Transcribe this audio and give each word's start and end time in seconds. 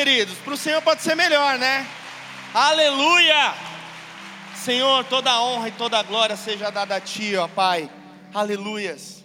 queridos. 0.00 0.38
Para 0.38 0.54
o 0.54 0.56
Senhor 0.56 0.80
pode 0.80 1.02
ser 1.02 1.14
melhor, 1.14 1.58
né? 1.58 1.86
Aleluia! 2.54 3.54
Senhor, 4.56 5.04
toda 5.04 5.30
a 5.30 5.44
honra 5.44 5.68
e 5.68 5.72
toda 5.72 5.98
a 5.98 6.02
glória 6.02 6.38
seja 6.38 6.70
dada 6.70 6.96
a 6.96 7.00
Ti, 7.02 7.36
ó 7.36 7.46
Pai. 7.46 7.90
Aleluias. 8.32 9.22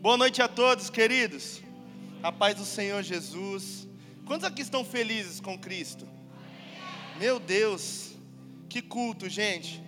Boa 0.00 0.16
noite 0.16 0.42
a 0.42 0.48
todos, 0.48 0.90
queridos. 0.90 1.62
A 2.20 2.32
paz 2.32 2.56
do 2.56 2.64
Senhor 2.64 3.00
Jesus. 3.04 3.86
Quantos 4.26 4.44
aqui 4.44 4.62
estão 4.62 4.84
felizes 4.84 5.38
com 5.38 5.56
Cristo? 5.56 6.08
Meu 7.20 7.38
Deus, 7.38 8.16
que 8.68 8.82
culto, 8.82 9.28
gente. 9.28 9.80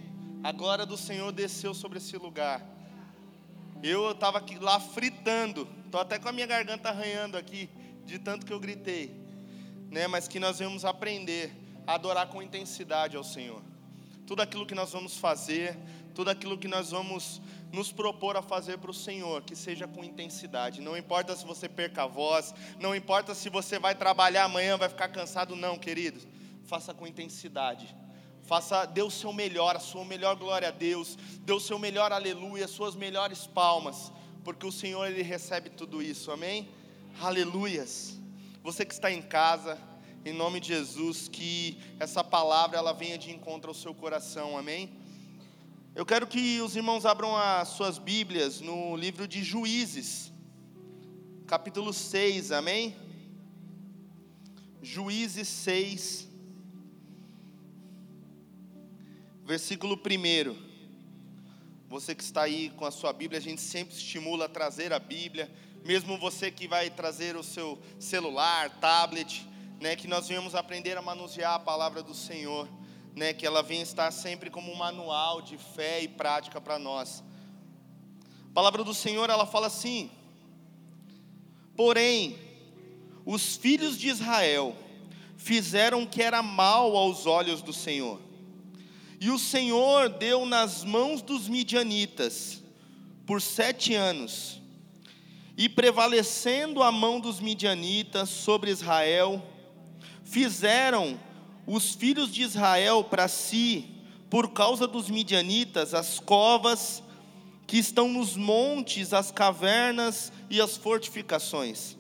A 0.45 0.52
glória 0.52 0.87
do 0.87 0.96
Senhor 0.96 1.33
desceu 1.33 1.74
sobre 1.74 1.99
esse 1.99 2.16
lugar. 2.16 2.65
Eu 3.83 4.12
estava 4.12 4.41
lá 4.60 4.79
fritando, 4.79 5.66
estou 5.85 6.01
até 6.01 6.21
com 6.21 6.29
a 6.29 6.33
minha 6.33 6.46
garganta 6.46 6.91
arranhando 6.91 7.37
aqui, 7.37 7.69
de 8.05 8.21
tanto 8.21 8.46
que 8.46 8.52
eu 8.52 8.60
gritei. 8.60 9.23
Né? 9.95 10.07
Mas 10.07 10.27
que 10.27 10.39
nós 10.39 10.59
vamos 10.59 10.84
aprender 10.84 11.53
a 11.87 11.95
adorar 11.95 12.27
com 12.29 12.43
intensidade 12.43 13.16
ao 13.16 13.25
Senhor. 13.25 13.62
Tudo 14.27 14.43
aquilo 14.43 14.66
que 14.66 14.75
nós 14.75 14.93
vamos 14.93 15.16
fazer, 15.16 15.79
tudo 16.15 16.30
aquilo 16.30 16.59
que 16.59 16.69
nós 16.69 16.91
vamos 16.91 17.41
nos 17.73 17.93
propor 17.93 18.37
a 18.37 18.43
fazer 18.43 18.79
para 18.79 18.91
o 18.91 18.95
Senhor, 18.95 19.43
que 19.43 19.55
seja 19.55 19.87
com 19.87 20.02
intensidade. 20.02 20.80
Não 20.80 20.96
importa 20.96 21.37
se 21.37 21.45
você 21.45 21.68
perca 21.68 22.02
a 22.02 22.07
voz, 22.07 22.55
não 22.80 22.95
importa 22.95 23.35
se 23.35 23.49
você 23.49 23.79
vai 23.79 23.95
trabalhar 23.95 24.45
amanhã, 24.45 24.77
vai 24.77 24.88
ficar 24.88 25.09
cansado, 25.09 25.55
não, 25.55 25.79
queridos. 25.79 26.27
Faça 26.65 26.93
com 26.93 27.07
intensidade 27.07 27.95
Faça, 28.45 28.85
dê 28.85 29.01
o 29.02 29.11
seu 29.11 29.33
melhor, 29.33 29.74
a 29.74 29.80
sua 29.80 30.05
melhor 30.05 30.37
glória 30.37 30.68
a 30.68 30.71
Deus, 30.71 31.16
dê 31.40 31.52
o 31.52 31.61
seu 31.61 31.79
melhor 31.79 32.13
aleluia, 32.13 32.66
as 32.66 32.71
suas 32.71 32.95
melhores 32.95 33.46
palmas, 33.46 34.13
porque 34.45 34.66
o 34.66 34.73
Senhor 34.73 35.07
ele 35.07 35.23
recebe 35.23 35.71
tudo 35.71 36.02
isso, 36.02 36.30
amém? 36.30 36.68
Aleluias. 37.23 38.21
Você 38.63 38.85
que 38.85 38.93
está 38.93 39.11
em 39.11 39.23
casa, 39.23 39.79
em 40.25 40.33
nome 40.33 40.59
de 40.59 40.69
Jesus, 40.69 41.29
que 41.29 41.77
essa 42.01 42.25
palavra 42.25 42.79
ela 42.79 42.95
venha 42.95 43.19
de 43.19 43.30
encontro 43.30 43.71
ao 43.71 43.75
seu 43.75 43.93
coração, 43.93 44.57
amém? 44.57 44.91
Eu 45.95 46.07
quero 46.07 46.27
que 46.27 46.63
os 46.63 46.75
irmãos 46.75 47.05
abram 47.05 47.37
as 47.37 47.69
suas 47.69 47.99
Bíblias 47.99 48.59
no 48.63 48.97
livro 48.97 49.29
de 49.29 49.45
Juízes, 49.45 50.33
capítulo 51.47 51.93
6, 51.93 52.52
amém? 52.52 52.97
Juízes 54.80 55.47
6, 55.47 56.27
versículo 59.45 59.95
1. 59.95 60.57
Você 61.87 62.15
que 62.15 62.25
está 62.25 62.45
aí 62.45 62.71
com 62.71 62.87
a 62.87 62.91
sua 62.91 63.13
Bíblia, 63.13 63.39
a 63.39 63.43
gente 63.43 63.61
sempre 63.61 63.95
estimula 63.95 64.47
a 64.47 64.49
trazer 64.49 64.91
a 64.91 64.99
Bíblia, 64.99 65.53
mesmo 65.84 66.17
você 66.17 66.50
que 66.50 66.67
vai 66.67 66.89
trazer 66.89 67.37
o 67.37 67.43
seu 67.43 67.78
celular, 68.00 68.71
tablet, 68.81 69.47
né, 69.81 69.97
que 69.97 70.09
nós 70.09 70.28
venhamos 70.28 70.55
aprender 70.55 70.97
a 70.97 71.03
manusear 71.03 71.55
a 71.55 71.59
palavra 71.59 72.03
do 72.03 72.15
Senhor, 72.15 72.69
né, 73.15 73.33
que 73.33 73.47
ela 73.47 73.62
venha 73.62 73.83
estar 73.83 74.11
sempre 74.11 74.50
como 74.50 74.72
um 74.72 74.77
manual 74.77 75.43
de 75.43 75.56
fé 75.59 76.03
e 76.03 76.09
prática 76.09 76.61
para 76.61 76.78
nós. 76.78 77.22
A 78.50 78.55
palavra 78.55 78.83
do 78.84 78.95
Senhor, 78.95 79.31
ela 79.31 79.47
fala 79.47 79.67
assim: 79.67 80.11
Porém, 81.77 82.39
os 83.25 83.56
filhos 83.56 83.99
de 83.99 84.09
Israel 84.09 84.77
fizeram 85.37 86.03
o 86.03 86.07
que 86.07 86.23
era 86.23 86.43
mal 86.43 86.97
aos 86.97 87.27
olhos 87.27 87.63
do 87.63 87.73
Senhor 87.73 88.25
e 89.25 89.31
o 89.31 89.39
Senhor 89.39 90.11
deu 90.11 90.45
nas 90.45 90.84
mãos 90.84 91.23
dos 91.23 91.49
midianitas 91.49 92.63
por 93.25 93.41
sete 93.41 93.95
anos, 93.95 94.61
e 95.57 95.67
prevalecendo 95.67 96.83
a 96.83 96.93
mão 96.93 97.19
dos 97.19 97.41
midianitas 97.41 98.29
sobre 98.29 98.71
Israel, 98.71 99.43
fizeram 100.25 101.19
os 101.67 101.95
filhos 101.95 102.33
de 102.33 102.43
Israel 102.43 103.05
para 103.05 103.29
si, 103.29 103.87
por 104.29 104.51
causa 104.53 104.87
dos 104.87 105.09
midianitas, 105.09 105.95
as 105.95 106.19
covas 106.19 107.03
que 107.67 107.79
estão 107.79 108.09
nos 108.09 108.37
montes, 108.37 109.13
as 109.13 109.31
cavernas 109.31 110.33
e 110.51 110.61
as 110.61 110.77
fortificações. 110.77 111.97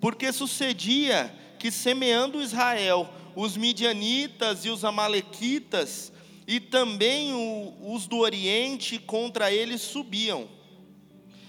Porque 0.00 0.32
sucedia 0.32 1.34
que, 1.58 1.70
semeando 1.70 2.42
Israel, 2.42 3.08
os 3.36 3.56
midianitas 3.56 4.64
e 4.64 4.68
os 4.68 4.84
amalequitas 4.84 6.12
e 6.46 6.58
também 6.58 7.30
os 7.80 8.08
do 8.08 8.18
Oriente 8.18 8.98
contra 8.98 9.52
ele 9.52 9.78
subiam, 9.78 10.48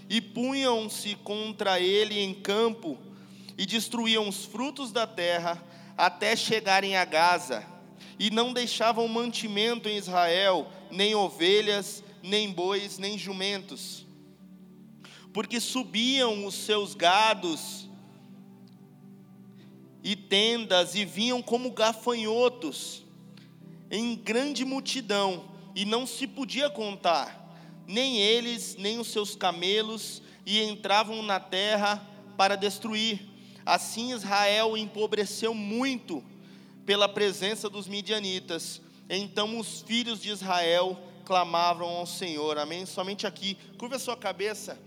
e 0.08 0.22
punham-se 0.22 1.16
contra 1.16 1.80
ele 1.80 2.20
em 2.20 2.34
campo, 2.34 3.00
e 3.58 3.66
destruíam 3.66 4.30
os 4.30 4.46
frutos 4.46 4.92
da 4.92 5.08
terra, 5.08 5.64
até 6.02 6.36
chegarem 6.36 6.98
a 6.98 7.06
Gaza, 7.06 7.64
e 8.18 8.32
não 8.32 8.54
deixavam 8.54 9.08
mantimento 9.08 9.88
em 9.88 9.98
Israel, 9.98 10.68
nem 10.90 11.14
ovelhas, 11.14 12.04
nem 12.24 12.52
bois, 12.52 12.98
nem 12.98 13.20
jumentos, 13.20 14.04
porque 15.32 15.60
subiam 15.60 16.44
os 16.48 16.56
seus 16.56 16.96
gados 16.96 17.88
e 20.04 20.16
tendas, 20.16 20.96
e 20.96 21.06
vinham 21.06 21.40
como 21.40 21.70
gafanhotos, 21.70 23.04
em 23.92 24.16
grande 24.16 24.66
multidão, 24.66 25.52
e 25.76 25.86
não 25.86 26.08
se 26.08 26.26
podia 26.26 26.68
contar, 26.68 27.56
nem 27.86 28.18
eles, 28.18 28.76
nem 28.76 28.98
os 28.98 29.10
seus 29.10 29.36
camelos, 29.36 30.24
e 30.48 30.64
entravam 30.64 31.22
na 31.22 31.40
terra 31.40 32.04
para 32.36 32.56
destruir. 32.56 33.31
Assim 33.66 34.14
Israel 34.14 34.76
empobreceu 34.78 35.54
muito 35.54 36.24
pela 36.86 37.08
presença 37.08 37.70
dos 37.70 37.88
midianitas. 37.88 38.82
Então 39.10 39.60
os 39.60 39.82
filhos 39.82 40.22
de 40.22 40.30
Israel 40.30 40.98
clamavam 41.26 41.88
ao 41.88 42.06
Senhor. 42.06 42.58
Amém? 42.58 42.86
Somente 42.86 43.28
aqui. 43.28 43.58
Curva 43.78 43.96
a 43.96 44.00
sua 44.00 44.18
cabeça. 44.18 44.78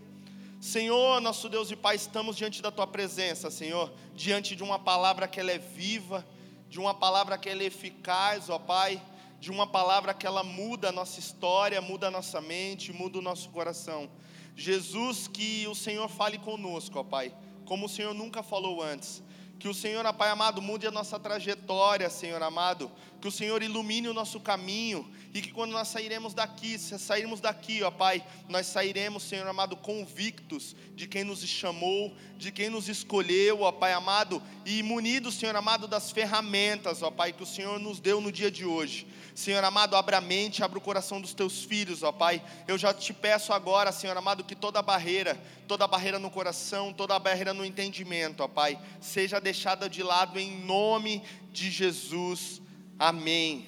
Senhor, 0.60 1.20
nosso 1.20 1.48
Deus 1.48 1.70
e 1.70 1.76
Pai, 1.76 1.96
estamos 1.96 2.36
diante 2.36 2.62
da 2.62 2.70
tua 2.70 2.86
presença, 2.86 3.50
Senhor, 3.50 3.92
diante 4.14 4.56
de 4.56 4.62
uma 4.62 4.78
palavra 4.78 5.28
que 5.28 5.38
ela 5.38 5.52
é 5.52 5.58
viva, 5.58 6.26
de 6.70 6.80
uma 6.80 6.94
palavra 6.94 7.36
que 7.36 7.50
ela 7.50 7.62
é 7.62 7.66
eficaz, 7.66 8.48
ó 8.48 8.58
Pai, 8.58 9.00
de 9.38 9.50
uma 9.50 9.66
palavra 9.66 10.14
que 10.14 10.26
ela 10.26 10.42
muda 10.42 10.88
a 10.88 10.92
nossa 10.92 11.20
história, 11.20 11.82
muda 11.82 12.06
a 12.06 12.10
nossa 12.10 12.40
mente, 12.40 12.94
muda 12.94 13.18
o 13.18 13.22
nosso 13.22 13.50
coração. 13.50 14.08
Jesus, 14.56 15.28
que 15.28 15.66
o 15.68 15.74
Senhor 15.74 16.08
fale 16.08 16.38
conosco, 16.38 16.98
ó 16.98 17.04
Pai, 17.04 17.34
como 17.64 17.86
o 17.86 17.88
Senhor 17.88 18.14
nunca 18.14 18.42
falou 18.42 18.82
antes. 18.82 19.22
Que 19.58 19.68
o 19.68 19.74
Senhor, 19.74 20.04
Pai 20.12 20.30
amado, 20.30 20.60
mude 20.60 20.86
a 20.86 20.90
nossa 20.90 21.18
trajetória, 21.18 22.10
Senhor 22.10 22.42
amado. 22.42 22.90
Que 23.24 23.28
o 23.28 23.32
Senhor 23.32 23.62
ilumine 23.62 24.06
o 24.06 24.12
nosso 24.12 24.38
caminho. 24.38 25.10
E 25.32 25.40
que 25.40 25.50
quando 25.50 25.72
nós 25.72 25.88
sairemos 25.88 26.34
daqui, 26.34 26.78
se 26.78 26.98
sairmos 26.98 27.40
daqui, 27.40 27.82
ó 27.82 27.90
Pai, 27.90 28.22
nós 28.50 28.66
sairemos, 28.66 29.22
Senhor 29.22 29.48
amado, 29.48 29.78
convictos 29.78 30.76
de 30.94 31.06
quem 31.08 31.24
nos 31.24 31.42
chamou, 31.42 32.14
de 32.36 32.52
quem 32.52 32.68
nos 32.68 32.86
escolheu, 32.86 33.62
ó 33.62 33.72
Pai 33.72 33.94
amado, 33.94 34.42
e 34.66 34.82
munidos, 34.82 35.36
Senhor 35.36 35.56
amado, 35.56 35.88
das 35.88 36.12
ferramentas, 36.12 37.00
ó 37.00 37.10
Pai, 37.10 37.32
que 37.32 37.42
o 37.42 37.46
Senhor 37.46 37.80
nos 37.80 37.98
deu 37.98 38.20
no 38.20 38.30
dia 38.30 38.50
de 38.50 38.66
hoje. 38.66 39.06
Senhor 39.34 39.64
amado, 39.64 39.96
abra 39.96 40.18
a 40.18 40.20
mente, 40.20 40.62
abra 40.62 40.76
o 40.76 40.82
coração 40.82 41.18
dos 41.18 41.32
teus 41.32 41.64
filhos, 41.64 42.02
ó 42.02 42.12
Pai. 42.12 42.42
Eu 42.68 42.76
já 42.76 42.92
te 42.92 43.14
peço 43.14 43.54
agora, 43.54 43.90
Senhor 43.90 44.14
amado, 44.18 44.44
que 44.44 44.54
toda 44.54 44.82
barreira, 44.82 45.42
toda 45.66 45.86
barreira 45.86 46.18
no 46.18 46.30
coração, 46.30 46.92
toda 46.92 47.18
barreira 47.18 47.54
no 47.54 47.64
entendimento, 47.64 48.42
ó 48.42 48.48
Pai, 48.48 48.78
seja 49.00 49.40
deixada 49.40 49.88
de 49.88 50.02
lado 50.02 50.38
em 50.38 50.58
nome 50.58 51.22
de 51.50 51.70
Jesus. 51.70 52.62
Amém. 52.98 53.66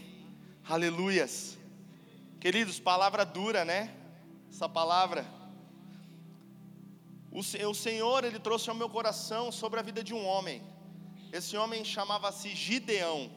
Aleluias. 0.69 1.58
Queridos, 2.38 2.78
palavra 2.78 3.25
dura, 3.25 3.64
né? 3.64 3.93
Essa 4.49 4.69
palavra. 4.69 5.26
O 7.32 7.75
Senhor, 7.75 8.23
Ele 8.23 8.38
trouxe 8.38 8.70
ao 8.70 8.76
meu 8.76 8.88
coração 8.88 9.50
sobre 9.50 9.81
a 9.81 9.82
vida 9.82 10.02
de 10.05 10.14
um 10.14 10.25
homem. 10.25 10.62
Esse 11.32 11.56
homem 11.56 11.84
chamava-se 11.84 12.55
Gideão. 12.55 13.28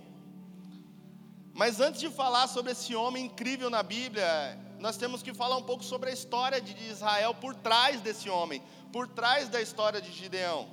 Mas 1.56 1.80
antes 1.80 2.00
de 2.00 2.10
falar 2.10 2.48
sobre 2.48 2.72
esse 2.74 2.96
homem 2.96 3.26
incrível 3.26 3.70
na 3.72 3.82
Bíblia, 3.82 4.58
nós 4.80 4.96
temos 4.96 5.24
que 5.24 5.34
falar 5.34 5.58
um 5.58 5.64
pouco 5.64 5.84
sobre 5.84 6.12
a 6.12 6.14
história 6.14 6.62
de 6.62 6.76
Israel 6.88 7.34
por 7.34 7.56
trás 7.56 8.00
desse 8.00 8.30
homem, 8.30 8.62
por 8.94 9.08
trás 9.08 9.50
da 9.50 9.60
história 9.60 10.00
de 10.00 10.12
Gideão. 10.12 10.70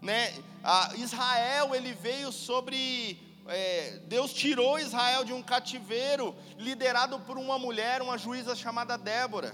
Né? 0.00 0.32
A 0.62 0.94
Israel 0.96 1.74
ele 1.74 1.92
veio 1.92 2.30
sobre 2.30 3.31
é, 3.48 3.98
Deus 4.06 4.32
tirou 4.32 4.78
Israel 4.78 5.24
de 5.24 5.32
um 5.32 5.42
cativeiro 5.42 6.34
liderado 6.56 7.20
por 7.20 7.36
uma 7.36 7.58
mulher, 7.58 8.00
uma 8.02 8.16
juíza 8.16 8.54
chamada 8.54 8.96
Débora. 8.96 9.52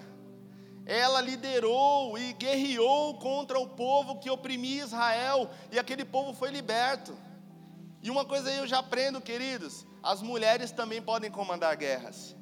Ela 0.84 1.20
liderou 1.20 2.18
e 2.18 2.32
guerreou 2.32 3.18
contra 3.18 3.58
o 3.58 3.68
povo 3.68 4.18
que 4.18 4.30
oprimia 4.30 4.84
Israel, 4.84 5.50
e 5.70 5.78
aquele 5.78 6.04
povo 6.04 6.32
foi 6.32 6.50
liberto. 6.50 7.16
E 8.02 8.10
uma 8.10 8.24
coisa 8.24 8.50
eu 8.50 8.66
já 8.66 8.78
aprendo, 8.78 9.20
queridos: 9.20 9.86
as 10.02 10.22
mulheres 10.22 10.70
também 10.70 11.02
podem 11.02 11.30
comandar 11.30 11.76
guerras. 11.76 12.37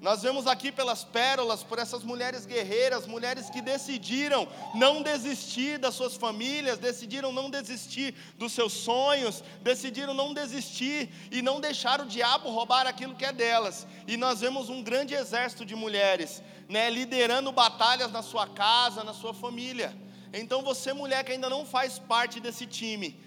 Nós 0.00 0.22
vemos 0.22 0.46
aqui 0.46 0.70
pelas 0.70 1.02
pérolas, 1.02 1.64
por 1.64 1.76
essas 1.76 2.04
mulheres 2.04 2.46
guerreiras, 2.46 3.04
mulheres 3.04 3.50
que 3.50 3.60
decidiram 3.60 4.46
não 4.72 5.02
desistir 5.02 5.76
das 5.76 5.94
suas 5.94 6.14
famílias, 6.14 6.78
decidiram 6.78 7.32
não 7.32 7.50
desistir 7.50 8.14
dos 8.36 8.52
seus 8.52 8.72
sonhos, 8.72 9.42
decidiram 9.60 10.14
não 10.14 10.32
desistir 10.32 11.10
e 11.32 11.42
não 11.42 11.60
deixar 11.60 12.00
o 12.00 12.06
diabo 12.06 12.48
roubar 12.48 12.86
aquilo 12.86 13.16
que 13.16 13.24
é 13.24 13.32
delas. 13.32 13.88
E 14.06 14.16
nós 14.16 14.40
vemos 14.40 14.68
um 14.68 14.84
grande 14.84 15.14
exército 15.14 15.64
de 15.64 15.74
mulheres, 15.74 16.44
né, 16.68 16.88
liderando 16.88 17.50
batalhas 17.50 18.12
na 18.12 18.22
sua 18.22 18.46
casa, 18.46 19.02
na 19.02 19.12
sua 19.12 19.34
família. 19.34 19.92
Então 20.32 20.62
você 20.62 20.92
mulher 20.92 21.24
que 21.24 21.32
ainda 21.32 21.50
não 21.50 21.66
faz 21.66 21.98
parte 21.98 22.38
desse 22.38 22.66
time, 22.66 23.20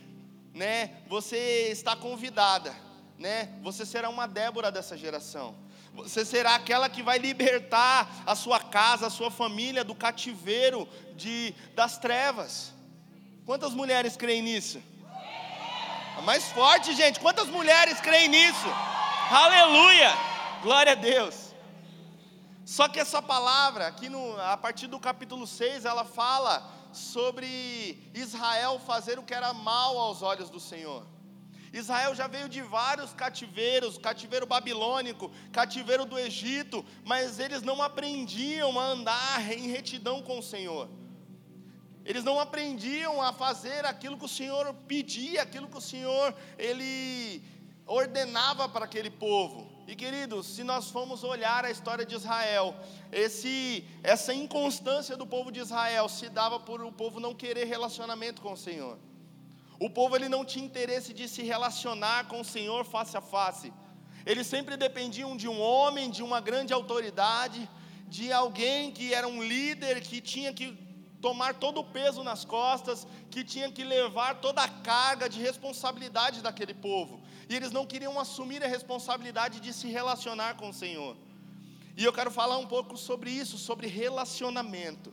né, 0.54 1.02
você 1.10 1.68
está 1.70 1.98
convidada, 1.98 2.74
né? 3.20 3.50
Você 3.62 3.86
será 3.86 4.10
uma 4.10 4.26
Débora 4.26 4.72
dessa 4.72 4.98
geração. 4.98 5.56
Você 5.94 6.24
será 6.24 6.56
aquela 6.56 6.90
que 6.90 7.04
vai 7.04 7.18
libertar 7.18 8.24
a 8.26 8.36
sua 8.36 8.60
casa, 8.60 9.08
a 9.08 9.10
sua 9.10 9.30
família 9.30 9.84
do 9.84 9.94
cativeiro 9.94 10.88
de, 11.16 11.54
das 11.76 11.98
trevas. 11.98 12.74
Quantas 13.46 13.74
mulheres 13.74 14.16
creem 14.16 14.42
nisso? 14.42 14.82
A 16.18 16.22
mais 16.22 16.46
forte, 16.52 16.94
gente. 16.96 17.20
Quantas 17.20 17.48
mulheres 17.48 18.00
creem 18.00 18.30
nisso? 18.30 18.68
Aleluia! 19.30 20.12
Glória 20.62 20.94
a 20.94 20.96
Deus. 20.96 21.52
Só 22.66 22.88
que 22.88 23.00
essa 23.00 23.22
palavra, 23.22 23.88
aqui 23.88 24.08
no, 24.08 24.40
a 24.40 24.56
partir 24.56 24.88
do 24.88 25.00
capítulo 25.00 25.46
6, 25.46 25.84
ela 25.84 26.06
fala 26.06 26.72
sobre 26.94 28.12
Israel 28.14 28.80
fazer 28.80 29.20
o 29.20 29.24
que 29.24 29.34
era 29.34 29.54
mal 29.54 29.98
aos 29.98 30.22
olhos 30.22 30.50
do 30.50 30.60
Senhor. 30.60 31.06
Israel 31.74 32.14
já 32.14 32.28
veio 32.28 32.50
de 32.50 32.62
vários 32.62 33.14
cativeiros, 33.14 33.98
cativeiro 33.98 34.46
babilônico, 34.46 35.32
cativeiro 35.54 36.06
do 36.06 36.20
Egito, 36.20 36.86
mas 37.06 37.40
eles 37.40 37.62
não 37.62 37.82
aprendiam 37.82 38.78
a 38.78 38.86
andar 38.88 39.52
em 39.52 39.68
retidão 39.68 40.22
com 40.22 40.40
o 40.40 40.44
Senhor. 40.44 40.90
Eles 42.04 42.24
não 42.24 42.40
aprendiam 42.40 43.22
a 43.22 43.32
fazer 43.32 43.86
aquilo 43.86 44.18
que 44.18 44.26
o 44.26 44.36
Senhor 44.40 44.74
pedia, 44.88 45.44
aquilo 45.44 45.70
que 45.70 45.78
o 45.78 45.82
Senhor 45.82 46.36
ele 46.58 47.42
ordenava 47.86 48.68
para 48.68 48.86
aquele 48.86 49.10
povo. 49.10 49.72
E 49.88 49.96
queridos, 49.96 50.48
se 50.48 50.64
nós 50.64 50.90
formos 50.90 51.24
olhar 51.24 51.64
a 51.64 51.72
história 51.72 52.06
de 52.06 52.16
Israel, 52.16 52.76
esse, 53.12 53.86
essa 54.04 54.34
inconstância 54.34 55.16
do 55.16 55.28
povo 55.28 55.52
de 55.52 55.60
Israel 55.60 56.10
se 56.10 56.28
dava 56.28 56.60
por 56.60 56.82
o 56.82 56.92
povo 56.92 57.20
não 57.20 57.34
querer 57.34 57.66
relacionamento 57.66 58.42
com 58.42 58.54
o 58.54 58.58
Senhor. 58.58 58.98
O 59.86 59.90
povo 59.90 60.16
ele 60.16 60.30
não 60.34 60.44
tinha 60.52 60.70
interesse 60.70 61.12
de 61.20 61.28
se 61.34 61.42
relacionar 61.52 62.20
com 62.30 62.40
o 62.42 62.50
Senhor 62.56 62.82
face 62.86 63.16
a 63.18 63.24
face. 63.36 63.68
Eles 64.32 64.46
sempre 64.46 64.78
dependiam 64.78 65.32
de 65.42 65.48
um 65.54 65.60
homem, 65.60 66.12
de 66.18 66.22
uma 66.28 66.40
grande 66.40 66.72
autoridade, 66.72 67.62
de 68.16 68.32
alguém 68.32 68.92
que 68.98 69.08
era 69.20 69.28
um 69.28 69.42
líder 69.54 69.96
que 70.02 70.20
tinha 70.34 70.54
que 70.60 70.68
tomar 71.20 71.56
todo 71.64 71.80
o 71.80 71.90
peso 71.98 72.22
nas 72.30 72.46
costas, 72.46 73.08
que 73.32 73.44
tinha 73.44 73.72
que 73.72 73.84
levar 73.84 74.32
toda 74.46 74.62
a 74.62 74.70
carga 74.92 75.28
de 75.34 75.40
responsabilidade 75.50 76.44
daquele 76.48 76.76
povo. 76.76 77.20
E 77.50 77.56
eles 77.56 77.72
não 77.72 77.86
queriam 77.92 78.20
assumir 78.20 78.64
a 78.64 78.68
responsabilidade 78.68 79.60
de 79.60 79.74
se 79.74 79.88
relacionar 79.88 80.52
com 80.58 80.70
o 80.70 80.78
Senhor. 80.84 81.18
E 81.98 82.04
eu 82.04 82.14
quero 82.14 82.30
falar 82.30 82.60
um 82.60 82.68
pouco 82.68 82.96
sobre 82.96 83.32
isso, 83.32 83.58
sobre 83.58 83.88
relacionamento. 83.88 85.12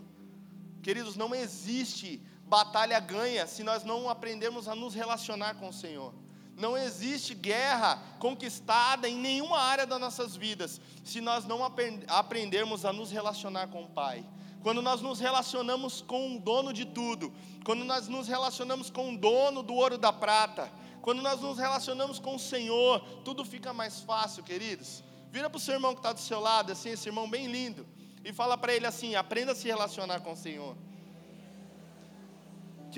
Queridos, 0.83 1.17
não 1.17 1.35
existe 1.35 2.21
batalha 2.49 2.99
ganha 2.99 3.47
se 3.47 3.63
nós 3.63 3.85
não 3.85 4.09
aprendermos 4.09 4.67
a 4.69 4.75
nos 4.75 4.95
relacionar 4.95 5.55
com 5.55 5.69
o 5.69 5.73
Senhor. 5.73 6.15
Não 6.57 6.77
existe 6.77 7.35
guerra 7.35 8.03
conquistada 8.19 9.09
em 9.09 9.17
nenhuma 9.17 9.59
área 9.59 9.87
das 9.87 10.01
nossas 10.01 10.35
vidas 10.35 10.81
se 11.05 11.21
nós 11.21 11.45
não 11.45 11.61
aprendermos 12.09 12.85
a 12.85 12.93
nos 12.93 13.11
relacionar 13.13 13.69
com 13.69 13.85
o 13.85 13.89
Pai. 13.89 14.25
Quando 14.63 14.83
nós 14.83 15.01
nos 15.01 15.21
relacionamos 15.21 16.01
com 16.01 16.37
o 16.37 16.41
dono 16.41 16.73
de 16.73 16.85
tudo, 16.85 17.33
quando 17.65 17.85
nós 17.85 18.09
nos 18.09 18.27
relacionamos 18.27 18.91
com 18.91 19.15
o 19.15 19.19
dono 19.19 19.63
do 19.63 19.75
ouro 19.75 19.97
da 19.97 20.13
prata, 20.13 20.73
quando 21.01 21.23
nós 21.23 21.41
nos 21.41 21.59
relacionamos 21.59 22.19
com 22.19 22.35
o 22.35 22.41
Senhor, 22.41 23.01
tudo 23.25 23.45
fica 23.45 23.73
mais 23.73 24.01
fácil, 24.01 24.43
queridos. 24.43 25.05
Vira 25.31 25.49
para 25.49 25.59
o 25.59 25.61
seu 25.61 25.75
irmão 25.75 25.93
que 25.93 26.01
está 26.01 26.13
do 26.13 26.19
seu 26.19 26.41
lado, 26.41 26.73
assim, 26.73 26.89
esse 26.89 27.09
irmão 27.09 27.31
bem 27.31 27.47
lindo, 27.47 27.87
e 28.25 28.33
fala 28.33 28.59
para 28.59 28.75
ele 28.75 28.87
assim: 28.87 29.15
aprenda 29.15 29.53
a 29.53 29.55
se 29.55 29.69
relacionar 29.69 30.21
com 30.21 30.33
o 30.33 30.37
Senhor 30.37 30.77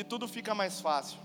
que 0.00 0.05
tudo 0.12 0.26
fica 0.26 0.55
mais 0.55 0.81
fácil. 0.81 1.19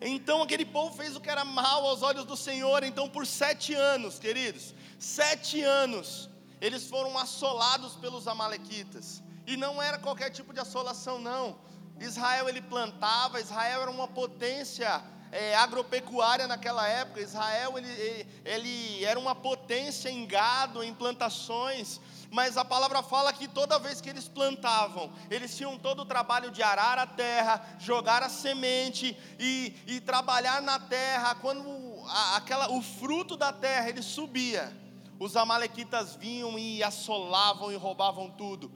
Então 0.00 0.42
aquele 0.42 0.64
povo 0.64 0.96
fez 0.96 1.14
o 1.14 1.20
que 1.20 1.28
era 1.28 1.44
mal 1.44 1.80
aos 1.86 2.00
olhos 2.02 2.24
do 2.24 2.36
Senhor. 2.48 2.82
Então, 2.84 3.06
por 3.16 3.26
sete 3.26 3.74
anos, 3.74 4.18
queridos, 4.18 4.74
sete 4.98 5.60
anos, 5.60 6.30
eles 6.58 6.88
foram 6.88 7.18
assolados 7.18 7.96
pelos 7.96 8.26
Amalequitas. 8.26 9.22
E 9.46 9.58
não 9.58 9.74
era 9.88 9.98
qualquer 9.98 10.30
tipo 10.30 10.54
de 10.54 10.60
assolação, 10.60 11.18
não. 11.18 11.58
Israel 12.00 12.48
ele 12.48 12.62
plantava, 12.62 13.38
Israel 13.38 13.82
era 13.82 13.90
uma 13.90 14.08
potência 14.08 14.90
é, 15.30 15.54
agropecuária 15.54 16.46
naquela 16.46 16.88
época. 16.88 17.20
Israel 17.20 17.76
ele, 17.76 18.26
ele 18.42 19.04
era 19.04 19.20
uma 19.20 19.34
potência 19.34 20.08
em 20.08 20.26
gado, 20.26 20.82
em 20.82 20.94
plantações 20.94 22.00
mas 22.30 22.56
a 22.56 22.64
palavra 22.64 23.02
fala 23.02 23.32
que 23.32 23.46
toda 23.46 23.78
vez 23.78 24.00
que 24.00 24.08
eles 24.08 24.28
plantavam, 24.28 25.12
eles 25.30 25.56
tinham 25.56 25.78
todo 25.78 26.00
o 26.00 26.06
trabalho 26.06 26.50
de 26.50 26.62
arar 26.62 26.98
a 26.98 27.06
terra, 27.06 27.64
jogar 27.78 28.22
a 28.22 28.28
semente 28.28 29.16
e, 29.38 29.74
e 29.86 30.00
trabalhar 30.00 30.60
na 30.60 30.78
terra. 30.78 31.34
Quando 31.36 31.64
a, 32.08 32.36
aquela, 32.36 32.70
o 32.70 32.82
fruto 32.82 33.36
da 33.36 33.52
terra 33.52 33.88
ele 33.88 34.02
subia, 34.02 34.76
os 35.18 35.36
amalequitas 35.36 36.16
vinham 36.16 36.58
e 36.58 36.82
assolavam 36.82 37.72
e 37.72 37.76
roubavam 37.76 38.30
tudo. 38.30 38.70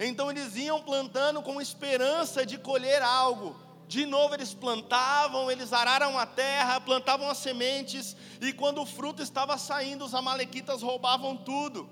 Então 0.00 0.30
eles 0.30 0.56
iam 0.56 0.80
plantando 0.82 1.42
com 1.42 1.60
esperança 1.60 2.46
de 2.46 2.56
colher 2.56 3.02
algo. 3.02 3.56
De 3.88 4.04
novo 4.04 4.34
eles 4.34 4.52
plantavam, 4.52 5.50
eles 5.50 5.72
araram 5.72 6.18
a 6.18 6.26
terra, 6.26 6.78
plantavam 6.78 7.30
as 7.30 7.38
sementes, 7.38 8.14
e 8.38 8.52
quando 8.52 8.82
o 8.82 8.86
fruto 8.86 9.22
estava 9.22 9.56
saindo, 9.56 10.04
os 10.04 10.14
amalequitas 10.14 10.82
roubavam 10.82 11.36
tudo. 11.36 11.88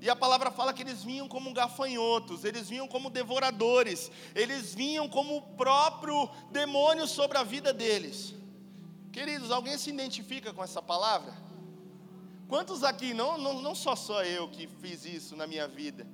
E 0.00 0.08
a 0.08 0.16
palavra 0.16 0.50
fala 0.50 0.72
que 0.72 0.82
eles 0.82 1.04
vinham 1.04 1.28
como 1.28 1.52
gafanhotos, 1.52 2.44
eles 2.44 2.68
vinham 2.68 2.88
como 2.88 3.10
devoradores, 3.10 4.10
eles 4.34 4.74
vinham 4.74 5.06
como 5.08 5.36
o 5.36 5.42
próprio 5.42 6.28
demônio 6.50 7.06
sobre 7.06 7.36
a 7.36 7.42
vida 7.42 7.72
deles. 7.72 8.34
Queridos, 9.12 9.50
alguém 9.50 9.76
se 9.76 9.90
identifica 9.90 10.54
com 10.54 10.64
essa 10.64 10.80
palavra? 10.80 11.34
Quantos 12.48 12.82
aqui, 12.82 13.12
não, 13.12 13.36
não, 13.36 13.60
não 13.60 13.74
só 13.74 13.94
sou 13.94 14.24
eu 14.24 14.48
que 14.48 14.66
fiz 14.66 15.04
isso 15.04 15.36
na 15.36 15.46
minha 15.46 15.68
vida, 15.68 16.06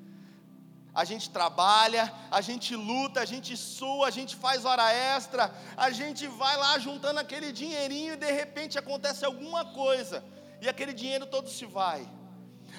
a 0.92 1.04
gente 1.04 1.30
trabalha, 1.30 2.12
a 2.30 2.40
gente 2.40 2.74
luta, 2.74 3.20
a 3.20 3.24
gente 3.24 3.56
sua, 3.56 4.08
a 4.08 4.10
gente 4.10 4.34
faz 4.34 4.64
hora 4.64 4.90
extra, 4.90 5.54
a 5.76 5.90
gente 5.90 6.26
vai 6.26 6.56
lá 6.56 6.78
juntando 6.78 7.20
aquele 7.20 7.52
dinheirinho 7.52 8.14
e 8.14 8.16
de 8.16 8.32
repente 8.32 8.78
acontece 8.78 9.24
alguma 9.24 9.64
coisa 9.66 10.24
e 10.60 10.68
aquele 10.68 10.92
dinheiro 10.92 11.26
todo 11.26 11.48
se 11.50 11.66
vai. 11.66 12.08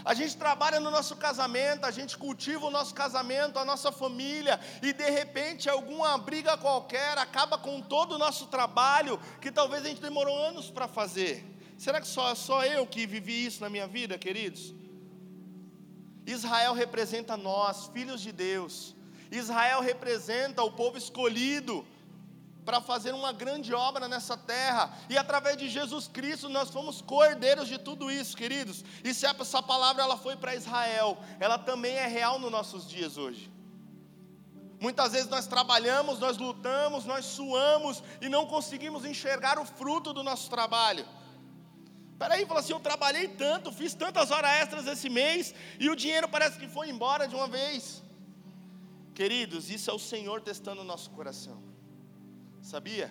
A 0.07 0.13
gente 0.13 0.37
trabalha 0.37 0.79
no 0.79 0.89
nosso 0.89 1.17
casamento, 1.17 1.83
a 1.83 1.91
gente 1.91 2.17
cultiva 2.17 2.65
o 2.65 2.71
nosso 2.71 2.93
casamento, 2.95 3.59
a 3.59 3.65
nossa 3.65 3.91
família, 3.91 4.57
e 4.81 4.93
de 4.93 5.09
repente 5.09 5.69
alguma 5.69 6.17
briga 6.17 6.55
qualquer 6.55 7.17
acaba 7.17 7.57
com 7.57 7.81
todo 7.81 8.13
o 8.13 8.17
nosso 8.17 8.47
trabalho 8.47 9.19
que 9.41 9.51
talvez 9.51 9.83
a 9.83 9.89
gente 9.89 10.01
demorou 10.01 10.33
anos 10.33 10.71
para 10.71 10.87
fazer. 10.87 11.45
Será 11.77 11.99
que 11.99 12.07
só, 12.07 12.33
só 12.35 12.63
eu 12.63 12.87
que 12.87 13.05
vivi 13.05 13.45
isso 13.47 13.59
na 13.59 13.69
minha 13.69 13.85
vida, 13.85 14.17
queridos? 14.17 14.73
Israel 16.25 16.71
representa 16.71 17.35
nós, 17.35 17.87
filhos 17.87 18.21
de 18.21 18.31
Deus. 18.31 18.95
Israel 19.29 19.81
representa 19.81 20.63
o 20.63 20.71
povo 20.71 20.97
escolhido 20.97 21.85
para 22.67 22.81
fazer 22.81 23.13
uma 23.13 23.31
grande 23.31 23.73
obra 23.73 24.09
nessa 24.09 24.35
terra, 24.35 24.93
e 25.09 25.17
através 25.17 25.55
de 25.55 25.69
Jesus 25.69 26.05
Cristo 26.09 26.49
nós 26.49 26.69
fomos 26.69 27.01
cordeiros 27.01 27.65
de 27.65 27.77
tudo 27.77 28.11
isso, 28.11 28.35
queridos. 28.35 28.83
E 29.05 29.13
se 29.13 29.25
essa 29.25 29.63
palavra 29.63 30.03
ela 30.03 30.17
foi 30.17 30.35
para 30.35 30.53
Israel, 30.53 31.17
ela 31.39 31.57
também 31.57 31.93
é 31.95 32.07
real 32.07 32.37
nos 32.37 32.51
nossos 32.51 32.85
dias 32.85 33.17
hoje. 33.17 33.49
Muitas 34.81 35.13
vezes 35.13 35.29
nós 35.29 35.47
trabalhamos, 35.47 36.19
nós 36.19 36.37
lutamos, 36.37 37.05
nós 37.05 37.23
suamos 37.23 38.03
e 38.19 38.27
não 38.27 38.45
conseguimos 38.45 39.05
enxergar 39.05 39.57
o 39.57 39.65
fruto 39.65 40.11
do 40.11 40.21
nosso 40.21 40.49
trabalho. 40.49 41.07
Peraí, 42.19 42.45
fala 42.45 42.59
assim: 42.59 42.73
eu 42.73 42.81
trabalhei 42.81 43.29
tanto, 43.29 43.71
fiz 43.71 43.93
tantas 43.93 44.29
horas 44.29 44.51
extras 44.61 44.87
esse 44.87 45.07
mês 45.07 45.55
e 45.79 45.89
o 45.89 45.95
dinheiro 45.95 46.27
parece 46.27 46.59
que 46.59 46.67
foi 46.67 46.89
embora 46.89 47.29
de 47.29 47.35
uma 47.39 47.47
vez. 47.47 48.03
Queridos, 49.15 49.69
isso 49.69 49.89
é 49.89 49.93
o 49.93 49.99
Senhor 50.11 50.41
testando 50.41 50.81
o 50.81 50.89
nosso 50.93 51.09
coração 51.11 51.76
sabia? 52.73 53.07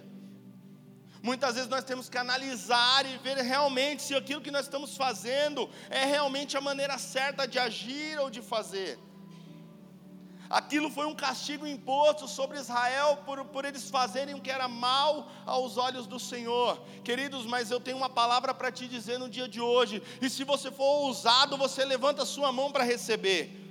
Muitas 1.22 1.54
vezes 1.56 1.68
nós 1.75 1.82
temos 1.90 2.08
que 2.10 2.18
analisar 2.18 3.06
e 3.06 3.16
ver 3.26 3.38
realmente 3.38 4.02
se 4.02 4.14
aquilo 4.14 4.44
que 4.46 4.50
nós 4.56 4.66
estamos 4.66 4.96
fazendo 4.96 5.68
é 5.88 6.04
realmente 6.04 6.56
a 6.56 6.60
maneira 6.60 6.98
certa 6.98 7.48
de 7.48 7.58
agir 7.58 8.18
ou 8.20 8.28
de 8.30 8.42
fazer. 8.42 8.98
Aquilo 10.48 10.88
foi 10.90 11.06
um 11.06 11.14
castigo 11.14 11.66
imposto 11.66 12.28
sobre 12.28 12.58
Israel 12.58 13.16
por, 13.26 13.44
por 13.46 13.64
eles 13.64 13.90
fazerem 13.90 14.34
o 14.36 14.40
que 14.40 14.50
era 14.50 14.68
mal 14.68 15.28
aos 15.44 15.76
olhos 15.76 16.06
do 16.06 16.20
Senhor. 16.20 16.80
Queridos, 17.02 17.44
mas 17.46 17.70
eu 17.70 17.80
tenho 17.80 17.96
uma 17.96 18.10
palavra 18.10 18.54
para 18.54 18.70
te 18.70 18.86
dizer 18.86 19.18
no 19.18 19.28
dia 19.28 19.48
de 19.48 19.60
hoje. 19.60 20.00
E 20.20 20.30
se 20.30 20.44
você 20.44 20.70
for 20.70 21.06
ousado, 21.06 21.56
você 21.56 21.84
levanta 21.84 22.25
sua 22.25 22.52
mão 22.52 22.70
para 22.70 22.84
receber. 22.84 23.65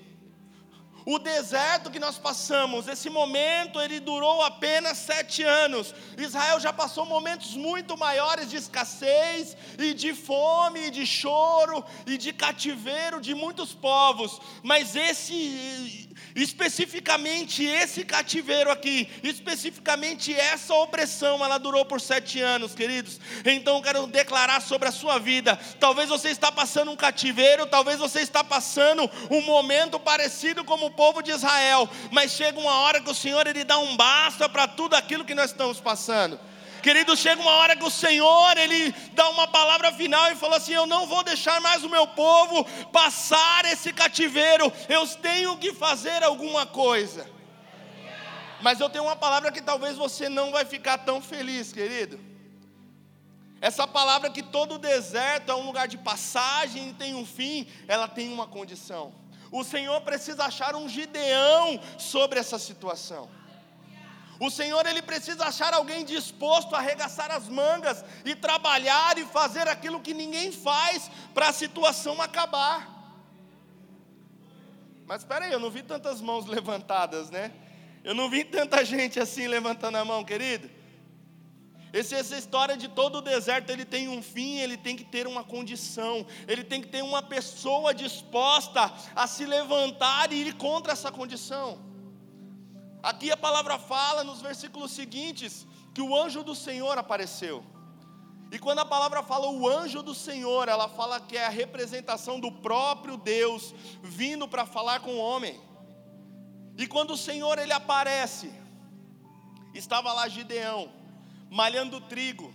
O 1.06 1.20
deserto 1.20 1.92
que 1.92 2.00
nós 2.00 2.18
passamos, 2.18 2.88
esse 2.88 3.12
momento, 3.12 3.80
ele 3.80 4.00
durou 4.00 4.42
apenas 4.42 4.98
sete 4.98 5.44
anos. 5.44 5.94
Israel 6.18 6.60
já 6.60 6.74
passou 6.74 7.06
momentos 7.06 7.56
muito 7.56 7.96
maiores 7.96 8.50
de 8.50 8.56
escassez, 8.56 9.56
e 9.78 9.94
de 9.94 10.14
fome, 10.16 10.88
e 10.88 10.92
de 10.92 11.06
choro, 11.06 11.86
e 12.08 12.18
de 12.18 12.34
cativeiro 12.34 13.22
de 13.22 13.36
muitos 13.36 13.72
povos. 13.72 14.42
Mas 14.64 14.96
esse 14.96 16.06
Especificamente 16.36 17.64
esse 17.64 18.04
cativeiro 18.04 18.70
aqui, 18.70 19.10
especificamente 19.24 20.34
essa 20.34 20.74
opressão, 20.74 21.44
ela 21.44 21.58
durou 21.58 21.86
por 21.86 22.02
sete 22.02 22.42
anos, 22.42 22.76
queridos. 22.76 23.20
Então 23.46 23.78
eu 23.78 23.82
quero 23.82 24.08
declarar 24.08 24.62
sobre 24.62 24.90
a 24.90 24.92
sua 24.92 25.18
vida. 25.18 25.58
Talvez 25.80 26.10
você 26.10 26.30
está 26.30 26.52
passando 26.52 26.92
um 26.92 26.96
cativeiro, 26.96 27.66
talvez 27.66 28.00
você 28.00 28.20
está 28.20 28.44
passando 28.44 29.10
um 29.30 29.42
momento 29.42 29.98
parecido 29.98 30.64
como 30.64 30.92
povo 30.96 31.22
de 31.22 31.32
Israel, 31.32 31.90
mas 32.12 32.32
chega 32.32 32.60
uma 32.60 32.80
hora 32.80 33.02
que 33.02 33.10
o 33.10 33.16
Senhor 33.16 33.46
ele 33.48 33.64
dá 33.64 33.78
um 33.78 33.96
basta 33.96 34.50
para 34.50 34.68
tudo 34.68 34.96
aquilo 34.96 35.25
que 35.25 35.36
nós 35.36 35.52
estamos 35.52 35.80
passando. 35.80 36.40
Querido, 36.86 37.18
chega 37.18 37.42
uma 37.42 37.52
hora 37.54 37.75
que 37.75 37.84
o 37.84 37.90
Senhor, 37.90 38.58
Ele 38.58 38.92
dá 39.14 39.28
uma 39.30 39.48
palavra 39.48 39.92
final 39.92 40.32
e 40.32 40.36
fala 40.36 40.58
assim: 40.58 40.74
Eu 40.74 40.86
não 40.86 41.08
vou 41.08 41.24
deixar 41.24 41.60
mais 41.60 41.84
o 41.84 41.90
meu 41.90 42.06
povo 42.06 42.64
passar 42.92 43.66
esse 43.66 43.92
cativeiro, 43.92 44.72
eu 44.88 45.08
tenho 45.08 45.58
que 45.58 45.74
fazer 45.74 46.24
alguma 46.24 46.64
coisa. 46.64 47.28
Mas 48.62 48.80
eu 48.80 48.88
tenho 48.88 49.06
uma 49.06 49.16
palavra 49.16 49.52
que 49.52 49.64
talvez 49.64 49.98
você 49.98 50.30
não 50.30 50.52
vai 50.52 50.64
ficar 50.64 51.00
tão 51.00 51.20
feliz, 51.20 51.74
querido. 51.74 52.20
Essa 53.60 53.88
palavra 53.88 54.30
que 54.30 54.44
todo 54.44 54.78
deserto 54.78 55.52
é 55.52 55.56
um 55.56 55.66
lugar 55.66 55.88
de 55.88 55.98
passagem 55.98 56.90
e 56.90 56.94
tem 56.94 57.16
um 57.16 57.25
fim, 57.25 57.68
ela 57.88 58.08
tem 58.08 58.32
uma 58.32 58.46
condição. 58.46 59.12
O 59.56 59.64
Senhor 59.64 60.02
precisa 60.02 60.44
achar 60.44 60.76
um 60.76 60.90
Gideão 60.90 61.80
sobre 61.98 62.38
essa 62.38 62.60
situação. 62.60 63.30
O 64.38 64.50
Senhor 64.52 64.86
ele 64.86 65.02
precisa 65.02 65.46
achar 65.46 65.74
alguém 65.74 66.04
disposto 66.04 66.76
a 66.76 66.80
arregaçar 66.80 67.32
as 67.32 67.48
mangas 67.48 68.04
e 68.26 68.36
trabalhar 68.36 69.18
e 69.18 69.24
fazer 69.24 69.66
aquilo 69.70 70.02
que 70.02 70.14
ninguém 70.14 70.52
faz 70.52 71.10
para 71.34 71.48
a 71.48 71.54
situação 71.54 72.22
acabar. 72.22 72.86
Mas 75.08 75.22
espera 75.22 75.46
aí, 75.46 75.54
eu 75.54 75.60
não 75.60 75.72
vi 75.72 75.84
tantas 75.84 76.20
mãos 76.20 76.46
levantadas, 76.56 77.30
né? 77.30 77.54
Eu 78.04 78.14
não 78.14 78.30
vi 78.30 78.44
tanta 78.44 78.84
gente 78.84 79.22
assim 79.22 79.48
levantando 79.48 79.98
a 79.98 80.04
mão, 80.04 80.26
querido. 80.26 80.70
Esse, 82.00 82.14
essa 82.14 82.38
história 82.38 82.75
de 82.75 82.90
todo 82.90 83.20
o 83.20 83.22
deserto, 83.22 83.70
ele 83.70 83.86
tem 83.86 84.10
um 84.10 84.22
fim, 84.22 84.58
ele 84.58 84.75
tem 84.75 84.98
que 84.98 85.06
ter 85.06 85.25
uma 85.25 85.46
condição, 85.46 86.25
ele 86.46 86.62
tem 86.62 86.82
que 86.82 86.90
ter 86.90 87.02
uma 87.02 87.22
pessoa 87.22 87.94
disposta 87.94 88.94
a 89.16 89.25
se 89.25 89.46
levantar 89.46 90.34
e 90.34 90.48
ir 90.48 90.56
contra 90.56 90.92
essa 90.92 91.10
condição. 91.10 91.80
Aqui 93.02 93.32
a 93.32 93.38
palavra 93.38 93.80
fala 93.80 94.25
nos 94.25 94.42
versículos 94.42 94.92
seguintes 94.92 95.66
que 95.94 96.02
o 96.02 96.14
anjo 96.14 96.44
do 96.44 96.54
Senhor 96.54 96.98
apareceu. 96.98 97.64
E 98.52 98.60
quando 98.60 98.80
a 98.80 98.86
palavra 98.86 99.24
fala 99.24 99.50
o 99.50 99.66
anjo 99.66 100.04
do 100.04 100.14
Senhor, 100.14 100.68
ela 100.68 100.90
fala 100.90 101.22
que 101.22 101.38
é 101.38 101.46
a 101.46 101.50
representação 101.64 102.42
do 102.42 102.52
próprio 102.52 103.16
Deus 103.16 103.74
vindo 104.04 104.50
para 104.50 104.66
falar 104.66 105.00
com 105.00 105.14
o 105.16 105.20
homem. 105.20 105.62
E 106.78 106.88
quando 106.88 107.12
o 107.12 107.18
Senhor 107.18 107.58
ele 107.58 107.72
aparece, 107.72 108.52
estava 109.74 110.12
lá 110.12 110.28
Gideão, 110.28 111.05
malhando 111.56 112.02
trigo. 112.02 112.54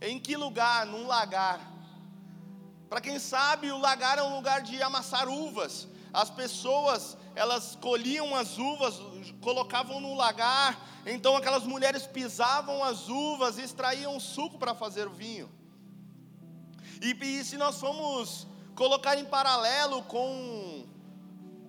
Em 0.00 0.16
que 0.18 0.36
lugar? 0.36 0.86
Num 0.86 1.08
lagar. 1.08 1.60
Para 2.88 3.00
quem 3.00 3.18
sabe, 3.18 3.72
o 3.72 3.78
lagar 3.78 4.16
é 4.16 4.22
um 4.22 4.36
lugar 4.36 4.62
de 4.62 4.80
amassar 4.80 5.28
uvas. 5.28 5.88
As 6.12 6.30
pessoas, 6.30 7.16
elas 7.34 7.74
colhiam 7.74 8.36
as 8.36 8.58
uvas, 8.58 8.94
colocavam 9.40 9.98
no 10.00 10.14
lagar, 10.14 10.78
então 11.04 11.36
aquelas 11.36 11.64
mulheres 11.64 12.06
pisavam 12.06 12.84
as 12.84 13.08
uvas 13.08 13.58
e 13.58 13.62
extraíam 13.62 14.20
suco 14.20 14.56
para 14.56 14.74
fazer 14.74 15.08
o 15.08 15.14
vinho. 15.24 15.50
E, 17.00 17.10
e, 17.20 17.44
se 17.44 17.56
nós 17.56 17.80
formos 17.80 18.46
colocar 18.76 19.16
em 19.18 19.24
paralelo 19.24 20.02
com 20.04 20.86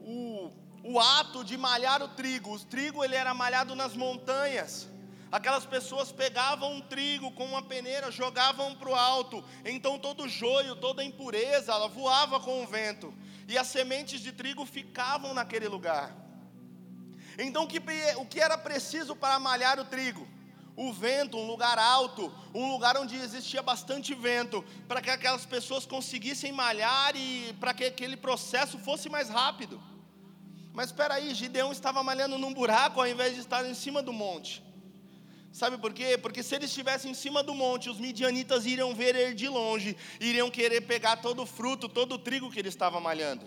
o, 0.01 0.51
o 0.83 0.99
ato 0.99 1.43
de 1.43 1.57
malhar 1.57 2.03
o 2.03 2.09
trigo, 2.09 2.53
o 2.53 2.59
trigo 2.59 3.03
ele 3.03 3.15
era 3.15 3.33
malhado 3.33 3.73
nas 3.73 3.95
montanhas. 3.95 4.92
Aquelas 5.33 5.65
pessoas 5.65 6.11
pegavam 6.11 6.73
um 6.73 6.81
trigo 6.81 7.31
com 7.31 7.43
uma 7.43 7.63
peneira, 7.63 8.11
jogavam 8.11 8.75
para 8.75 8.87
o 8.87 8.93
alto, 8.93 9.43
então 9.65 9.97
todo 9.97 10.29
joio, 10.29 10.75
toda 10.75 11.03
impureza, 11.03 11.71
ela 11.71 11.87
voava 11.87 12.39
com 12.39 12.61
o 12.61 12.67
vento, 12.67 13.11
e 13.47 13.57
as 13.57 13.65
sementes 13.65 14.21
de 14.21 14.31
trigo 14.31 14.63
ficavam 14.63 15.33
naquele 15.33 15.67
lugar. 15.67 16.15
Então, 17.35 17.67
o 18.17 18.25
que 18.27 18.39
era 18.39 18.55
preciso 18.59 19.15
para 19.15 19.39
malhar 19.39 19.79
o 19.79 19.85
trigo? 19.85 20.27
O 20.75 20.93
vento, 20.93 21.35
um 21.35 21.47
lugar 21.47 21.79
alto, 21.79 22.31
um 22.53 22.71
lugar 22.71 22.95
onde 22.95 23.15
existia 23.15 23.63
bastante 23.63 24.13
vento, 24.13 24.63
para 24.87 25.01
que 25.01 25.09
aquelas 25.09 25.47
pessoas 25.47 25.83
conseguissem 25.83 26.51
malhar 26.51 27.15
e 27.15 27.55
para 27.59 27.73
que 27.73 27.85
aquele 27.85 28.15
processo 28.15 28.77
fosse 28.77 29.09
mais 29.09 29.29
rápido. 29.29 29.81
Mas 30.71 30.89
espera 30.91 31.15
aí, 31.15 31.33
Gideão 31.33 31.71
estava 31.71 32.03
malhando 32.03 32.37
num 32.37 32.53
buraco 32.53 32.99
ao 33.01 33.07
invés 33.07 33.33
de 33.33 33.39
estar 33.39 33.65
em 33.65 33.73
cima 33.73 34.03
do 34.03 34.13
monte. 34.13 34.61
Sabe 35.53 35.77
por 35.77 35.93
quê? 35.93 36.17
Porque 36.17 36.41
se 36.41 36.55
ele 36.55 36.65
estivesse 36.65 37.07
em 37.07 37.13
cima 37.13 37.43
do 37.43 37.53
monte, 37.53 37.87
os 37.87 37.99
midianitas 37.99 38.65
iriam 38.65 38.95
ver 38.95 39.15
ele 39.15 39.35
de 39.35 39.47
longe, 39.47 39.95
iriam 40.19 40.49
querer 40.49 40.81
pegar 40.81 41.17
todo 41.17 41.43
o 41.43 41.45
fruto, 41.45 41.87
todo 41.87 42.15
o 42.15 42.17
trigo 42.17 42.51
que 42.51 42.57
ele 42.57 42.69
estava 42.69 42.99
malhando. 42.99 43.45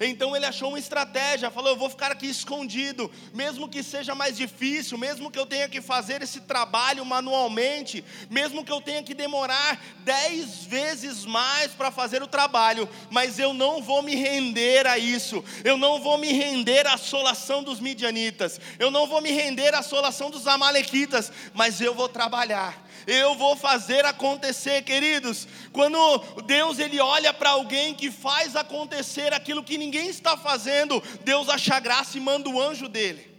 Então 0.00 0.34
ele 0.34 0.46
achou 0.46 0.68
uma 0.70 0.78
estratégia, 0.78 1.50
falou: 1.50 1.70
Eu 1.70 1.76
vou 1.76 1.88
ficar 1.88 2.12
aqui 2.12 2.26
escondido, 2.26 3.10
mesmo 3.32 3.68
que 3.68 3.82
seja 3.82 4.14
mais 4.14 4.36
difícil, 4.36 4.98
mesmo 4.98 5.30
que 5.30 5.38
eu 5.38 5.46
tenha 5.46 5.68
que 5.68 5.80
fazer 5.80 6.22
esse 6.22 6.40
trabalho 6.40 7.04
manualmente, 7.04 8.04
mesmo 8.30 8.64
que 8.64 8.72
eu 8.72 8.80
tenha 8.80 9.02
que 9.02 9.14
demorar 9.14 9.80
dez 10.00 10.64
vezes 10.64 11.24
mais 11.24 11.72
para 11.72 11.90
fazer 11.90 12.22
o 12.22 12.26
trabalho, 12.26 12.88
mas 13.10 13.38
eu 13.38 13.52
não 13.52 13.82
vou 13.82 14.02
me 14.02 14.14
render 14.14 14.86
a 14.86 14.98
isso, 14.98 15.44
eu 15.64 15.76
não 15.76 16.00
vou 16.00 16.18
me 16.18 16.32
render 16.32 16.86
à 16.86 16.94
assolação 16.94 17.62
dos 17.62 17.80
midianitas, 17.80 18.60
eu 18.78 18.90
não 18.90 19.06
vou 19.06 19.20
me 19.20 19.30
render 19.30 19.74
à 19.74 19.78
assolação 19.78 20.30
dos 20.30 20.46
amalequitas, 20.46 21.32
mas 21.54 21.80
eu 21.80 21.94
vou 21.94 22.08
trabalhar. 22.08 22.86
Eu 23.06 23.36
vou 23.36 23.54
fazer 23.54 24.04
acontecer, 24.04 24.82
queridos. 24.82 25.46
Quando 25.72 26.18
Deus 26.44 26.80
ele 26.80 26.98
olha 26.98 27.32
para 27.32 27.50
alguém 27.50 27.94
que 27.94 28.10
faz 28.10 28.56
acontecer 28.56 29.32
aquilo 29.32 29.62
que 29.62 29.75
ninguém 29.78 30.08
está 30.08 30.36
fazendo, 30.36 31.02
Deus 31.24 31.48
acha 31.48 31.78
graça 31.80 32.16
e 32.16 32.20
manda 32.20 32.48
o 32.48 32.60
anjo 32.60 32.88
dele. 32.88 33.34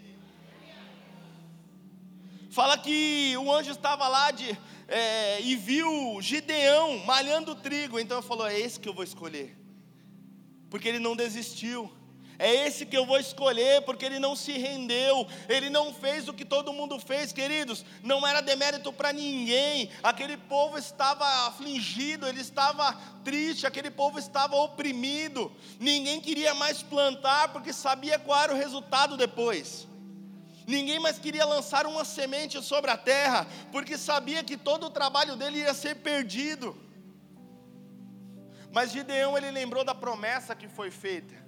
Fala 2.50 2.78
que 2.78 3.36
o 3.38 3.52
anjo 3.52 3.72
estava 3.72 4.08
lá 4.08 4.32
de, 4.32 4.58
é, 4.88 5.42
e 5.42 5.56
viu 5.56 6.20
Gideão 6.22 7.00
malhando 7.06 7.56
trigo, 7.56 8.00
então 8.00 8.18
ele 8.18 8.28
falou: 8.28 8.48
É 8.48 8.60
esse 8.60 8.80
que 8.80 8.90
eu 8.90 8.94
vou 8.94 9.04
escolher, 9.04 9.58
porque 10.70 10.88
ele 10.88 11.00
não 11.00 11.16
desistiu. 11.16 11.92
É 12.40 12.68
esse 12.68 12.86
que 12.86 12.96
eu 12.96 13.06
vou 13.06 13.18
escolher, 13.18 13.82
porque 13.82 14.06
ele 14.06 14.20
não 14.20 14.36
se 14.36 14.52
rendeu, 14.52 15.28
ele 15.50 15.72
não 15.72 15.92
fez 15.92 16.28
o 16.28 16.34
que 16.34 16.46
todo 16.46 16.72
mundo 16.72 17.00
fez, 17.00 17.32
queridos. 17.32 17.84
Não 18.04 18.26
era 18.28 18.42
demérito 18.42 18.94
para 18.94 19.12
ninguém. 19.12 19.90
Aquele 20.04 20.38
povo 20.38 20.78
estava 20.78 21.26
afligido, 21.48 22.28
ele 22.28 22.42
estava 22.42 22.94
triste, 23.24 23.66
aquele 23.66 23.90
povo 23.90 24.20
estava 24.20 24.56
oprimido. 24.56 25.52
Ninguém 25.80 26.22
queria 26.22 26.54
mais 26.54 26.84
plantar 26.84 27.52
porque 27.52 27.74
sabia 27.74 28.20
qual 28.20 28.40
era 28.44 28.54
o 28.54 28.58
resultado 28.58 29.18
depois. 29.18 29.88
Ninguém 30.68 31.00
mais 31.00 31.18
queria 31.18 31.46
lançar 31.46 31.88
uma 31.88 32.06
semente 32.06 32.62
sobre 32.62 32.92
a 32.92 32.98
terra, 32.98 33.48
porque 33.72 33.98
sabia 33.98 34.44
que 34.44 34.58
todo 34.58 34.86
o 34.86 34.92
trabalho 34.92 35.36
dele 35.36 35.60
ia 35.60 35.74
ser 35.74 35.96
perdido. 35.96 36.78
Mas 38.72 38.92
Gideão 38.92 39.36
ele 39.36 39.50
lembrou 39.50 39.84
da 39.84 39.96
promessa 39.96 40.54
que 40.54 40.68
foi 40.68 40.92
feita 40.92 41.47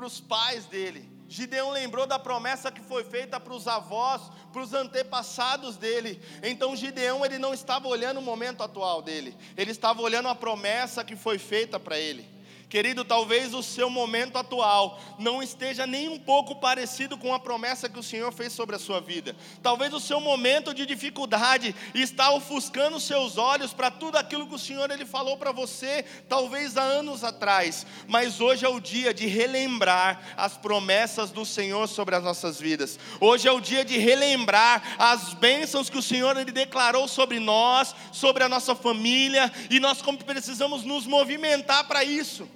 para 0.00 0.06
os 0.06 0.18
pais 0.18 0.64
dele. 0.64 1.06
Gideão 1.28 1.70
lembrou 1.70 2.06
da 2.06 2.18
promessa 2.18 2.72
que 2.72 2.80
foi 2.80 3.04
feita 3.04 3.38
para 3.38 3.52
os 3.52 3.68
avós, 3.68 4.22
para 4.50 4.62
os 4.62 4.72
antepassados 4.72 5.76
dele. 5.76 6.18
Então 6.42 6.74
Gideão 6.74 7.22
ele 7.22 7.36
não 7.36 7.52
estava 7.52 7.86
olhando 7.86 8.16
o 8.18 8.22
momento 8.22 8.62
atual 8.62 9.02
dele, 9.02 9.36
ele 9.58 9.70
estava 9.70 10.00
olhando 10.00 10.28
a 10.28 10.34
promessa 10.34 11.04
que 11.04 11.14
foi 11.14 11.36
feita 11.38 11.78
para 11.78 11.98
ele. 11.98 12.26
Querido, 12.70 13.04
talvez 13.04 13.52
o 13.52 13.64
seu 13.64 13.90
momento 13.90 14.38
atual 14.38 15.00
não 15.18 15.42
esteja 15.42 15.88
nem 15.88 16.08
um 16.08 16.16
pouco 16.16 16.54
parecido 16.54 17.18
com 17.18 17.34
a 17.34 17.40
promessa 17.40 17.88
que 17.88 17.98
o 17.98 18.02
Senhor 18.02 18.32
fez 18.32 18.52
sobre 18.52 18.76
a 18.76 18.78
sua 18.78 19.00
vida. 19.00 19.34
Talvez 19.60 19.92
o 19.92 19.98
seu 19.98 20.20
momento 20.20 20.72
de 20.72 20.86
dificuldade 20.86 21.74
está 21.92 22.30
ofuscando 22.30 23.00
seus 23.00 23.36
olhos 23.36 23.72
para 23.72 23.90
tudo 23.90 24.16
aquilo 24.16 24.46
que 24.46 24.54
o 24.54 24.58
Senhor 24.58 24.88
ele 24.88 25.04
falou 25.04 25.36
para 25.36 25.50
você, 25.50 26.04
talvez 26.28 26.76
há 26.76 26.82
anos 26.82 27.24
atrás. 27.24 27.84
Mas 28.06 28.40
hoje 28.40 28.64
é 28.64 28.68
o 28.68 28.78
dia 28.78 29.12
de 29.12 29.26
relembrar 29.26 30.34
as 30.36 30.56
promessas 30.56 31.32
do 31.32 31.44
Senhor 31.44 31.88
sobre 31.88 32.14
as 32.14 32.22
nossas 32.22 32.60
vidas. 32.60 33.00
Hoje 33.20 33.48
é 33.48 33.52
o 33.52 33.60
dia 33.60 33.84
de 33.84 33.98
relembrar 33.98 34.94
as 34.96 35.34
bênçãos 35.34 35.90
que 35.90 35.98
o 35.98 36.02
Senhor 36.02 36.36
ele 36.36 36.52
declarou 36.52 37.08
sobre 37.08 37.40
nós, 37.40 37.96
sobre 38.12 38.44
a 38.44 38.48
nossa 38.48 38.76
família, 38.76 39.52
e 39.68 39.80
nós 39.80 40.00
precisamos 40.24 40.84
nos 40.84 41.04
movimentar 41.04 41.88
para 41.88 42.04
isso. 42.04 42.48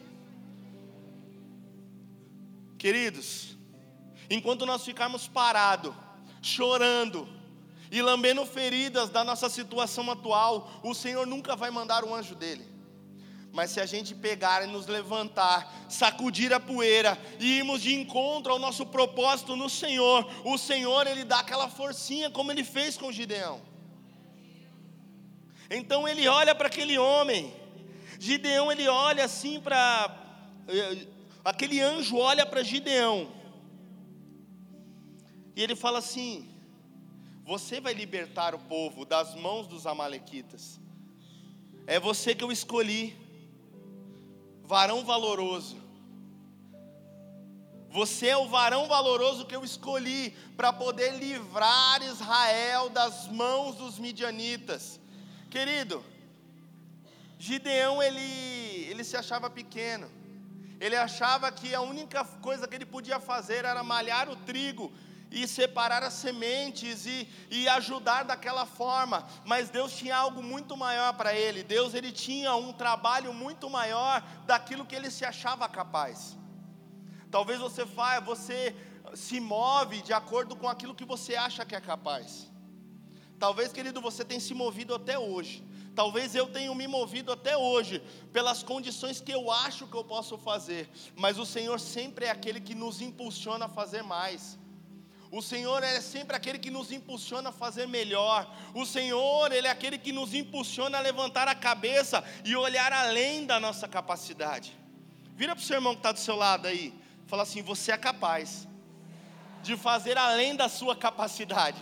Queridos, 2.85 3.57
enquanto 4.29 4.67
nós 4.67 4.85
ficarmos 4.85 5.27
parados, 5.27 5.95
chorando 6.43 7.27
e 7.91 8.03
lambendo 8.03 8.45
feridas 8.45 9.09
da 9.09 9.25
nossa 9.25 9.49
situação 9.49 10.11
atual, 10.11 10.71
o 10.83 10.93
Senhor 10.93 11.27
nunca 11.27 11.57
vai 11.57 11.71
mandar 11.71 12.05
um 12.05 12.15
anjo 12.15 12.35
dele. 12.35 12.69
Mas 13.51 13.71
se 13.71 13.81
a 13.81 13.87
gente 13.87 14.15
pegar 14.15 14.63
e 14.65 14.67
nos 14.67 14.87
levantar, 14.87 15.87
sacudir 15.89 16.53
a 16.53 16.61
poeira 16.61 17.19
e 17.41 17.57
irmos 17.57 17.81
de 17.81 17.95
encontro 17.95 18.53
ao 18.53 18.59
nosso 18.59 18.85
propósito 18.85 19.57
no 19.57 19.71
Senhor, 19.71 20.31
o 20.45 20.59
Senhor 20.59 21.07
ele 21.07 21.25
dá 21.25 21.39
aquela 21.39 21.71
forcinha 21.71 22.29
como 22.29 22.53
ele 22.53 22.65
fez 22.65 22.99
com 22.99 23.11
Gideão. 23.11 23.63
Então 25.71 26.07
ele 26.07 26.29
olha 26.29 26.55
para 26.55 26.67
aquele 26.67 26.99
homem. 26.99 27.51
Gideão 28.21 28.71
ele 28.71 28.87
olha 28.87 29.25
assim 29.25 29.59
para 29.59 30.15
eh, 30.69 31.15
aquele 31.45 31.81
anjo 31.81 32.17
olha 32.17 32.47
para 32.47 32.63
Gideão 32.63 33.31
e 35.57 35.63
ele 35.63 35.77
fala 35.77 35.99
assim: 35.99 36.49
Você 37.45 37.81
vai 37.81 37.93
libertar 37.93 38.55
o 38.55 38.59
povo 38.59 39.05
das 39.05 39.35
mãos 39.35 39.67
dos 39.67 39.87
Amalequitas. 39.87 40.81
É 41.87 42.01
você 42.01 42.35
que 42.35 42.43
eu 42.43 42.51
escolhi, 42.51 43.17
varão 44.63 45.05
valoroso. 45.05 45.83
Você 47.91 48.27
é 48.27 48.37
o 48.37 48.49
varão 48.49 48.89
valoroso 48.89 49.47
que 49.47 49.55
eu 49.55 49.63
escolhi 49.63 50.31
para 50.57 50.73
poder 50.73 51.15
livrar 51.17 52.03
Israel 52.03 52.89
das 52.89 53.29
mãos 53.29 53.77
dos 53.77 54.01
midianitas. 54.01 54.99
Querido, 55.49 56.03
Gideão 57.39 58.03
ele, 58.03 58.19
ele 58.91 59.05
se 59.05 59.17
achava 59.17 59.49
pequeno. 59.49 60.11
Ele 60.85 60.97
achava 60.97 61.51
que 61.51 61.75
a 61.75 61.81
única 61.81 62.23
coisa 62.47 62.69
que 62.69 62.75
ele 62.75 62.85
podia 62.85 63.19
fazer 63.19 63.65
era 63.65 63.83
malhar 63.83 64.29
o 64.29 64.37
trigo 64.37 64.93
e 65.31 65.49
separar 65.49 66.03
as 66.03 66.13
sementes 66.13 67.07
e, 67.07 67.27
e 67.51 67.67
ajudar 67.69 68.23
daquela 68.25 68.67
forma, 68.67 69.27
mas 69.47 69.71
Deus 69.71 69.97
tinha 69.97 70.15
algo 70.15 70.43
muito 70.43 70.77
maior 70.77 71.15
para 71.15 71.35
ele. 71.35 71.63
Deus 71.63 71.95
ele 71.95 72.13
tinha 72.13 72.55
um 72.55 72.71
trabalho 72.71 73.33
muito 73.33 73.71
maior 73.71 74.23
daquilo 74.45 74.85
que 74.85 74.95
ele 74.95 75.11
se 75.11 75.25
achava 75.25 75.67
capaz. 75.67 76.37
Talvez 77.31 77.59
você 77.61 77.87
faça, 77.87 78.21
você 78.21 78.77
se 79.15 79.41
move 79.41 80.03
de 80.03 80.13
acordo 80.13 80.55
com 80.55 80.69
aquilo 80.69 80.95
que 80.95 81.07
você 81.07 81.35
acha 81.35 81.65
que 81.65 81.75
é 81.75 81.81
capaz. 81.81 82.53
Talvez, 83.39 83.73
querido, 83.73 84.03
você 84.03 84.23
tenha 84.23 84.39
se 84.49 84.53
movido 84.53 84.95
até 84.95 85.19
hoje 85.19 85.67
Talvez 85.95 86.35
eu 86.35 86.47
tenha 86.49 86.75
me 86.75 86.89
movido 86.89 87.31
até 87.31 87.57
hoje 87.57 88.03
pelas 88.33 88.63
condições 88.63 89.21
que 89.21 89.31
eu 89.31 89.51
acho 89.51 89.87
que 89.87 89.97
eu 89.97 90.03
posso 90.03 90.37
fazer, 90.37 90.91
mas 91.15 91.39
o 91.39 91.47
Senhor 91.47 91.79
sempre 91.79 92.27
é 92.27 92.31
aquele 92.31 92.61
que 92.61 92.75
nos 92.75 93.01
impulsiona 93.01 93.67
a 93.67 93.69
fazer 93.69 94.03
mais. 94.03 94.59
O 95.31 95.43
Senhor 95.43 95.83
é 95.83 96.01
sempre 96.01 96.37
aquele 96.37 96.59
que 96.59 96.71
nos 96.71 96.93
impulsiona 96.93 97.49
a 97.49 97.53
fazer 97.53 97.87
melhor. 97.87 98.49
O 98.73 98.87
Senhor, 98.87 99.51
Ele 99.53 99.67
é 99.67 99.71
aquele 99.71 99.99
que 99.99 100.13
nos 100.13 100.33
impulsiona 100.33 100.99
a 100.99 101.01
levantar 101.01 101.49
a 101.49 101.55
cabeça 101.55 102.23
e 102.45 102.55
olhar 102.55 102.93
além 102.93 103.45
da 103.45 103.59
nossa 103.59 103.89
capacidade. 103.89 104.77
Vira 105.35 105.55
para 105.55 105.63
o 105.63 105.65
seu 105.65 105.77
irmão 105.77 105.95
que 105.95 105.99
está 106.01 106.13
do 106.13 106.21
seu 106.21 106.37
lado 106.37 106.67
aí. 106.67 106.95
Fala 107.27 107.43
assim: 107.43 107.63
você 107.63 107.91
é 107.91 107.97
capaz 107.97 108.69
de 109.63 109.77
fazer 109.77 110.17
além 110.17 110.55
da 110.55 110.69
sua 110.69 110.95
capacidade. 110.95 111.81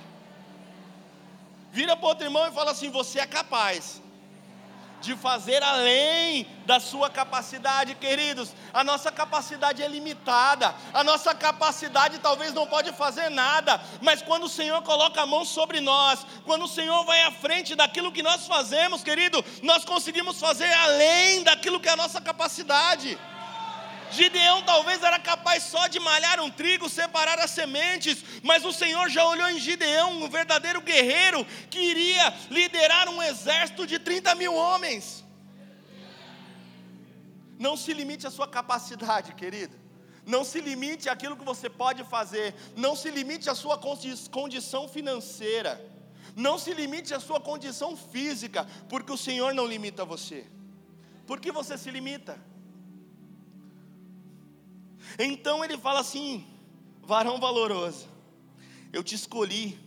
Vira 1.70 1.96
para 1.96 2.08
outro 2.08 2.24
irmão 2.24 2.46
e 2.46 2.52
fala 2.52 2.70
assim: 2.72 2.90
você 2.90 3.18
é 3.18 3.26
capaz 3.26 4.01
de 5.02 5.16
fazer 5.16 5.62
além 5.62 6.46
da 6.64 6.78
sua 6.78 7.10
capacidade, 7.10 7.94
queridos. 7.96 8.54
A 8.72 8.84
nossa 8.84 9.10
capacidade 9.10 9.82
é 9.82 9.88
limitada, 9.88 10.74
a 10.94 11.02
nossa 11.02 11.34
capacidade 11.34 12.18
talvez 12.20 12.54
não 12.54 12.66
pode 12.66 12.92
fazer 12.92 13.28
nada, 13.28 13.80
mas 14.00 14.22
quando 14.22 14.44
o 14.44 14.48
Senhor 14.48 14.80
coloca 14.82 15.20
a 15.20 15.26
mão 15.26 15.44
sobre 15.44 15.80
nós, 15.80 16.24
quando 16.44 16.64
o 16.64 16.68
Senhor 16.68 17.04
vai 17.04 17.22
à 17.24 17.32
frente 17.32 17.74
daquilo 17.74 18.12
que 18.12 18.22
nós 18.22 18.46
fazemos, 18.46 19.02
querido, 19.02 19.44
nós 19.62 19.84
conseguimos 19.84 20.38
fazer 20.38 20.72
além 20.72 21.42
daquilo 21.42 21.80
que 21.80 21.88
é 21.88 21.92
a 21.92 21.96
nossa 21.96 22.20
capacidade. 22.20 23.18
Gideão 24.12 24.62
talvez 24.62 25.02
era 25.02 25.18
capaz 25.18 25.62
só 25.64 25.86
de 25.86 25.98
malhar 25.98 26.40
um 26.40 26.50
trigo, 26.50 26.88
separar 26.88 27.38
as 27.38 27.50
sementes, 27.50 28.22
mas 28.42 28.64
o 28.64 28.72
Senhor 28.72 29.08
já 29.08 29.24
olhou 29.26 29.48
em 29.50 29.58
Gideão, 29.58 30.22
um 30.22 30.28
verdadeiro 30.28 30.80
guerreiro, 30.80 31.44
que 31.70 31.80
iria 31.80 32.34
liderar 32.50 33.08
um 33.08 33.22
exército 33.22 33.86
de 33.86 33.98
30 33.98 34.34
mil 34.34 34.54
homens. 34.54 35.24
Não 37.58 37.76
se 37.76 37.92
limite 37.92 38.26
à 38.26 38.30
sua 38.30 38.48
capacidade, 38.48 39.34
querido. 39.34 39.82
Não 40.26 40.44
se 40.44 40.60
limite 40.60 41.08
àquilo 41.08 41.36
que 41.36 41.44
você 41.44 41.68
pode 41.68 42.04
fazer. 42.04 42.54
Não 42.76 42.94
se 42.94 43.10
limite 43.10 43.48
à 43.48 43.54
sua 43.54 43.78
condição 43.78 44.88
financeira. 44.88 45.80
Não 46.36 46.58
se 46.58 46.72
limite 46.72 47.12
à 47.12 47.20
sua 47.20 47.40
condição 47.40 47.96
física, 47.96 48.66
porque 48.88 49.12
o 49.12 49.16
Senhor 49.16 49.52
não 49.54 49.66
limita 49.66 50.04
você. 50.04 50.46
Por 51.26 51.40
que 51.40 51.52
você 51.52 51.76
se 51.76 51.90
limita? 51.90 52.38
Então 55.18 55.64
ele 55.64 55.76
fala 55.76 56.00
assim: 56.00 56.46
varão 57.02 57.38
valoroso, 57.38 58.08
eu 58.92 59.02
te 59.02 59.14
escolhi. 59.14 59.78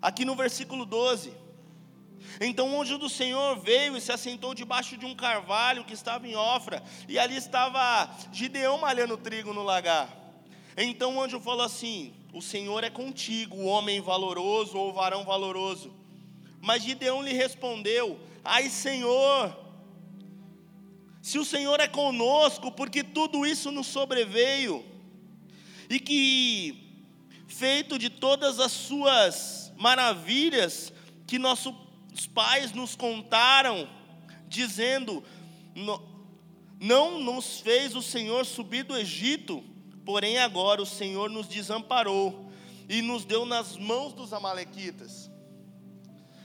Aqui 0.00 0.24
no 0.24 0.34
versículo 0.34 0.86
12. 0.86 1.32
Então 2.40 2.74
o 2.74 2.80
anjo 2.80 2.98
do 2.98 3.08
Senhor 3.08 3.58
veio 3.58 3.96
e 3.96 4.00
se 4.00 4.12
assentou 4.12 4.54
debaixo 4.54 4.96
de 4.96 5.04
um 5.04 5.14
carvalho 5.14 5.84
que 5.84 5.94
estava 5.94 6.26
em 6.26 6.36
Ofra, 6.36 6.82
e 7.08 7.18
ali 7.18 7.36
estava 7.36 8.10
Gideão 8.32 8.78
malhando 8.78 9.16
trigo 9.16 9.52
no 9.52 9.62
lagar. 9.62 10.08
Então 10.76 11.16
o 11.16 11.22
anjo 11.22 11.40
falou 11.40 11.64
assim: 11.64 12.14
O 12.32 12.40
Senhor 12.40 12.84
é 12.84 12.90
contigo, 12.90 13.64
homem 13.64 14.00
valoroso 14.00 14.78
ou 14.78 14.92
varão 14.92 15.24
valoroso. 15.24 15.92
Mas 16.60 16.82
Gideão 16.82 17.22
lhe 17.22 17.32
respondeu: 17.32 18.18
Ai, 18.44 18.68
Senhor, 18.68 19.56
se 21.22 21.38
o 21.38 21.44
Senhor 21.44 21.80
é 21.80 21.88
conosco, 21.88 22.72
porque 22.72 23.04
tudo 23.04 23.44
isso 23.44 23.70
nos 23.70 23.86
sobreveio, 23.86 24.84
e 25.88 25.98
que, 25.98 27.04
feito 27.48 27.98
de 27.98 28.08
todas 28.08 28.58
as 28.58 28.72
suas 28.72 29.72
maravilhas 29.76 30.92
que 31.26 31.38
nossos 31.38 31.74
pais 32.34 32.72
nos 32.72 32.94
contaram, 32.94 33.88
dizendo: 34.48 35.22
Não 36.80 37.20
nos 37.20 37.60
fez 37.60 37.94
o 37.94 38.02
Senhor 38.02 38.46
subir 38.46 38.84
do 38.84 38.96
Egito, 38.96 39.64
porém 40.04 40.38
agora 40.38 40.80
o 40.80 40.86
Senhor 40.86 41.28
nos 41.28 41.46
desamparou 41.46 42.50
e 42.88 43.02
nos 43.02 43.24
deu 43.24 43.44
nas 43.44 43.76
mãos 43.76 44.12
dos 44.12 44.32
Amalequitas. 44.32 45.30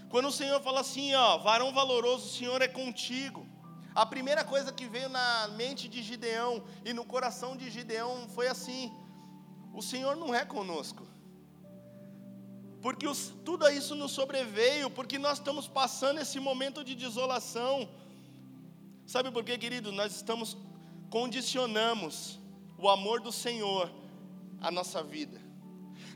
Quando 0.10 0.28
o 0.28 0.32
Senhor 0.32 0.62
fala 0.62 0.82
assim, 0.82 1.14
ó, 1.14 1.38
varão 1.40 1.74
valoroso, 1.74 2.28
o 2.28 2.30
Senhor 2.30 2.62
é 2.62 2.68
contigo. 2.68 3.45
A 3.96 4.06
primeira 4.06 4.44
coisa 4.44 4.74
que 4.74 4.88
veio 4.88 5.08
na 5.08 5.48
mente 5.60 5.88
de 5.88 6.04
Gideão 6.04 6.62
e 6.84 6.92
no 6.92 7.06
coração 7.06 7.56
de 7.56 7.70
Gideão 7.70 8.28
foi 8.28 8.48
assim: 8.48 8.92
o 9.74 9.82
Senhor 9.82 10.18
não 10.18 10.36
é 10.36 10.44
conosco. 10.44 11.08
Porque 12.82 13.08
os, 13.08 13.34
tudo 13.46 13.68
isso 13.70 13.96
nos 13.96 14.12
sobreveio, 14.12 14.90
porque 14.90 15.18
nós 15.18 15.38
estamos 15.38 15.68
passando 15.68 16.20
esse 16.20 16.40
momento 16.40 16.84
de 16.84 16.94
desolação. 16.94 17.90
Sabe 19.08 19.32
por 19.32 19.44
quê, 19.46 19.58
querido? 19.58 19.94
Nós 19.94 20.14
estamos, 20.14 20.58
condicionamos 21.10 22.40
o 22.78 22.90
amor 22.90 23.22
do 23.22 23.32
Senhor 23.32 23.90
à 24.60 24.70
nossa 24.70 25.02
vida. 25.02 25.42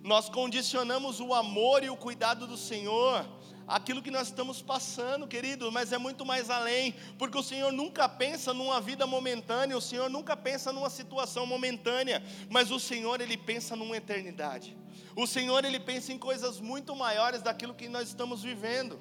Nós 0.04 0.30
condicionamos 0.30 1.20
o 1.22 1.34
amor 1.34 1.84
e 1.84 1.90
o 1.90 1.98
cuidado 1.98 2.46
do 2.46 2.58
Senhor 2.58 3.26
aquilo 3.70 4.02
que 4.02 4.10
nós 4.10 4.28
estamos 4.28 4.64
passando, 4.64 5.28
querido, 5.28 5.72
mas 5.72 5.94
é 5.94 5.98
muito 5.98 6.26
mais 6.26 6.50
além, 6.50 6.96
porque 7.20 7.38
o 7.38 7.44
Senhor 7.44 7.72
nunca 7.72 8.10
pensa 8.10 8.52
numa 8.52 8.82
vida 8.82 9.06
momentânea, 9.06 9.78
o 9.78 9.82
Senhor 9.82 10.10
nunca 10.10 10.36
pensa 10.36 10.74
numa 10.74 10.90
situação 10.90 11.46
momentânea, 11.46 12.24
mas 12.50 12.72
o 12.72 12.80
Senhor 12.80 13.22
ele 13.22 13.38
pensa 13.38 13.76
numa 13.76 13.96
eternidade. 13.96 14.76
O 15.16 15.28
Senhor 15.28 15.64
ele 15.64 15.80
pensa 15.80 16.12
em 16.12 16.18
coisas 16.18 16.60
muito 16.60 16.96
maiores 16.96 17.44
daquilo 17.44 17.76
que 17.76 17.88
nós 17.88 18.08
estamos 18.08 18.42
vivendo. 18.42 19.00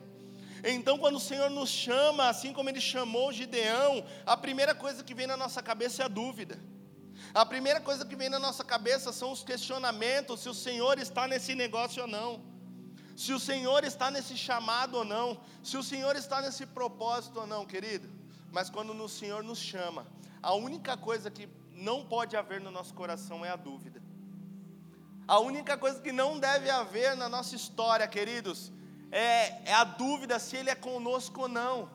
Então, 0.62 0.98
quando 0.98 1.16
o 1.16 1.20
Senhor 1.20 1.48
nos 1.48 1.70
chama, 1.70 2.28
assim 2.28 2.52
como 2.52 2.68
Ele 2.68 2.80
chamou 2.80 3.32
Gideão, 3.32 4.04
a 4.26 4.36
primeira 4.36 4.74
coisa 4.74 5.04
que 5.04 5.14
vem 5.14 5.26
na 5.26 5.36
nossa 5.36 5.62
cabeça 5.62 6.02
é 6.02 6.04
a 6.04 6.08
dúvida. 6.08 6.58
A 7.32 7.46
primeira 7.46 7.80
coisa 7.80 8.04
que 8.04 8.16
vem 8.16 8.28
na 8.28 8.40
nossa 8.40 8.64
cabeça 8.64 9.12
são 9.12 9.30
os 9.30 9.44
questionamentos: 9.44 10.40
se 10.40 10.48
o 10.48 10.54
Senhor 10.54 10.98
está 10.98 11.28
nesse 11.28 11.54
negócio 11.54 12.02
ou 12.02 12.08
não, 12.08 12.57
se 13.22 13.32
o 13.32 13.40
Senhor 13.40 13.82
está 13.82 14.12
nesse 14.12 14.36
chamado 14.36 14.98
ou 14.98 15.04
não, 15.04 15.40
se 15.60 15.76
o 15.76 15.82
Senhor 15.82 16.14
está 16.14 16.40
nesse 16.40 16.64
propósito 16.64 17.40
ou 17.40 17.48
não, 17.48 17.66
querido. 17.66 18.08
Mas 18.52 18.70
quando 18.70 18.92
o 18.92 19.08
Senhor 19.08 19.42
nos 19.42 19.58
chama, 19.58 20.06
a 20.40 20.54
única 20.54 20.96
coisa 20.96 21.28
que 21.28 21.48
não 21.72 22.04
pode 22.06 22.36
haver 22.36 22.60
no 22.60 22.70
nosso 22.70 22.94
coração 22.94 23.44
é 23.44 23.50
a 23.50 23.56
dúvida. 23.56 24.00
A 25.26 25.40
única 25.40 25.76
coisa 25.76 26.00
que 26.00 26.12
não 26.12 26.38
deve 26.38 26.70
haver 26.70 27.16
na 27.16 27.28
nossa 27.28 27.56
história, 27.56 28.06
queridos, 28.06 28.70
é, 29.10 29.68
é 29.68 29.74
a 29.74 29.82
dúvida 29.82 30.38
se 30.38 30.56
Ele 30.56 30.70
é 30.70 30.76
conosco 30.76 31.40
ou 31.40 31.48
não. 31.48 31.90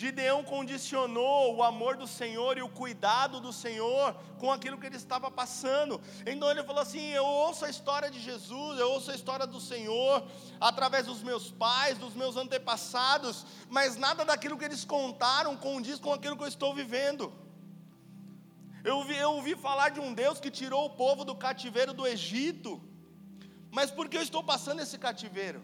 Gideão 0.00 0.42
condicionou 0.42 1.54
o 1.56 1.62
amor 1.62 1.94
do 2.02 2.06
Senhor 2.06 2.52
e 2.56 2.62
o 2.66 2.74
cuidado 2.80 3.38
do 3.46 3.52
Senhor 3.52 4.06
com 4.40 4.50
aquilo 4.50 4.78
que 4.78 4.86
ele 4.86 5.00
estava 5.00 5.30
passando. 5.30 6.00
Então 6.30 6.50
ele 6.50 6.62
falou 6.68 6.82
assim: 6.86 7.04
Eu 7.20 7.26
ouço 7.46 7.66
a 7.66 7.70
história 7.74 8.08
de 8.14 8.20
Jesus, 8.28 8.78
eu 8.78 8.88
ouço 8.94 9.10
a 9.10 9.14
história 9.18 9.46
do 9.54 9.60
Senhor 9.60 10.14
através 10.70 11.04
dos 11.10 11.22
meus 11.22 11.50
pais, 11.64 11.98
dos 12.04 12.14
meus 12.22 12.34
antepassados, 12.42 13.44
mas 13.68 13.98
nada 14.06 14.24
daquilo 14.30 14.56
que 14.60 14.68
eles 14.70 14.84
contaram 14.96 15.54
condiz 15.68 15.98
com 16.06 16.14
aquilo 16.14 16.38
que 16.38 16.44
eu 16.44 16.54
estou 16.54 16.72
vivendo. 16.82 17.26
Eu 18.82 18.96
ouvi, 19.00 19.16
eu 19.26 19.32
ouvi 19.32 19.54
falar 19.66 19.90
de 19.90 20.00
um 20.00 20.14
Deus 20.22 20.40
que 20.40 20.50
tirou 20.60 20.82
o 20.86 20.94
povo 21.02 21.26
do 21.30 21.34
cativeiro 21.34 21.92
do 21.92 22.06
Egito, 22.14 22.72
mas 23.70 23.90
por 23.90 24.08
que 24.08 24.16
eu 24.16 24.26
estou 24.28 24.42
passando 24.52 24.80
esse 24.80 24.96
cativeiro? 25.06 25.60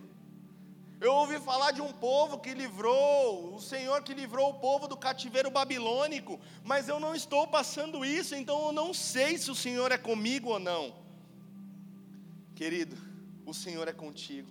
Eu 1.00 1.12
ouvi 1.12 1.38
falar 1.38 1.72
de 1.72 1.82
um 1.82 1.92
povo 1.92 2.38
que 2.38 2.54
livrou, 2.54 3.54
o 3.54 3.60
Senhor 3.60 4.02
que 4.02 4.14
livrou 4.14 4.50
o 4.50 4.54
povo 4.54 4.88
do 4.88 4.96
cativeiro 4.96 5.50
babilônico, 5.50 6.40
mas 6.64 6.88
eu 6.88 6.98
não 6.98 7.14
estou 7.14 7.46
passando 7.46 8.04
isso, 8.04 8.34
então 8.34 8.66
eu 8.66 8.72
não 8.72 8.94
sei 8.94 9.36
se 9.36 9.50
o 9.50 9.54
Senhor 9.54 9.92
é 9.92 9.98
comigo 9.98 10.50
ou 10.50 10.58
não. 10.58 10.94
Querido, 12.54 12.96
o 13.44 13.52
Senhor 13.52 13.86
é 13.88 13.92
contigo, 13.92 14.50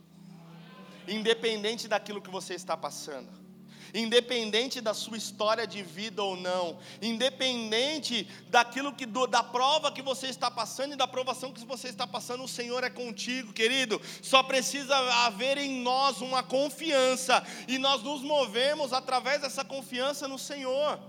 independente 1.08 1.88
daquilo 1.88 2.22
que 2.22 2.30
você 2.30 2.54
está 2.54 2.78
passando 2.78 3.45
independente 3.94 4.82
da 4.82 4.94
sua 4.94 5.18
história 5.18 5.68
de 5.68 5.84
vida 5.84 6.24
ou 6.24 6.36
não, 6.36 6.80
independente 7.02 8.28
daquilo 8.50 8.94
que 8.94 9.06
da 9.06 9.44
prova 9.44 9.92
que 9.92 10.02
você 10.02 10.28
está 10.28 10.50
passando 10.50 10.94
e 10.94 10.98
da 10.98 11.08
provação 11.08 11.52
que 11.52 11.66
você 11.66 11.90
está 11.90 12.08
passando, 12.08 12.44
o 12.44 12.48
Senhor 12.48 12.84
é 12.84 12.90
contigo, 12.90 13.54
querido. 13.54 14.02
Só 14.22 14.42
precisa 14.44 14.96
haver 15.26 15.58
em 15.58 15.82
nós 15.82 16.22
uma 16.22 16.42
confiança 16.42 17.46
e 17.68 17.78
nós 17.78 18.02
nos 18.02 18.22
movemos 18.22 18.94
através 18.94 19.42
dessa 19.42 19.64
confiança 19.64 20.28
no 20.28 20.40
Senhor. 20.40 21.00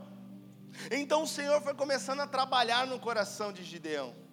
Então 0.91 1.23
o 1.23 1.29
Senhor 1.29 1.63
foi 1.63 1.75
começando 1.75 2.21
a 2.21 2.27
trabalhar 2.27 2.87
no 2.87 2.99
coração 2.99 3.53
de 3.53 3.65
Gideão 3.65 4.26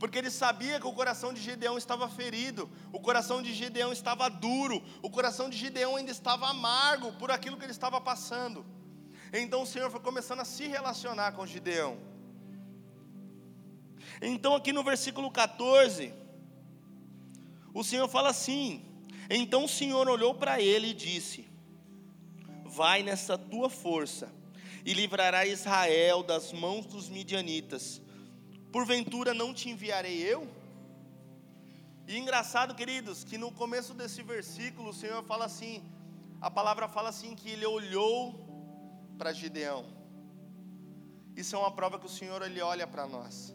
porque 0.00 0.16
ele 0.16 0.30
sabia 0.30 0.80
que 0.80 0.86
o 0.86 0.94
coração 0.94 1.30
de 1.30 1.42
Gideão 1.42 1.76
estava 1.76 2.08
ferido, 2.08 2.70
o 2.90 2.98
coração 2.98 3.42
de 3.42 3.52
Gideão 3.52 3.92
estava 3.92 4.30
duro, 4.30 4.82
o 5.02 5.10
coração 5.10 5.50
de 5.50 5.58
Gideão 5.58 5.94
ainda 5.94 6.10
estava 6.10 6.48
amargo 6.48 7.12
por 7.12 7.30
aquilo 7.30 7.58
que 7.58 7.64
ele 7.66 7.70
estava 7.70 8.00
passando. 8.00 8.64
Então 9.30 9.60
o 9.60 9.66
Senhor 9.66 9.90
foi 9.90 10.00
começando 10.00 10.40
a 10.40 10.44
se 10.46 10.66
relacionar 10.66 11.32
com 11.32 11.46
Gideão. 11.46 11.98
Então, 14.22 14.54
aqui 14.54 14.72
no 14.72 14.82
versículo 14.82 15.30
14, 15.30 16.14
o 17.74 17.84
Senhor 17.84 18.08
fala 18.08 18.30
assim: 18.30 18.82
Então 19.28 19.64
o 19.66 19.68
Senhor 19.68 20.08
olhou 20.08 20.34
para 20.34 20.62
ele 20.62 20.88
e 20.88 20.94
disse: 20.94 21.46
Vai 22.64 23.02
nessa 23.02 23.36
tua 23.36 23.68
força 23.68 24.32
e 24.82 24.94
livrará 24.94 25.44
Israel 25.44 26.22
das 26.22 26.54
mãos 26.54 26.86
dos 26.86 27.10
midianitas 27.10 28.00
Porventura 28.72 29.32
não 29.34 29.52
te 29.52 29.68
enviarei 29.68 30.18
eu? 30.22 30.48
E 32.06 32.16
engraçado, 32.18 32.74
queridos, 32.74 33.22
que 33.24 33.38
no 33.38 33.50
começo 33.52 33.92
desse 33.94 34.22
versículo 34.22 34.90
o 34.90 34.98
Senhor 35.02 35.22
fala 35.24 35.44
assim, 35.44 35.82
a 36.40 36.50
palavra 36.50 36.88
fala 36.88 37.08
assim 37.08 37.34
que 37.34 37.50
ele 37.50 37.66
olhou 37.66 38.18
para 39.18 39.32
Gideão. 39.32 39.84
Isso 41.36 41.54
é 41.54 41.58
uma 41.58 41.70
prova 41.70 41.98
que 41.98 42.06
o 42.06 42.16
Senhor 42.18 42.42
ele 42.42 42.60
olha 42.60 42.86
para 42.86 43.06
nós. 43.06 43.54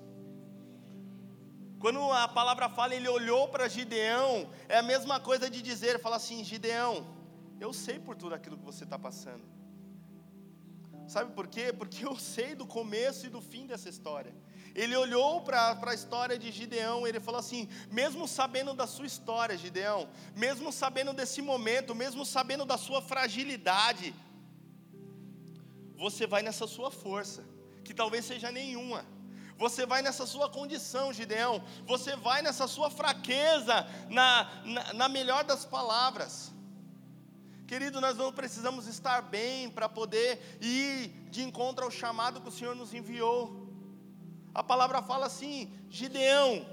Quando 1.80 2.00
a 2.12 2.28
palavra 2.28 2.68
fala 2.70 2.96
ele 2.96 3.10
olhou 3.10 3.48
para 3.48 3.68
Gideão, 3.68 4.50
é 4.68 4.78
a 4.78 4.84
mesma 4.84 5.20
coisa 5.20 5.50
de 5.50 5.62
dizer, 5.62 6.00
fala 6.00 6.16
assim, 6.16 6.44
Gideão, 6.44 7.06
eu 7.60 7.72
sei 7.74 8.00
por 8.00 8.16
tudo 8.16 8.36
aquilo 8.36 8.58
que 8.58 8.64
você 8.64 8.84
está 8.86 8.98
passando. 8.98 9.44
Sabe 11.08 11.32
por 11.34 11.48
quê? 11.48 11.72
Porque 11.72 12.06
eu 12.06 12.16
sei 12.18 12.56
do 12.56 12.66
começo 12.66 13.26
e 13.28 13.30
do 13.30 13.42
fim 13.42 13.66
dessa 13.68 13.90
história. 13.90 14.34
Ele 14.76 14.96
olhou 14.96 15.42
para 15.42 15.80
a 15.82 15.94
história 15.94 16.38
de 16.38 16.52
Gideão, 16.52 17.08
ele 17.08 17.20
falou 17.20 17.40
assim: 17.40 17.70
mesmo 17.90 18.28
sabendo 18.28 18.74
da 18.74 18.86
sua 18.86 19.06
história, 19.06 19.58
Gideão, 19.58 20.10
mesmo 20.36 20.72
sabendo 20.72 21.14
desse 21.14 21.42
momento, 21.42 21.96
mesmo 21.96 22.26
sabendo 22.26 22.66
da 22.66 22.78
sua 22.78 23.02
fragilidade, 23.02 24.14
você 25.98 26.28
vai 26.28 26.42
nessa 26.42 26.68
sua 26.68 26.92
força, 26.92 27.42
que 27.86 27.94
talvez 27.94 28.26
seja 28.26 28.52
nenhuma. 28.52 29.06
Você 29.58 29.86
vai 29.86 30.02
nessa 30.02 30.26
sua 30.26 30.50
condição, 30.50 31.14
Gideão. 31.14 31.64
Você 31.86 32.18
vai 32.18 32.42
nessa 32.42 32.68
sua 32.68 32.90
fraqueza, 32.90 33.88
na, 34.10 34.50
na, 34.66 34.94
na 34.94 35.10
melhor 35.10 35.46
das 35.46 35.64
palavras. 35.64 36.52
Querido, 37.66 38.02
nós 38.02 38.18
não 38.18 38.32
precisamos 38.32 38.86
estar 38.88 39.22
bem 39.22 39.70
para 39.70 39.88
poder 39.88 40.58
ir 40.62 41.08
de 41.30 41.42
encontro 41.42 41.86
ao 41.86 41.92
chamado 41.92 42.42
que 42.42 42.50
o 42.50 42.52
Senhor 42.52 42.76
nos 42.76 42.94
enviou. 42.94 43.66
A 44.56 44.64
palavra 44.64 45.02
fala 45.02 45.26
assim: 45.26 45.70
Gideão, 45.90 46.66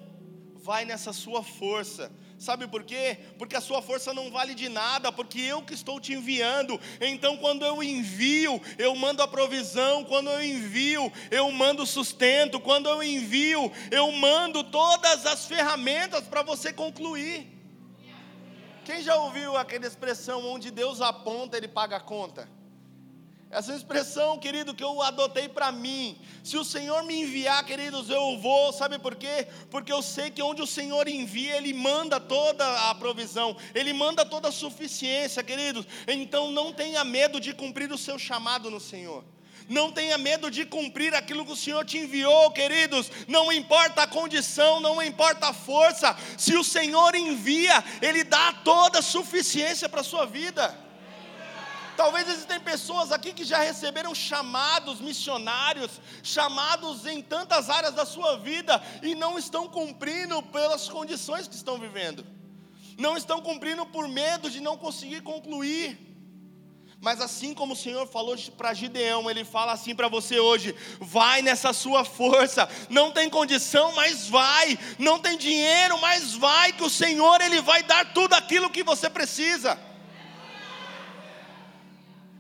vai 0.55 0.85
nessa 0.85 1.13
sua 1.13 1.43
força. 1.43 2.13
Sabe 2.39 2.67
por 2.67 2.83
quê? 2.83 3.19
Porque 3.39 3.57
a 3.57 3.61
sua 3.61 3.83
força 3.83 4.15
não 4.15 4.31
vale 4.31 4.55
de 4.55 4.69
nada, 4.69 5.13
porque 5.13 5.41
eu 5.41 5.63
que 5.63 5.75
estou 5.75 6.01
te 6.01 6.13
enviando. 6.13 6.81
Então, 7.01 7.37
quando 7.37 7.65
eu 7.65 7.83
envio, 7.83 8.61
eu 8.79 8.95
mando 8.95 9.23
a 9.23 9.29
provisão. 9.29 10.05
Quando 10.05 10.31
eu 10.31 10.43
envio, 10.43 11.13
eu 11.31 11.51
mando 11.53 11.85
sustento. 11.87 12.61
Quando 12.61 12.89
eu 12.89 13.03
envio, 13.03 13.71
eu 13.91 14.11
mando 14.13 14.65
todas 14.65 15.27
as 15.27 15.47
ferramentas 15.47 16.27
para 16.27 16.43
você 16.43 16.73
concluir. 16.73 17.49
Quem 18.85 19.03
já 19.03 19.15
ouviu 19.17 19.57
aquela 19.57 19.87
expressão 19.87 20.45
onde 20.45 20.71
Deus 20.71 21.01
aponta, 21.01 21.57
Ele 21.57 21.69
paga 21.69 21.97
a 21.97 22.01
conta? 22.01 22.49
Essa 23.53 23.75
expressão, 23.75 24.39
querido, 24.39 24.75
que 24.75 24.83
eu 24.83 25.03
adotei 25.03 25.47
para 25.47 25.71
mim. 25.71 26.19
Se 26.43 26.57
o 26.57 26.65
Senhor 26.65 27.03
me 27.03 27.21
enviar, 27.21 27.63
queridos, 27.67 28.09
eu 28.09 28.39
vou. 28.39 28.73
Sabe 28.73 28.99
por 28.99 29.15
quê? 29.15 29.47
Porque 29.71 29.93
eu 29.93 30.01
sei 30.01 30.31
que 30.31 30.43
onde 30.43 30.63
o 30.63 30.67
Senhor 30.67 31.07
envia, 31.07 31.59
Ele 31.59 31.75
manda 31.75 32.19
toda 32.19 32.65
a 32.89 32.95
provisão, 32.95 33.55
Ele 33.75 33.93
manda 33.93 34.25
toda 34.25 34.49
a 34.49 34.53
suficiência, 34.53 35.43
queridos. 35.43 35.87
Então 36.09 36.51
não 36.51 36.73
tenha 36.73 37.05
medo 37.05 37.39
de 37.39 37.53
cumprir 37.53 37.93
o 37.93 37.99
seu 37.99 38.19
chamado 38.19 38.71
no 38.71 38.81
Senhor. 38.81 39.23
Não 39.69 39.93
tenha 39.93 40.17
medo 40.17 40.51
de 40.51 40.65
cumprir 40.65 41.15
aquilo 41.15 41.45
que 41.45 41.53
o 41.53 41.57
Senhor 41.57 41.85
te 41.85 41.99
enviou, 41.99 42.51
queridos. 42.53 43.13
Não 43.29 43.53
importa 43.53 44.05
a 44.05 44.07
condição, 44.07 44.81
não 44.81 45.03
importa 45.03 45.49
a 45.49 45.53
força. 45.53 46.17
Se 46.39 46.57
o 46.57 46.65
Senhor 46.65 47.15
envia, 47.15 47.85
Ele 48.01 48.25
dá 48.25 48.55
toda 48.65 49.01
a 49.01 49.03
suficiência 49.03 49.91
para 49.91 50.01
a 50.01 50.05
sua 50.05 50.25
vida. 50.25 50.75
Talvez 51.97 52.29
existem 52.29 52.59
pessoas 52.61 53.13
aqui 53.13 53.33
que 53.33 53.45
já 53.45 53.59
receberam 53.59 54.15
chamados 54.15 55.01
missionários, 55.01 56.01
chamados 56.23 57.07
em 57.07 57.21
tantas 57.21 57.69
áreas 57.69 57.95
da 57.95 58.07
sua 58.07 58.37
vida 58.37 58.83
e 59.03 59.15
não 59.15 59.39
estão 59.39 59.69
cumprindo 59.69 60.43
pelas 60.45 60.89
condições 60.89 61.47
que 61.47 61.55
estão 61.55 61.79
vivendo. 61.79 62.25
Não 62.99 63.17
estão 63.17 63.41
cumprindo 63.41 63.85
por 63.87 64.09
medo 64.09 64.51
de 64.51 64.61
não 64.61 64.77
conseguir 64.77 65.23
concluir. 65.23 66.13
Mas 67.01 67.21
assim 67.21 67.53
como 67.53 67.73
o 67.73 67.77
Senhor 67.77 68.07
falou 68.07 68.37
para 68.57 68.73
Gideão, 68.73 69.29
Ele 69.29 69.45
fala 69.45 69.73
assim 69.73 69.93
para 69.95 70.07
você 70.07 70.39
hoje: 70.39 70.75
vai 71.01 71.43
nessa 71.43 71.73
sua 71.73 72.05
força, 72.05 72.69
não 72.89 73.11
tem 73.11 73.29
condição, 73.29 73.93
mas 73.93 74.29
vai, 74.29 74.79
não 75.01 75.19
tem 75.19 75.37
dinheiro, 75.37 75.99
mas 76.01 76.35
vai, 76.35 76.73
que 76.73 76.85
o 76.85 76.91
Senhor 76.91 77.41
Ele 77.41 77.61
vai 77.61 77.83
dar 77.83 78.13
tudo 78.15 78.35
aquilo 78.35 78.71
que 78.71 78.85
você 78.85 79.11
precisa. 79.11 79.77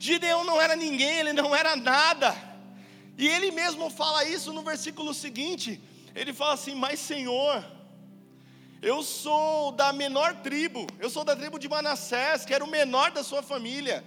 Gideão 0.04 0.42
não 0.42 0.60
era 0.60 0.74
ninguém, 0.74 1.18
ele 1.20 1.32
não 1.32 1.54
era 1.54 1.76
nada. 1.76 2.34
E 3.16 3.28
ele 3.28 3.52
mesmo 3.52 3.88
fala 3.88 4.24
isso 4.24 4.52
no 4.52 4.62
versículo 4.70 5.14
seguinte. 5.14 5.80
Ele 6.12 6.32
fala 6.32 6.54
assim: 6.54 6.74
Mas 6.74 6.98
Senhor, 6.98 7.64
eu 8.90 9.00
sou 9.04 9.70
da 9.70 9.92
menor 9.92 10.34
tribo, 10.46 10.88
eu 10.98 11.08
sou 11.08 11.22
da 11.22 11.36
tribo 11.36 11.56
de 11.56 11.68
Manassés, 11.68 12.44
que 12.44 12.52
era 12.52 12.64
o 12.64 12.66
menor 12.78 13.12
da 13.12 13.22
sua 13.22 13.44
família. 13.44 14.02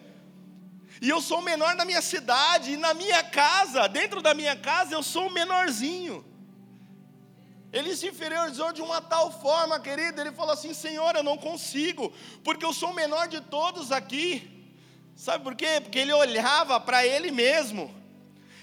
E 1.01 1.07
eu 1.07 1.21
sou 1.21 1.39
o 1.39 1.41
menor 1.41 1.77
da 1.77 1.85
minha 1.85 2.01
cidade, 2.01 2.73
e 2.73 2.77
na 2.85 2.93
minha 2.93 3.23
casa, 3.23 3.87
dentro 3.87 4.21
da 4.21 4.33
minha 4.33 4.55
casa, 4.69 4.93
eu 4.93 5.01
sou 5.01 5.27
o 5.27 5.33
menorzinho. 5.33 6.25
Ele 7.71 7.95
se 7.95 8.09
inferiorizou 8.09 8.73
de 8.73 8.81
uma 8.81 8.99
tal 8.99 9.31
forma, 9.31 9.79
querido. 9.79 10.19
Ele 10.19 10.33
falou 10.33 10.51
assim: 10.51 10.73
Senhor, 10.73 11.15
eu 11.15 11.23
não 11.23 11.37
consigo, 11.37 12.11
porque 12.43 12.65
eu 12.65 12.73
sou 12.73 12.89
o 12.89 12.93
menor 12.93 13.29
de 13.29 13.39
todos 13.39 13.93
aqui. 13.93 14.54
Sabe 15.15 15.43
por 15.43 15.55
quê? 15.55 15.79
Porque 15.81 15.99
ele 15.99 16.13
olhava 16.13 16.79
para 16.79 17.05
ele 17.05 17.31
mesmo 17.31 17.93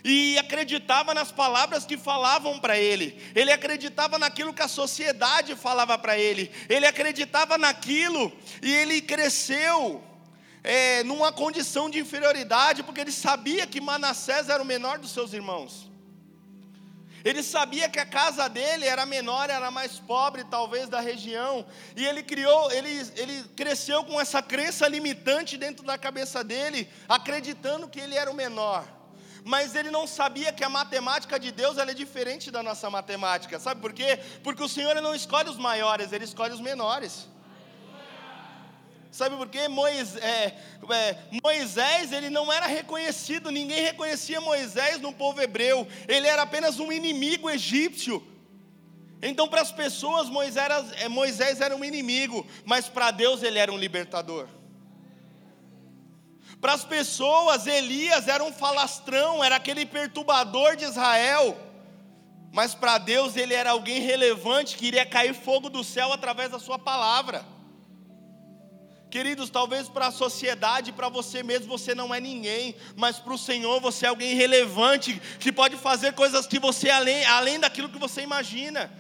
e 0.05 0.37
acreditava 0.39 1.15
nas 1.15 1.31
palavras 1.31 1.85
que 1.85 1.97
falavam 1.97 2.59
para 2.59 2.77
ele, 2.77 3.17
ele 3.35 3.53
acreditava 3.53 4.19
naquilo 4.19 4.53
que 4.53 4.63
a 4.63 4.69
sociedade 4.69 5.55
falava 5.55 5.97
para 5.97 6.19
ele, 6.19 6.51
ele 6.69 6.87
acreditava 6.87 7.57
naquilo 7.57 8.33
e 8.61 8.73
ele 8.73 9.01
cresceu 9.01 10.03
é, 10.65 11.03
numa 11.05 11.33
condição 11.33 11.89
de 11.89 11.99
inferioridade, 11.99 12.83
porque 12.83 13.01
ele 13.01 13.13
sabia 13.13 13.67
que 13.67 13.81
Manassés 13.81 14.49
era 14.49 14.63
o 14.63 14.67
menor 14.67 14.99
dos 14.99 15.13
seus 15.13 15.33
irmãos. 15.33 15.92
Ele 17.25 17.43
sabia 17.43 17.89
que 17.89 17.99
a 17.99 18.07
casa 18.07 18.49
dele 18.49 18.87
era 18.87 19.07
menor, 19.07 19.51
era 19.51 19.71
mais 19.71 19.99
pobre, 19.99 20.45
talvez 20.45 20.89
da 20.89 21.01
região, 21.01 21.65
e 21.97 22.05
ele 22.05 22.23
criou, 22.23 22.71
ele, 22.73 22.91
ele 23.17 23.45
cresceu 23.57 24.05
com 24.05 24.21
essa 24.21 24.43
crença 24.43 24.89
limitante 24.89 25.57
dentro 25.57 25.85
da 25.85 25.97
cabeça 25.97 26.43
dele, 26.43 26.89
acreditando 27.09 27.89
que 27.89 28.01
ele 28.01 28.15
era 28.15 28.31
o 28.31 28.35
menor 28.35 29.03
mas 29.45 29.75
ele 29.75 29.91
não 29.91 30.07
sabia 30.07 30.53
que 30.53 30.63
a 30.63 30.69
matemática 30.69 31.39
de 31.39 31.51
Deus 31.51 31.77
é 31.79 31.93
diferente 31.93 32.51
da 32.51 32.63
nossa 32.63 32.89
matemática. 32.89 33.59
Sabe 33.59 33.81
por 33.81 33.93
quê? 33.93 34.19
Porque 34.43 34.63
o 34.63 34.69
Senhor 34.69 34.95
não 35.01 35.15
escolhe 35.15 35.51
os 35.51 35.57
maiores, 35.57 36.13
ele 36.13 36.25
escolhe 36.25 36.53
os 36.53 36.61
menores. 36.61 37.29
Sabe 39.13 39.37
por 39.37 39.47
quê? 39.47 39.69
Moisés, 39.69 40.17
é, 40.25 40.57
Moisés, 41.45 42.13
ele 42.13 42.31
não 42.31 42.51
era 42.51 42.67
reconhecido, 42.67 43.51
ninguém 43.51 43.83
reconhecia 43.83 44.41
Moisés 44.41 45.03
no 45.03 45.13
povo 45.13 45.39
hebreu, 45.43 45.87
ele 46.09 46.27
era 46.27 46.41
apenas 46.41 46.81
um 46.81 46.91
inimigo 46.91 47.51
egípcio. 47.51 48.27
Então, 49.21 49.47
para 49.47 49.61
as 49.61 49.71
pessoas, 49.71 50.31
Moisés 50.31 50.57
era, 50.57 50.83
é, 50.97 51.09
Moisés 51.09 51.61
era 51.61 51.77
um 51.77 51.85
inimigo, 51.85 52.47
mas 52.65 52.89
para 52.89 53.11
Deus 53.11 53.43
ele 53.43 53.59
era 53.59 53.71
um 53.71 53.77
libertador. 53.77 54.49
Para 56.59 56.73
as 56.73 56.85
pessoas, 56.85 57.67
Elias 57.67 58.29
era 58.29 58.43
um 58.43 58.53
falastrão, 58.53 59.45
era 59.45 59.57
aquele 59.57 59.85
perturbador 59.85 60.75
de 60.75 60.85
Israel. 60.85 61.59
Mas 62.51 62.75
para 62.75 62.97
Deus 62.97 63.37
ele 63.37 63.53
era 63.53 63.73
alguém 63.73 64.01
relevante 64.01 64.77
que 64.77 64.87
iria 64.87 65.05
cair 65.05 65.35
fogo 65.35 65.69
do 65.69 65.85
céu 65.85 66.13
através 66.13 66.51
da 66.51 66.59
sua 66.59 66.79
palavra. 66.79 67.45
Queridos, 69.13 69.51
talvez 69.51 69.91
para 69.91 70.07
a 70.07 70.11
sociedade, 70.11 70.91
para 70.91 71.11
você 71.11 71.43
mesmo, 71.43 71.69
você 71.69 71.95
não 71.95 72.15
é 72.15 72.19
ninguém, 72.19 72.75
mas 72.97 73.19
para 73.19 73.35
o 73.35 73.37
Senhor 73.37 73.79
você 73.79 74.07
é 74.07 74.09
alguém 74.09 74.35
relevante, 74.35 75.21
que 75.39 75.53
pode 75.53 75.77
fazer 75.77 76.15
coisas 76.15 76.47
que 76.47 76.59
você 76.59 76.89
além, 76.89 77.23
além 77.27 77.61
daquilo 77.61 77.91
que 77.91 77.99
você 77.99 78.23
imagina. 78.23 78.91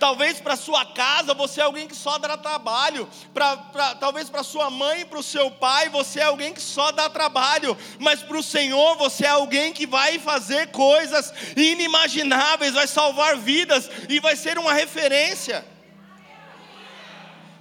Talvez 0.00 0.40
para 0.40 0.56
sua 0.56 0.84
casa 0.86 1.34
você 1.34 1.60
é 1.60 1.62
alguém 1.62 1.86
que 1.86 1.94
só 1.94 2.18
dá 2.18 2.36
trabalho. 2.36 3.08
Pra, 3.32 3.56
pra 3.56 3.94
talvez 3.94 4.28
para 4.28 4.42
sua 4.42 4.70
mãe, 4.70 5.06
para 5.06 5.20
o 5.20 5.22
seu 5.22 5.52
pai, 5.52 5.88
você 5.88 6.18
é 6.18 6.24
alguém 6.24 6.52
que 6.52 6.60
só 6.60 6.90
dá 6.90 7.08
trabalho. 7.08 7.78
Mas 8.00 8.20
para 8.20 8.38
o 8.38 8.42
Senhor 8.42 8.96
você 8.96 9.24
é 9.24 9.28
alguém 9.28 9.72
que 9.72 9.86
vai 9.86 10.18
fazer 10.18 10.72
coisas 10.72 11.32
inimagináveis, 11.56 12.74
vai 12.74 12.88
salvar 12.88 13.36
vidas 13.36 13.88
e 14.08 14.18
vai 14.18 14.34
ser 14.34 14.58
uma 14.58 14.72
referência. 14.72 15.64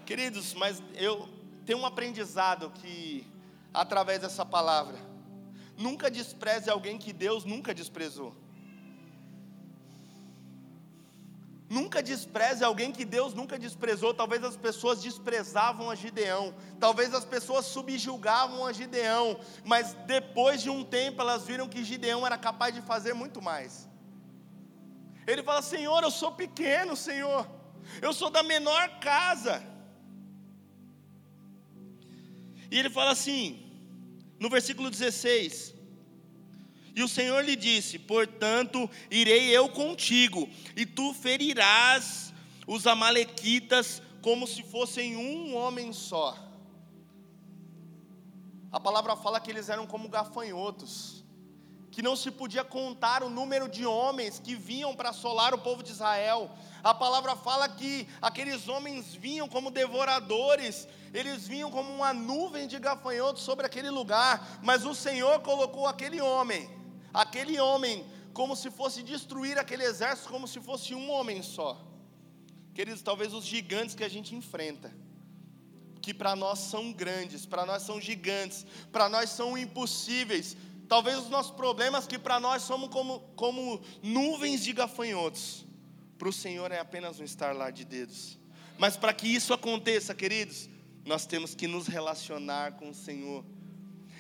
Queridos, 0.08 0.56
mas 0.56 0.82
eu 0.96 1.37
tenho 1.68 1.80
um 1.80 1.86
aprendizado 1.86 2.72
que 2.80 3.28
através 3.74 4.22
dessa 4.22 4.46
palavra. 4.46 4.98
Nunca 5.78 6.10
despreze 6.10 6.70
alguém 6.70 6.98
que 6.98 7.12
Deus 7.12 7.44
nunca 7.44 7.74
desprezou. 7.74 8.34
Nunca 11.70 12.02
despreze 12.02 12.64
alguém 12.64 12.94
que 12.94 13.04
Deus 13.04 13.34
nunca 13.34 13.60
desprezou. 13.60 14.14
Talvez 14.14 14.42
as 14.46 14.56
pessoas 14.56 15.02
desprezavam 15.02 15.92
a 15.92 15.96
Gideão, 15.96 16.56
talvez 16.80 17.14
as 17.14 17.26
pessoas 17.26 17.66
subjulgavam 17.66 18.66
a 18.66 18.72
Gideão, 18.72 19.38
mas 19.66 19.94
depois 20.16 20.62
de 20.62 20.70
um 20.70 20.86
tempo 20.86 21.22
elas 21.22 21.44
viram 21.44 21.68
que 21.68 21.84
Gideão 21.84 22.26
era 22.26 22.38
capaz 22.38 22.74
de 22.74 22.82
fazer 22.82 23.14
muito 23.14 23.42
mais. 23.42 23.90
Ele 25.28 25.44
fala: 25.44 25.62
Senhor, 25.62 26.02
eu 26.02 26.12
sou 26.12 26.32
pequeno, 26.32 26.96
Senhor, 26.96 27.46
eu 28.02 28.14
sou 28.14 28.30
da 28.30 28.42
menor 28.42 29.02
casa. 29.02 29.76
E 32.70 32.78
ele 32.78 32.90
fala 32.90 33.12
assim, 33.12 33.60
no 34.40 34.50
versículo 34.50 34.90
16: 34.90 35.78
e 36.98 37.04
o 37.04 37.08
Senhor 37.08 37.46
lhe 37.46 37.56
disse: 37.56 38.00
Portanto, 38.00 38.90
irei 39.12 39.56
eu 39.56 39.70
contigo, 39.70 40.50
e 40.76 40.84
tu 40.84 41.14
ferirás 41.14 42.34
os 42.66 42.88
Amalequitas 42.88 44.02
como 44.20 44.48
se 44.48 44.64
fossem 44.64 45.16
um 45.16 45.56
homem 45.56 45.94
só. 45.94 46.36
A 48.72 48.80
palavra 48.80 49.16
fala 49.16 49.40
que 49.40 49.52
eles 49.52 49.70
eram 49.70 49.86
como 49.86 50.10
gafanhotos, 50.10 51.17
que 51.98 52.04
não 52.04 52.16
se 52.16 52.30
podia 52.30 52.64
contar 52.64 53.24
o 53.24 53.30
número 53.38 53.68
de 53.68 53.84
homens 53.84 54.40
que 54.40 54.54
vinham 54.54 54.96
para 54.96 55.10
assolar 55.10 55.52
o 55.56 55.58
povo 55.58 55.82
de 55.82 55.92
Israel. 55.92 56.52
A 56.84 56.94
palavra 56.94 57.36
fala 57.36 57.68
que 57.68 58.08
aqueles 58.22 58.68
homens 58.68 59.16
vinham 59.16 59.50
como 59.50 59.72
devoradores, 59.72 60.88
eles 61.12 61.48
vinham 61.48 61.72
como 61.72 61.92
uma 61.92 62.14
nuvem 62.14 62.68
de 62.68 62.78
gafanhotos 62.78 63.42
sobre 63.42 63.66
aquele 63.66 63.90
lugar, 63.90 64.60
mas 64.62 64.86
o 64.86 64.94
Senhor 64.94 65.40
colocou 65.40 65.88
aquele 65.88 66.22
homem 66.22 66.70
aquele 67.12 67.60
homem 67.60 68.06
como 68.32 68.56
se 68.56 68.70
fosse 68.70 69.02
destruir 69.02 69.58
aquele 69.58 69.84
exército, 69.84 70.30
como 70.30 70.48
se 70.48 70.60
fosse 70.62 70.94
um 70.94 71.10
homem 71.10 71.42
só. 71.42 71.84
Queridos, 72.76 73.02
talvez 73.02 73.34
os 73.34 73.44
gigantes 73.44 73.96
que 73.96 74.04
a 74.04 74.10
gente 74.16 74.36
enfrenta, 74.36 74.94
que 76.00 76.14
para 76.14 76.36
nós 76.36 76.60
são 76.60 76.94
grandes, 76.94 77.46
para 77.46 77.66
nós 77.66 77.82
são 77.82 78.00
gigantes, 78.00 78.66
para 78.92 79.10
nós 79.10 79.32
são 79.32 79.58
impossíveis. 79.58 80.56
Talvez 80.88 81.18
os 81.18 81.30
nossos 81.30 81.52
problemas 81.52 82.08
que 82.08 82.18
para 82.18 82.40
nós 82.40 82.64
somos 82.64 82.90
como, 82.90 83.20
como 83.36 83.82
nuvens 84.02 84.64
de 84.64 84.74
gafanhotos, 84.74 85.66
para 86.18 86.30
o 86.30 86.34
Senhor 86.34 86.72
é 86.72 86.80
apenas 86.80 87.20
um 87.20 87.24
estalar 87.24 87.72
de 87.72 87.86
dedos. 87.86 88.40
Mas 88.78 88.96
para 88.96 89.14
que 89.14 89.28
isso 89.28 89.54
aconteça, 89.54 90.16
queridos, 90.16 90.70
nós 91.06 91.26
temos 91.26 91.54
que 91.54 91.68
nos 91.68 91.88
relacionar 91.88 92.74
com 92.74 92.90
o 92.90 92.94
Senhor 92.94 93.44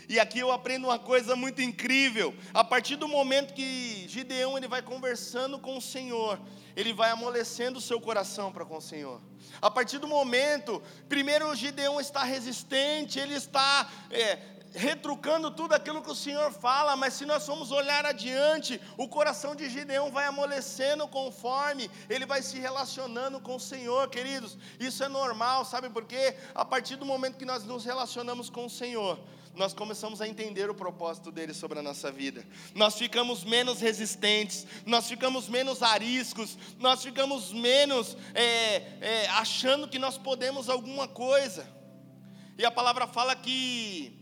e 0.09 0.21
aqui 0.21 0.39
eu 0.39 0.53
aprendo 0.53 0.87
uma 0.87 0.97
coisa 0.97 1.35
muito 1.35 1.61
incrível. 1.61 2.33
A 2.53 2.63
partir 2.63 2.95
do 2.95 3.09
momento 3.09 3.53
que 3.53 4.05
Gideão 4.07 4.57
ele 4.57 4.67
vai 4.67 4.81
conversando 4.81 5.59
com 5.59 5.77
o 5.77 5.81
Senhor, 5.81 6.39
ele 6.77 6.93
vai 6.93 7.09
amolecendo 7.11 7.79
o 7.79 7.81
seu 7.81 7.99
coração 7.99 8.49
para 8.49 8.65
com 8.65 8.77
o 8.77 8.81
Senhor. 8.81 9.21
A 9.61 9.69
partir 9.69 9.97
do 9.97 10.07
momento, 10.07 10.81
primeiro 11.09 11.53
Gideão 11.55 11.99
está 11.99 12.23
resistente, 12.23 13.19
ele 13.19 13.33
está 13.33 13.91
é, 14.09 14.39
retrucando 14.73 15.51
tudo 15.51 15.73
aquilo 15.73 16.01
que 16.01 16.11
o 16.11 16.15
Senhor 16.15 16.51
fala, 16.51 16.95
mas 16.95 17.13
se 17.13 17.25
nós 17.25 17.45
formos 17.45 17.71
olhar 17.71 18.05
adiante, 18.05 18.79
o 18.97 19.07
coração 19.07 19.55
de 19.55 19.69
Gideão 19.69 20.11
vai 20.11 20.25
amolecendo 20.25 21.07
conforme 21.07 21.89
ele 22.09 22.25
vai 22.25 22.41
se 22.41 22.59
relacionando 22.59 23.39
com 23.39 23.55
o 23.55 23.59
Senhor, 23.59 24.09
queridos. 24.09 24.57
Isso 24.79 25.03
é 25.03 25.07
normal, 25.07 25.65
sabe 25.65 25.89
por 25.89 26.05
quê? 26.05 26.35
A 26.53 26.65
partir 26.65 26.95
do 26.95 27.05
momento 27.05 27.37
que 27.37 27.45
nós 27.45 27.63
nos 27.63 27.85
relacionamos 27.85 28.49
com 28.49 28.65
o 28.65 28.69
Senhor, 28.69 29.19
nós 29.57 29.73
começamos 29.73 30.21
a 30.21 30.27
entender 30.27 30.69
o 30.69 30.75
propósito 30.75 31.31
dele 31.31 31.53
sobre 31.53 31.79
a 31.79 31.81
nossa 31.81 32.11
vida. 32.11 32.45
Nós 32.75 32.95
ficamos 32.95 33.43
menos 33.43 33.81
resistentes, 33.81 34.67
nós 34.85 35.07
ficamos 35.07 35.49
menos 35.49 35.81
ariscos, 35.81 36.57
nós 36.79 37.03
ficamos 37.03 37.51
menos 37.51 38.15
é, 38.35 38.75
é, 39.01 39.27
achando 39.29 39.87
que 39.87 39.97
nós 39.97 40.17
podemos 40.17 40.69
alguma 40.69 41.07
coisa. 41.07 41.67
E 42.57 42.65
a 42.65 42.71
palavra 42.71 43.07
fala 43.07 43.35
que 43.35 44.16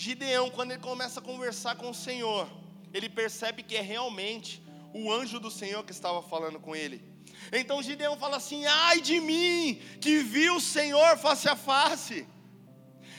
Gideão, 0.00 0.48
quando 0.48 0.70
ele 0.70 0.80
começa 0.80 1.20
a 1.20 1.22
conversar 1.22 1.76
com 1.76 1.90
o 1.90 1.94
Senhor, 1.94 2.48
ele 2.90 3.06
percebe 3.06 3.62
que 3.62 3.76
é 3.76 3.82
realmente 3.82 4.62
o 4.94 5.12
anjo 5.12 5.38
do 5.38 5.50
Senhor 5.50 5.84
que 5.84 5.92
estava 5.92 6.22
falando 6.22 6.58
com 6.58 6.74
ele. 6.74 7.04
Então 7.52 7.82
Gideão 7.82 8.16
fala 8.16 8.38
assim: 8.38 8.64
ai 8.64 9.02
de 9.02 9.20
mim, 9.20 9.78
que 10.00 10.20
viu 10.20 10.56
o 10.56 10.60
Senhor 10.60 11.18
face 11.18 11.50
a 11.50 11.54
face. 11.54 12.26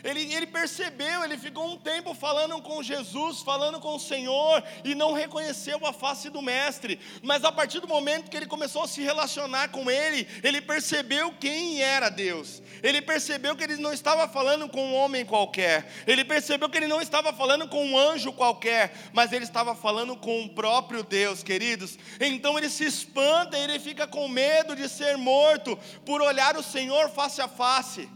Ele, 0.04 0.34
ele 0.34 0.48
percebeu, 0.48 1.24
ele 1.24 1.38
ficou 1.38 1.72
um 1.72 1.78
tempo 1.78 2.14
falando 2.14 2.62
com 2.62 2.82
Jesus, 2.82 3.42
falando 3.42 3.80
com 3.80 3.96
o 3.96 4.00
Senhor, 4.00 4.64
e 4.84 4.96
não 4.96 5.14
reconheceu 5.14 5.86
a 5.86 5.94
face 5.94 6.30
do 6.30 6.42
Mestre. 6.42 7.00
Mas 7.22 7.44
a 7.44 7.52
partir 7.52 7.80
do 7.80 7.88
momento 7.88 8.30
que 8.30 8.38
ele 8.38 8.46
começou 8.46 8.84
a 8.84 8.88
se 8.88 9.02
relacionar 9.02 9.70
com 9.70 9.90
ele, 9.90 10.28
ele 10.44 10.62
percebeu 10.62 11.34
quem 11.40 11.82
era 11.82 12.10
Deus. 12.10 12.62
Ele 12.82 13.02
percebeu 13.02 13.56
que 13.56 13.64
ele 13.64 13.78
não 13.78 13.94
estava 13.94 14.28
falando 14.28 14.68
com 14.68 14.84
um 14.84 14.96
homem 14.96 15.26
qualquer. 15.26 15.92
Ele 16.08 16.26
percebeu 16.26 16.70
que 16.70 16.78
ele 16.78 16.88
não 16.88 17.02
estava 17.02 17.32
falando 17.34 17.68
com 17.68 17.86
um 17.86 17.98
anjo 17.98 18.34
qualquer, 18.34 18.94
mas 19.14 19.32
ele 19.32 19.46
estava 19.46 19.76
falando 19.76 20.16
com 20.16 20.44
o 20.44 20.50
próprio 20.50 21.04
Deus, 21.04 21.44
queridos. 21.44 21.98
Então 22.20 22.58
ele 22.58 22.70
se 22.70 22.86
espanta, 22.86 23.58
ele 23.58 23.80
fica 23.80 24.08
com 24.08 24.28
medo 24.28 24.76
de 24.76 24.88
ser 24.90 25.18
morto 25.18 25.78
por 26.06 26.22
olhar 26.22 26.58
o 26.58 26.64
Senhor 26.64 27.10
face 27.10 27.42
a 27.42 27.48
face. 27.48 28.10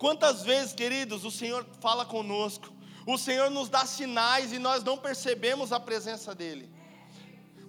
Quantas 0.00 0.42
vezes, 0.42 0.72
queridos, 0.72 1.26
o 1.26 1.30
Senhor 1.30 1.66
fala 1.78 2.06
conosco, 2.06 2.72
o 3.06 3.18
Senhor 3.18 3.50
nos 3.50 3.68
dá 3.68 3.84
sinais 3.84 4.50
e 4.50 4.58
nós 4.58 4.82
não 4.82 4.96
percebemos 4.96 5.72
a 5.72 5.78
presença 5.78 6.34
dEle. 6.34 6.70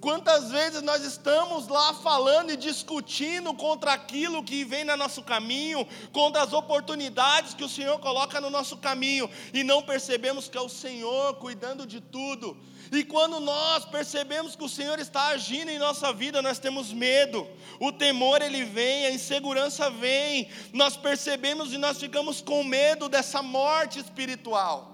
Quantas 0.01 0.49
vezes 0.49 0.81
nós 0.81 1.03
estamos 1.03 1.67
lá 1.67 1.93
falando 1.93 2.51
e 2.51 2.57
discutindo 2.57 3.53
contra 3.53 3.93
aquilo 3.93 4.43
que 4.43 4.65
vem 4.65 4.83
no 4.83 4.97
nosso 4.97 5.21
caminho, 5.21 5.87
contra 6.11 6.41
as 6.41 6.53
oportunidades 6.53 7.53
que 7.53 7.63
o 7.63 7.69
Senhor 7.69 7.99
coloca 7.99 8.41
no 8.41 8.49
nosso 8.49 8.77
caminho, 8.77 9.29
e 9.53 9.63
não 9.63 9.83
percebemos 9.83 10.49
que 10.49 10.57
é 10.57 10.61
o 10.61 10.67
Senhor 10.67 11.35
cuidando 11.35 11.85
de 11.85 12.01
tudo. 12.01 12.57
E 12.91 13.03
quando 13.03 13.39
nós 13.39 13.85
percebemos 13.85 14.55
que 14.55 14.63
o 14.63 14.69
Senhor 14.69 14.97
está 14.97 15.27
agindo 15.27 15.69
em 15.69 15.77
nossa 15.77 16.11
vida, 16.11 16.41
nós 16.41 16.57
temos 16.57 16.91
medo. 16.91 17.47
O 17.79 17.91
temor 17.91 18.41
ele 18.41 18.65
vem, 18.65 19.05
a 19.05 19.11
insegurança 19.11 19.89
vem. 19.91 20.49
Nós 20.73 20.97
percebemos 20.97 21.71
e 21.73 21.77
nós 21.77 21.99
ficamos 21.99 22.41
com 22.41 22.63
medo 22.63 23.07
dessa 23.07 23.43
morte 23.43 23.99
espiritual. 23.99 24.90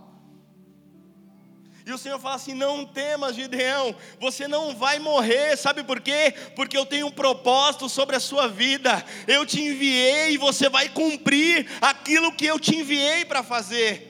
E 1.88 1.94
o 1.94 1.98
Senhor 1.98 2.20
fala 2.20 2.36
assim: 2.36 2.54
Não 2.54 2.86
temas, 2.86 3.34
Gideão, 3.34 3.96
você 4.20 4.46
não 4.46 4.76
vai 4.76 5.00
morrer, 5.00 5.56
sabe 5.56 5.84
por 5.84 6.02
quê? 6.02 6.34
Porque 6.54 6.78
eu 6.78 6.86
tenho 6.86 7.08
um 7.08 7.12
propósito 7.12 7.88
sobre 7.88 8.18
a 8.18 8.20
sua 8.20 8.46
vida. 8.46 9.06
Eu 9.26 9.46
te 9.46 9.62
enviei 9.62 10.34
e 10.34 10.38
você 10.38 10.68
vai 10.68 10.90
cumprir 10.90 11.66
aquilo 11.80 12.34
que 12.34 12.46
eu 12.46 12.60
te 12.60 12.76
enviei 12.76 13.24
para 13.24 13.42
fazer. 13.42 14.07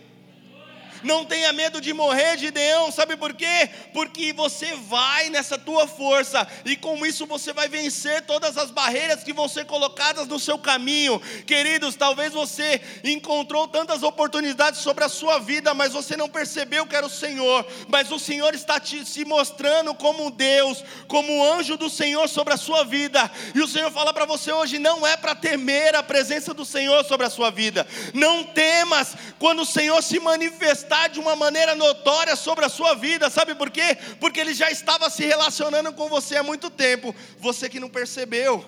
Não 1.04 1.26
tenha 1.26 1.54
medo 1.54 1.80
de 1.80 1.94
morrer, 1.94 2.38
Gideão, 2.38 2.92
sabe 2.92 3.16
por 3.16 3.34
quê? 3.34 3.70
Porque 3.94 4.34
você 4.34 4.74
vai 4.76 5.30
nessa 5.30 5.58
tua 5.58 5.88
força, 5.88 6.48
e 6.66 6.76
com 6.76 7.06
isso 7.06 7.26
você 7.26 7.54
vai 7.54 7.68
vencer 7.68 8.24
todas 8.24 8.58
as 8.58 8.72
barreiras 8.72 9.24
que 9.24 9.34
vão 9.34 9.48
ser 9.48 9.66
colocadas 9.66 10.28
no 10.28 10.40
seu 10.40 10.58
caminho. 10.58 11.20
Queridos, 11.46 11.96
talvez 11.96 12.34
você 12.34 12.82
encontrou 13.04 13.68
tantas 13.68 14.04
oportunidades 14.04 14.82
sobre 14.82 15.04
a 15.04 15.10
sua 15.10 15.40
vida, 15.40 15.74
mas 15.74 15.94
você 15.94 16.18
não 16.18 16.30
percebeu 16.30 16.86
que 16.86 16.96
era 16.96 17.06
o 17.06 17.10
Senhor, 17.10 17.66
mas 17.88 18.12
o 18.12 18.20
Senhor 18.20 18.54
está 18.54 18.80
te, 18.80 19.06
se 19.06 19.24
mostrando 19.26 19.94
como 19.94 20.32
Deus, 20.32 20.84
como 21.08 21.44
anjo 21.44 21.78
do 21.78 21.90
Senhor 21.90 22.28
sobre 22.28 22.54
a 22.54 22.58
sua 22.58 22.84
vida, 22.84 23.30
e 23.54 23.62
o 23.62 23.68
Senhor 23.68 23.92
fala 23.92 24.14
para 24.14 24.26
você 24.26 24.52
hoje: 24.52 24.80
não 24.80 25.06
é 25.06 25.16
para 25.16 25.36
temer 25.36 25.96
a 25.96 26.04
presença 26.04 26.54
do 26.54 26.66
Senhor 26.66 27.06
sobre 27.06 27.28
a 27.28 27.30
sua 27.30 27.52
vida, 27.52 27.86
não 28.14 28.44
temas 28.44 29.16
quando 29.40 29.62
o 29.62 29.66
Senhor 29.66 30.02
se 30.02 30.20
manifestar 30.20 30.87
manifestar 30.88 31.10
de 31.10 31.20
uma 31.20 31.36
maneira 31.36 31.76
notória 31.76 32.36
sobre 32.36 32.66
a 32.66 32.70
sua 32.70 32.96
vida, 32.96 33.30
sabe 33.30 33.54
por 33.54 33.70
quê? 33.70 33.98
Porque 34.20 34.40
ele 34.40 34.54
já 34.54 34.72
estava 34.72 35.10
se 35.10 35.26
relacionando 35.26 35.94
com 35.94 36.08
você 36.08 36.38
há 36.38 36.44
muito 36.44 36.70
tempo, 36.70 37.14
você 37.38 37.70
que 37.70 37.80
não 37.80 37.90
percebeu. 37.90 38.66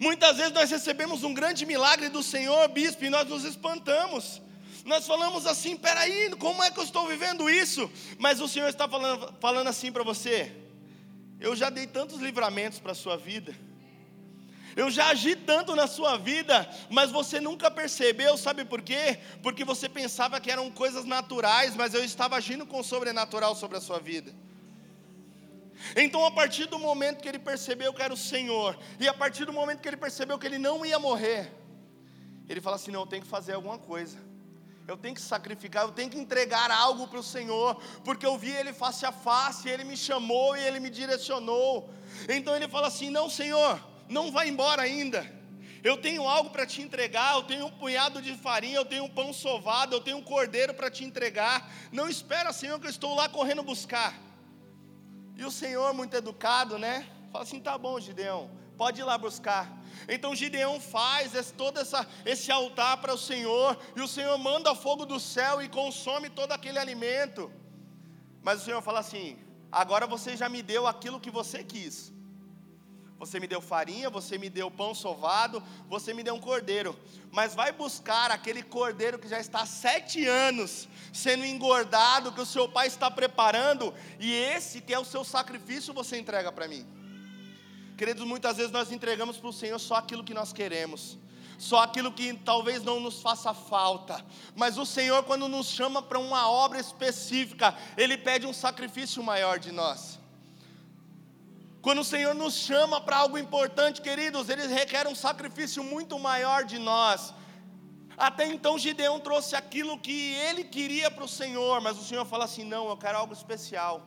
Muitas 0.00 0.38
vezes 0.38 0.52
nós 0.52 0.70
recebemos 0.70 1.22
um 1.22 1.34
grande 1.34 1.66
milagre 1.66 2.08
do 2.08 2.22
Senhor, 2.22 2.66
bispo, 2.68 3.04
e 3.04 3.10
nós 3.10 3.28
nos 3.28 3.44
espantamos. 3.44 4.40
Nós 4.84 5.06
falamos 5.06 5.46
assim: 5.46 5.76
peraí, 5.76 6.30
como 6.38 6.62
é 6.64 6.70
que 6.70 6.80
eu 6.80 6.84
estou 6.84 7.06
vivendo 7.06 7.48
isso? 7.48 7.90
Mas 8.18 8.40
o 8.40 8.48
Senhor 8.48 8.68
está 8.68 8.88
falando, 8.88 9.32
falando 9.40 9.68
assim 9.68 9.92
para 9.92 10.02
você: 10.02 10.50
eu 11.38 11.54
já 11.54 11.70
dei 11.70 11.86
tantos 11.86 12.20
livramentos 12.20 12.80
para 12.80 12.92
a 12.92 12.96
sua 12.96 13.16
vida 13.16 13.54
eu 14.76 14.90
já 14.90 15.08
agi 15.08 15.36
tanto 15.36 15.74
na 15.74 15.86
sua 15.86 16.16
vida, 16.16 16.68
mas 16.90 17.10
você 17.10 17.40
nunca 17.40 17.70
percebeu, 17.70 18.36
sabe 18.36 18.64
por 18.64 18.82
quê? 18.82 19.18
Porque 19.42 19.64
você 19.64 19.88
pensava 19.88 20.40
que 20.40 20.50
eram 20.50 20.70
coisas 20.70 21.04
naturais, 21.04 21.76
mas 21.76 21.94
eu 21.94 22.04
estava 22.04 22.36
agindo 22.36 22.66
com 22.66 22.80
o 22.80 22.84
sobrenatural 22.84 23.54
sobre 23.54 23.76
a 23.78 23.80
sua 23.80 23.98
vida. 23.98 24.32
Então, 25.96 26.24
a 26.24 26.30
partir 26.30 26.66
do 26.66 26.78
momento 26.78 27.20
que 27.20 27.28
ele 27.28 27.38
percebeu 27.38 27.92
que 27.92 28.02
era 28.02 28.14
o 28.14 28.16
Senhor, 28.16 28.78
e 29.00 29.08
a 29.08 29.14
partir 29.14 29.44
do 29.44 29.52
momento 29.52 29.80
que 29.80 29.88
ele 29.88 29.96
percebeu 29.96 30.38
que 30.38 30.46
ele 30.46 30.58
não 30.58 30.86
ia 30.86 30.98
morrer, 30.98 31.52
ele 32.48 32.60
fala 32.60 32.76
assim: 32.76 32.90
não, 32.90 33.00
eu 33.00 33.06
tenho 33.06 33.22
que 33.22 33.28
fazer 33.28 33.54
alguma 33.54 33.78
coisa. 33.78 34.18
Eu 34.86 34.96
tenho 34.96 35.14
que 35.14 35.20
sacrificar, 35.20 35.84
eu 35.84 35.92
tenho 35.92 36.10
que 36.10 36.18
entregar 36.18 36.70
algo 36.70 37.06
para 37.06 37.20
o 37.20 37.22
Senhor, 37.22 37.80
porque 38.04 38.26
eu 38.26 38.36
vi 38.36 38.50
Ele 38.50 38.72
face 38.72 39.06
a 39.06 39.12
face, 39.12 39.68
Ele 39.68 39.84
me 39.84 39.96
chamou 39.96 40.56
e 40.56 40.60
Ele 40.60 40.80
me 40.80 40.90
direcionou. 40.90 41.88
Então 42.28 42.54
ele 42.54 42.68
fala 42.68 42.88
assim: 42.88 43.08
Não, 43.08 43.30
Senhor, 43.30 43.80
não 44.12 44.30
vai 44.30 44.48
embora 44.48 44.82
ainda. 44.82 45.20
Eu 45.82 45.96
tenho 45.96 46.28
algo 46.28 46.50
para 46.50 46.64
te 46.64 46.80
entregar, 46.80 47.34
eu 47.34 47.42
tenho 47.42 47.66
um 47.66 47.70
punhado 47.70 48.22
de 48.22 48.34
farinha, 48.36 48.76
eu 48.76 48.84
tenho 48.84 49.04
um 49.04 49.08
pão 49.08 49.32
sovado, 49.32 49.96
eu 49.96 50.00
tenho 50.00 50.18
um 50.18 50.22
cordeiro 50.22 50.72
para 50.74 50.88
te 50.88 51.02
entregar. 51.04 51.68
Não 51.90 52.08
espera, 52.08 52.52
Senhor, 52.52 52.78
que 52.78 52.86
eu 52.86 52.90
estou 52.90 53.16
lá 53.16 53.28
correndo 53.28 53.64
buscar. 53.64 54.14
E 55.36 55.44
o 55.44 55.50
Senhor, 55.50 55.92
muito 55.92 56.14
educado, 56.14 56.78
né? 56.78 57.08
Fala 57.32 57.42
assim: 57.42 57.58
tá 57.58 57.76
bom, 57.76 57.98
Gideão, 57.98 58.48
pode 58.76 59.00
ir 59.00 59.04
lá 59.04 59.18
buscar. 59.18 59.64
Então 60.08 60.36
Gideão 60.36 60.80
faz 60.80 61.52
todo 61.56 61.80
essa, 61.80 62.06
esse 62.24 62.52
altar 62.52 62.98
para 62.98 63.14
o 63.14 63.18
Senhor, 63.18 63.76
e 63.96 64.00
o 64.00 64.08
Senhor 64.08 64.38
manda 64.38 64.74
fogo 64.74 65.04
do 65.04 65.18
céu 65.18 65.60
e 65.60 65.68
consome 65.68 66.30
todo 66.30 66.52
aquele 66.52 66.78
alimento. 66.78 67.50
Mas 68.40 68.60
o 68.60 68.64
Senhor 68.64 68.82
fala 68.82 69.00
assim: 69.00 69.36
agora 69.70 70.06
você 70.06 70.36
já 70.36 70.48
me 70.48 70.62
deu 70.62 70.86
aquilo 70.86 71.18
que 71.18 71.30
você 71.30 71.64
quis. 71.64 72.12
Você 73.22 73.38
me 73.38 73.46
deu 73.46 73.60
farinha, 73.60 74.10
você 74.10 74.36
me 74.36 74.50
deu 74.50 74.68
pão 74.68 74.92
sovado, 74.92 75.62
você 75.88 76.12
me 76.12 76.24
deu 76.24 76.34
um 76.34 76.40
cordeiro. 76.40 76.98
Mas 77.30 77.54
vai 77.54 77.70
buscar 77.70 78.32
aquele 78.32 78.64
cordeiro 78.64 79.16
que 79.16 79.28
já 79.28 79.38
está 79.38 79.60
há 79.60 79.66
sete 79.66 80.26
anos 80.26 80.88
sendo 81.12 81.44
engordado, 81.44 82.32
que 82.32 82.40
o 82.40 82.44
seu 82.44 82.68
pai 82.68 82.88
está 82.88 83.08
preparando, 83.08 83.94
e 84.18 84.34
esse 84.34 84.80
que 84.80 84.92
é 84.92 84.98
o 84.98 85.04
seu 85.04 85.22
sacrifício 85.22 85.94
você 85.94 86.18
entrega 86.18 86.50
para 86.50 86.66
mim. 86.66 86.84
Queridos, 87.96 88.26
muitas 88.26 88.56
vezes 88.56 88.72
nós 88.72 88.90
entregamos 88.90 89.36
para 89.36 89.50
o 89.50 89.52
Senhor 89.52 89.78
só 89.78 89.94
aquilo 89.94 90.24
que 90.24 90.34
nós 90.34 90.52
queremos 90.52 91.16
só 91.58 91.78
aquilo 91.78 92.10
que 92.10 92.34
talvez 92.34 92.82
não 92.82 92.98
nos 92.98 93.22
faça 93.22 93.54
falta. 93.54 94.24
Mas 94.56 94.76
o 94.78 94.84
Senhor, 94.84 95.22
quando 95.22 95.46
nos 95.46 95.68
chama 95.68 96.02
para 96.02 96.18
uma 96.18 96.50
obra 96.50 96.80
específica, 96.80 97.72
Ele 97.96 98.18
pede 98.18 98.48
um 98.48 98.52
sacrifício 98.52 99.22
maior 99.22 99.60
de 99.60 99.70
nós. 99.70 100.18
Quando 101.82 101.98
o 101.98 102.04
Senhor 102.04 102.32
nos 102.32 102.54
chama 102.54 103.00
para 103.00 103.16
algo 103.16 103.36
importante, 103.36 104.00
queridos, 104.00 104.48
ele 104.48 104.68
requer 104.68 105.08
um 105.08 105.16
sacrifício 105.16 105.82
muito 105.82 106.16
maior 106.16 106.64
de 106.64 106.78
nós. 106.78 107.34
Até 108.16 108.46
então 108.46 108.78
Gideão 108.78 109.18
trouxe 109.18 109.56
aquilo 109.56 109.98
que 109.98 110.34
ele 110.34 110.62
queria 110.62 111.10
para 111.10 111.24
o 111.24 111.28
Senhor, 111.28 111.80
mas 111.80 111.98
o 111.98 112.04
Senhor 112.04 112.24
fala 112.24 112.44
assim: 112.44 112.62
não, 112.62 112.88
eu 112.88 112.96
quero 112.96 113.18
algo 113.18 113.32
especial. 113.32 114.06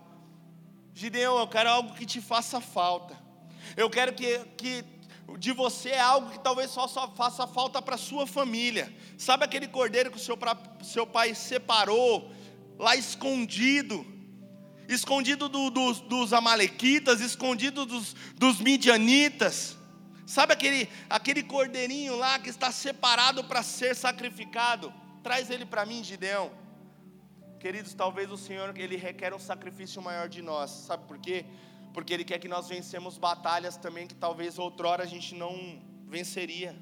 Gideão, 0.94 1.38
eu 1.38 1.48
quero 1.50 1.70
algo 1.70 1.94
que 1.94 2.06
te 2.06 2.22
faça 2.22 2.62
falta. 2.62 3.18
Eu 3.76 3.90
quero 3.90 4.14
que, 4.14 4.40
que 4.58 4.86
de 5.38 5.52
você 5.52 5.90
é 5.90 6.00
algo 6.00 6.32
que 6.32 6.40
talvez 6.40 6.72
só, 6.72 6.88
só 6.88 7.10
faça 7.10 7.46
falta 7.46 7.82
para 7.82 7.98
sua 7.98 8.26
família. 8.26 8.90
Sabe 9.18 9.44
aquele 9.44 9.68
cordeiro 9.68 10.10
que 10.10 10.18
o 10.18 10.20
seu, 10.20 10.38
seu 10.82 11.06
pai 11.06 11.36
separou, 11.36 12.32
lá 12.80 12.96
escondido? 12.96 14.15
Escondido 14.88 15.50
do, 15.50 15.70
dos, 15.70 16.00
dos 16.02 16.34
amalequitas, 16.34 17.22
escondido 17.22 17.86
dos, 17.86 18.16
dos 18.36 18.60
midianitas. 18.60 19.78
Sabe 20.26 20.54
aquele, 20.54 20.90
aquele 21.10 21.44
cordeirinho 21.44 22.16
lá 22.16 22.40
que 22.40 22.50
está 22.50 22.72
separado 22.72 23.44
para 23.44 23.62
ser 23.62 23.96
sacrificado? 23.96 24.94
Traz 25.22 25.50
ele 25.50 25.66
para 25.66 25.86
mim, 25.86 26.04
Gideão. 26.04 26.52
Queridos, 27.60 27.94
talvez 27.94 28.32
o 28.32 28.38
Senhor 28.38 28.76
ele 28.78 28.96
requer 28.96 29.34
um 29.34 29.40
sacrifício 29.40 30.02
maior 30.02 30.28
de 30.28 30.42
nós. 30.42 30.72
Sabe 30.72 31.08
por 31.08 31.18
quê? 31.18 31.46
Porque 31.94 32.14
ele 32.14 32.24
quer 32.24 32.40
que 32.40 32.48
nós 32.48 32.68
vencemos 32.68 33.18
batalhas 33.18 33.78
também 33.78 34.08
que 34.08 34.16
talvez 34.16 34.60
outrora 34.60 35.04
a 35.04 35.08
gente 35.08 35.34
não 35.34 35.82
venceria. 36.08 36.76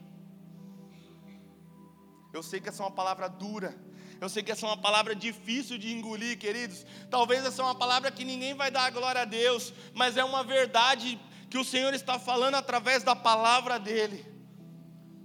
Eu 2.34 2.42
sei 2.42 2.60
que 2.60 2.68
essa 2.68 2.82
é 2.82 2.86
uma 2.86 2.92
palavra 2.92 3.28
dura, 3.28 3.78
eu 4.24 4.30
sei 4.30 4.42
que 4.42 4.54
essa 4.54 4.66
é 4.66 4.70
uma 4.70 4.78
palavra 4.78 5.14
difícil 5.14 5.78
de 5.78 5.92
engolir, 5.92 6.38
queridos. 6.38 6.86
Talvez 7.10 7.46
essa 7.46 7.62
é 7.62 7.66
uma 7.66 7.76
palavra 7.76 8.10
que 8.10 8.24
ninguém 8.24 8.54
vai 8.54 8.72
dar 8.72 8.90
glória 8.90 9.24
a 9.24 9.26
Deus, 9.26 9.74
mas 9.94 10.16
é 10.16 10.24
uma 10.24 10.46
verdade 10.46 11.20
que 11.50 11.58
o 11.58 11.66
Senhor 11.66 11.94
está 11.94 12.18
falando 12.18 12.56
através 12.56 13.04
da 13.04 13.18
palavra 13.18 13.78
dele. 13.78 14.26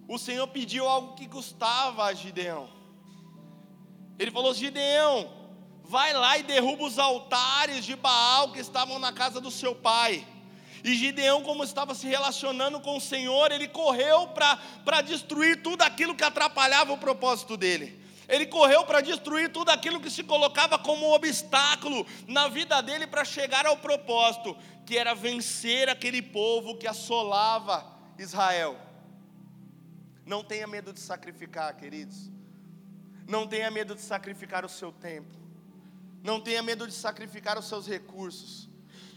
O 0.09 0.19
Senhor 0.19 0.49
pediu 0.49 0.89
algo 0.89 1.15
que 1.15 1.29
custava 1.29 2.07
a 2.07 2.13
Gideão. 2.13 2.69
Ele 4.19 4.33
falou: 4.33 4.53
Gideão, 4.53 5.33
vai 5.85 6.13
lá 6.13 6.37
e 6.37 6.43
derruba 6.43 6.83
os 6.83 6.99
altares 6.99 7.85
de 7.85 7.95
Baal 7.95 8.51
que 8.51 8.59
estavam 8.59 8.99
na 8.99 9.13
casa 9.13 9.41
do 9.41 9.51
seu 9.51 9.77
pai. 9.77 10.27
E 10.83 10.97
Gideão, 10.97 11.45
como 11.45 11.63
estava 11.63 11.95
se 11.95 12.09
relacionando 12.09 12.81
com 12.81 12.97
o 12.97 13.01
Senhor, 13.01 13.53
ele 13.53 13.69
correu 13.69 14.27
para 14.29 15.03
destruir 15.03 15.63
tudo 15.63 15.83
aquilo 15.83 16.17
que 16.17 16.25
atrapalhava 16.25 16.93
o 16.93 16.99
propósito 16.99 17.57
dele. 17.57 18.08
Ele 18.29 18.47
correu 18.47 18.85
para 18.85 19.01
destruir 19.01 19.51
tudo 19.51 19.71
aquilo 19.71 20.01
que 20.01 20.11
se 20.11 20.23
colocava 20.23 20.79
como 20.79 21.07
um 21.07 21.13
obstáculo 21.13 22.07
na 22.27 22.47
vida 22.47 22.81
dele 22.83 23.07
para 23.07 23.25
chegar 23.25 23.65
ao 23.65 23.79
propósito, 23.79 24.55
que 24.85 24.99
era 24.99 25.15
vencer 25.15 25.89
aquele 25.89 26.21
povo 26.21 26.77
que 26.77 26.87
assolava 26.87 27.87
Israel. 28.19 28.79
Não 30.27 30.45
tenha 30.45 30.67
medo 30.67 30.93
de 30.93 31.01
sacrificar, 31.01 31.75
queridos. 31.75 32.31
Não 33.27 33.47
tenha 33.47 33.71
medo 33.71 33.95
de 33.95 34.03
sacrificar 34.03 34.63
o 34.63 34.69
seu 34.69 34.93
tempo. 34.93 35.35
Não 36.23 36.39
tenha 36.39 36.63
medo 36.63 36.87
de 36.87 36.93
sacrificar 36.93 37.59
os 37.59 37.67
seus 37.67 37.87
recursos. 37.87 38.69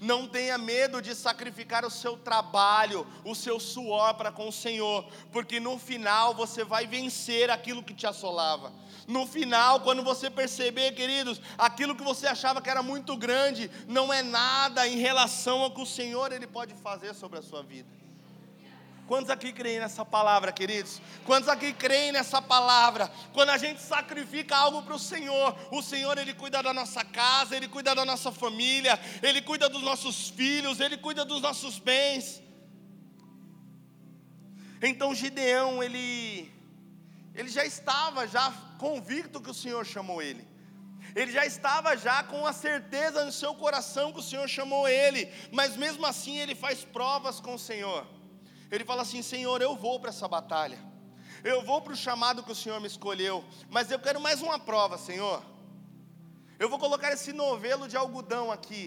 Não 0.02 0.28
tenha 0.28 0.58
medo 0.58 1.00
de 1.00 1.14
sacrificar 1.14 1.86
o 1.86 1.92
seu 1.92 2.18
trabalho, 2.18 3.06
o 3.24 3.36
seu 3.36 3.60
suor 3.60 4.16
para 4.16 4.32
com 4.32 4.48
o 4.48 4.52
Senhor, 4.52 5.06
porque 5.32 5.60
no 5.60 5.78
final 5.78 6.34
você 6.34 6.64
vai 6.64 6.88
vencer 6.88 7.52
aquilo 7.52 7.84
que 7.84 7.94
te 7.94 8.08
assolava. 8.08 8.74
No 9.08 9.28
final, 9.28 9.82
quando 9.82 10.04
você 10.04 10.28
perceber, 10.28 10.94
queridos, 10.94 11.40
aquilo 11.56 11.96
que 11.96 12.04
você 12.04 12.26
achava 12.26 12.60
que 12.64 12.70
era 12.70 12.82
muito 12.82 13.16
grande, 13.16 13.70
não 13.88 14.12
é 14.12 14.24
nada 14.24 14.88
em 14.88 14.98
relação 14.98 15.62
ao 15.62 15.70
que 15.70 15.82
o 15.82 15.86
Senhor 15.86 16.32
ele 16.32 16.48
pode 16.48 16.74
fazer 16.74 17.14
sobre 17.14 17.38
a 17.38 17.44
sua 17.44 17.62
vida. 17.62 18.01
Quantos 19.12 19.30
aqui 19.30 19.52
creem 19.52 19.78
nessa 19.78 20.06
palavra, 20.06 20.54
queridos? 20.54 21.02
Quantos 21.26 21.50
aqui 21.50 21.74
creem 21.74 22.14
nessa 22.14 22.42
palavra? 22.42 23.12
Quando 23.34 23.50
a 23.50 23.58
gente 23.58 23.82
sacrifica 23.82 24.56
algo 24.56 24.84
para 24.84 24.96
o 24.96 25.00
Senhor, 25.00 25.54
o 25.70 25.82
Senhor 25.82 26.18
ele 26.18 26.34
cuida 26.34 26.64
da 26.64 26.74
nossa 26.74 27.04
casa, 27.04 27.54
ele 27.54 27.68
cuida 27.68 27.94
da 27.94 28.06
nossa 28.06 28.32
família, 28.32 28.98
ele 29.22 29.42
cuida 29.42 29.68
dos 29.68 29.82
nossos 29.82 30.30
filhos, 30.30 30.80
ele 30.80 30.96
cuida 30.96 31.26
dos 31.26 31.42
nossos 31.42 31.78
bens. 31.78 32.42
Então 34.82 35.14
Gideão, 35.14 35.84
ele 35.84 36.50
ele 37.36 37.50
já 37.50 37.66
estava 37.66 38.26
já 38.26 38.50
convicto 38.78 39.42
que 39.42 39.52
o 39.52 39.60
Senhor 39.64 39.86
chamou 39.86 40.22
ele. 40.22 40.48
Ele 41.14 41.34
já 41.34 41.46
estava 41.46 41.98
já 41.98 42.24
com 42.24 42.48
a 42.48 42.54
certeza 42.54 43.26
no 43.26 43.32
seu 43.34 43.54
coração 43.56 44.14
que 44.14 44.22
o 44.22 44.24
Senhor 44.32 44.48
chamou 44.48 44.88
ele, 44.88 45.30
mas 45.52 45.76
mesmo 45.76 46.06
assim 46.06 46.40
ele 46.40 46.56
faz 46.56 46.86
provas 46.86 47.42
com 47.42 47.56
o 47.56 47.60
Senhor. 47.60 48.21
Ele 48.72 48.86
fala 48.86 49.02
assim: 49.02 49.22
Senhor, 49.22 49.62
eu 49.62 49.76
vou 49.76 50.00
para 50.00 50.10
essa 50.10 50.28
batalha, 50.28 50.80
eu 51.44 51.62
vou 51.64 51.82
para 51.82 51.94
o 51.94 51.96
chamado 51.96 52.44
que 52.44 52.52
o 52.52 52.56
Senhor 52.56 52.80
me 52.80 52.88
escolheu, 52.88 53.44
mas 53.70 53.92
eu 53.92 54.00
quero 54.00 54.22
mais 54.22 54.42
uma 54.42 54.58
prova, 54.58 54.98
Senhor. 54.98 55.44
Eu 56.58 56.70
vou 56.70 56.80
colocar 56.80 57.12
esse 57.12 57.34
novelo 57.34 57.88
de 57.88 57.98
algodão 57.98 58.52
aqui. 58.52 58.86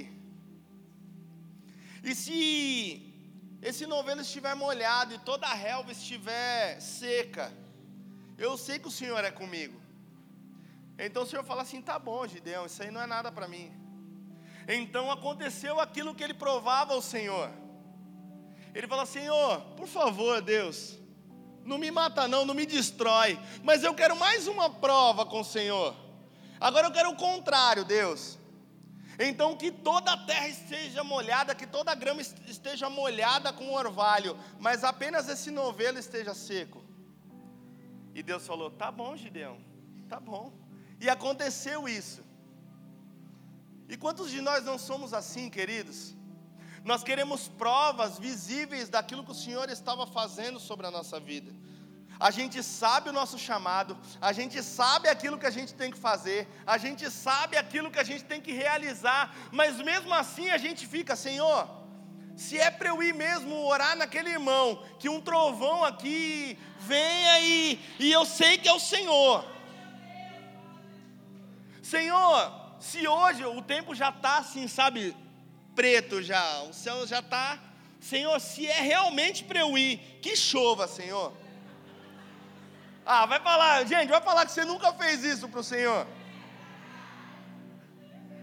E 2.02 2.14
se 2.14 3.12
esse 3.60 3.86
novelo 3.86 4.20
estiver 4.20 4.54
molhado 4.54 5.14
e 5.14 5.18
toda 5.18 5.46
a 5.46 5.54
relva 5.54 5.90
estiver 5.92 6.80
seca, 6.80 7.52
eu 8.38 8.56
sei 8.56 8.78
que 8.78 8.88
o 8.88 8.96
Senhor 9.00 9.22
é 9.24 9.30
comigo. 9.30 9.80
Então 10.98 11.24
o 11.24 11.26
Senhor 11.26 11.44
fala 11.44 11.62
assim: 11.62 11.82
tá 11.82 11.98
bom, 11.98 12.26
Gideão, 12.26 12.66
isso 12.66 12.82
aí 12.82 12.90
não 12.90 13.02
é 13.02 13.06
nada 13.06 13.30
para 13.32 13.48
mim. 13.48 13.72
Então 14.68 15.10
aconteceu 15.10 15.80
aquilo 15.80 16.14
que 16.14 16.24
ele 16.24 16.34
provava 16.34 16.94
ao 16.94 17.02
Senhor. 17.02 17.50
Ele 18.74 18.86
fala: 18.86 19.06
Senhor, 19.06 19.60
por 19.76 19.86
favor, 19.86 20.42
Deus, 20.42 20.98
não 21.64 21.78
me 21.78 21.90
mata, 21.90 22.26
não, 22.26 22.44
não 22.44 22.54
me 22.54 22.66
destrói, 22.66 23.38
mas 23.62 23.84
eu 23.84 23.94
quero 23.94 24.16
mais 24.16 24.48
uma 24.48 24.68
prova 24.68 25.24
com 25.24 25.40
o 25.40 25.44
Senhor. 25.44 25.94
Agora 26.60 26.88
eu 26.88 26.92
quero 26.92 27.10
o 27.10 27.16
contrário, 27.16 27.84
Deus. 27.84 28.38
Então 29.18 29.56
que 29.56 29.70
toda 29.70 30.12
a 30.12 30.16
terra 30.16 30.48
esteja 30.48 31.04
molhada, 31.04 31.54
que 31.54 31.66
toda 31.66 31.92
a 31.92 31.94
grama 31.94 32.20
esteja 32.20 32.90
molhada 32.90 33.52
com 33.52 33.72
orvalho, 33.72 34.36
mas 34.58 34.82
apenas 34.82 35.28
esse 35.28 35.50
novelo 35.52 35.98
esteja 35.98 36.34
seco. 36.34 36.82
E 38.12 38.22
Deus 38.22 38.44
falou: 38.44 38.70
Tá 38.70 38.90
bom, 38.90 39.16
Gideão, 39.16 39.58
tá 40.08 40.18
bom. 40.18 40.52
E 41.00 41.08
aconteceu 41.08 41.88
isso. 41.88 42.24
E 43.88 43.96
quantos 43.96 44.30
de 44.30 44.40
nós 44.40 44.64
não 44.64 44.78
somos 44.78 45.12
assim, 45.14 45.48
queridos? 45.48 46.14
Nós 46.84 47.02
queremos 47.02 47.48
provas 47.48 48.18
visíveis 48.18 48.90
daquilo 48.90 49.24
que 49.24 49.30
o 49.30 49.34
Senhor 49.34 49.70
estava 49.70 50.06
fazendo 50.06 50.60
sobre 50.60 50.86
a 50.86 50.90
nossa 50.90 51.18
vida. 51.18 51.50
A 52.20 52.30
gente 52.30 52.62
sabe 52.62 53.08
o 53.08 53.12
nosso 53.12 53.38
chamado, 53.38 53.96
a 54.20 54.32
gente 54.32 54.62
sabe 54.62 55.08
aquilo 55.08 55.38
que 55.38 55.46
a 55.46 55.50
gente 55.50 55.74
tem 55.74 55.90
que 55.90 55.98
fazer, 55.98 56.46
a 56.66 56.76
gente 56.78 57.10
sabe 57.10 57.56
aquilo 57.56 57.90
que 57.90 57.98
a 57.98 58.04
gente 58.04 58.24
tem 58.24 58.40
que 58.40 58.52
realizar, 58.52 59.34
mas 59.50 59.78
mesmo 59.78 60.12
assim 60.12 60.50
a 60.50 60.58
gente 60.58 60.86
fica, 60.86 61.16
Senhor, 61.16 61.68
se 62.36 62.58
é 62.58 62.70
para 62.70 62.90
eu 62.90 63.02
ir 63.02 63.14
mesmo 63.14 63.64
orar 63.64 63.96
naquele 63.96 64.30
irmão, 64.30 64.84
que 64.98 65.08
um 65.08 65.20
trovão 65.20 65.82
aqui 65.84 66.58
venha 66.78 67.32
aí, 67.32 67.80
e 67.98 68.12
eu 68.12 68.24
sei 68.26 68.58
que 68.58 68.68
é 68.68 68.72
o 68.72 68.78
Senhor. 68.78 69.44
Senhor, 71.82 72.52
se 72.78 73.08
hoje 73.08 73.44
o 73.44 73.62
tempo 73.62 73.94
já 73.94 74.10
está 74.10 74.38
assim, 74.38 74.68
sabe, 74.68 75.16
preto 75.74 76.22
já, 76.22 76.62
o 76.62 76.72
céu 76.72 77.06
já 77.06 77.20
está. 77.20 77.58
Senhor, 78.00 78.38
se 78.40 78.66
é 78.66 78.80
realmente 78.80 79.44
para 79.44 79.60
eu 79.60 79.76
ir, 79.78 79.98
que 80.20 80.36
chova, 80.36 80.86
Senhor. 80.86 81.32
Ah, 83.06 83.26
vai 83.26 83.40
falar, 83.40 83.86
gente, 83.86 84.08
vai 84.08 84.20
falar 84.20 84.46
que 84.46 84.52
você 84.52 84.64
nunca 84.64 84.92
fez 84.92 85.24
isso 85.24 85.48
para 85.48 85.60
o 85.60 85.64
Senhor. 85.64 86.06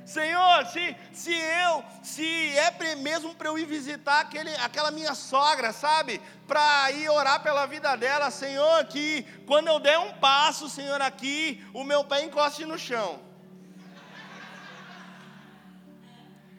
Senhor, 0.05 0.65
se, 0.65 0.95
se 1.13 1.33
eu, 1.33 1.83
se 2.03 2.57
é 2.57 2.95
mesmo 2.95 3.33
para 3.33 3.47
eu 3.47 3.57
ir 3.57 3.65
visitar 3.65 4.19
aquele, 4.19 4.53
aquela 4.55 4.91
minha 4.91 5.15
sogra, 5.15 5.71
sabe? 5.71 6.21
Para 6.47 6.91
ir 6.91 7.09
orar 7.09 7.41
pela 7.41 7.65
vida 7.65 7.95
dela, 7.95 8.29
Senhor, 8.29 8.83
que 8.85 9.23
quando 9.45 9.67
eu 9.69 9.79
der 9.79 9.99
um 9.99 10.13
passo, 10.13 10.67
Senhor, 10.67 11.01
aqui, 11.01 11.65
o 11.73 11.83
meu 11.83 12.03
pé 12.03 12.23
encoste 12.23 12.65
no 12.65 12.77
chão. 12.77 13.30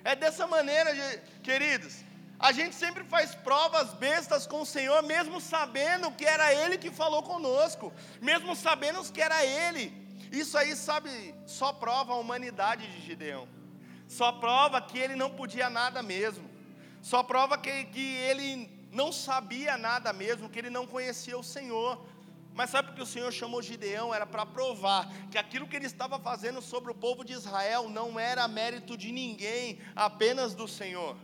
É 0.04 0.14
dessa 0.14 0.46
maneira, 0.46 0.90
queridos. 1.42 2.04
A 2.38 2.50
gente 2.50 2.74
sempre 2.74 3.04
faz 3.04 3.34
provas 3.36 3.94
bestas 3.94 4.46
com 4.46 4.62
o 4.62 4.66
Senhor, 4.66 5.00
mesmo 5.02 5.40
sabendo 5.40 6.10
que 6.10 6.24
era 6.24 6.52
Ele 6.52 6.76
que 6.76 6.90
falou 6.90 7.22
conosco, 7.22 7.92
mesmo 8.20 8.56
sabendo 8.56 9.00
que 9.12 9.22
era 9.22 9.44
Ele. 9.44 10.02
Isso 10.32 10.58
aí, 10.58 10.74
sabe, 10.74 11.34
só 11.46 11.72
prova 11.72 12.14
a 12.14 12.16
humanidade 12.16 12.90
de 12.90 13.00
Gideão, 13.06 13.46
só 14.08 14.32
prova 14.32 14.80
que 14.80 14.98
ele 14.98 15.14
não 15.14 15.30
podia 15.30 15.68
nada 15.68 16.02
mesmo, 16.02 16.50
só 17.02 17.22
prova 17.22 17.58
que, 17.58 17.84
que 17.84 18.16
ele 18.16 18.68
não 18.90 19.12
sabia 19.12 19.76
nada 19.76 20.12
mesmo, 20.12 20.48
que 20.48 20.58
ele 20.58 20.70
não 20.70 20.86
conhecia 20.86 21.38
o 21.38 21.42
Senhor. 21.44 22.04
Mas 22.54 22.70
sabe 22.70 22.88
por 22.88 22.96
que 22.96 23.02
o 23.02 23.06
Senhor 23.06 23.32
chamou 23.32 23.62
Gideão? 23.62 24.14
Era 24.14 24.26
para 24.26 24.44
provar 24.44 25.10
que 25.30 25.38
aquilo 25.38 25.66
que 25.66 25.76
ele 25.76 25.86
estava 25.86 26.18
fazendo 26.18 26.60
sobre 26.60 26.90
o 26.90 26.94
povo 26.94 27.24
de 27.24 27.32
Israel 27.32 27.88
não 27.88 28.20
era 28.20 28.46
mérito 28.46 28.96
de 28.96 29.10
ninguém, 29.10 29.78
apenas 29.96 30.54
do 30.54 30.68
Senhor. 30.68 31.16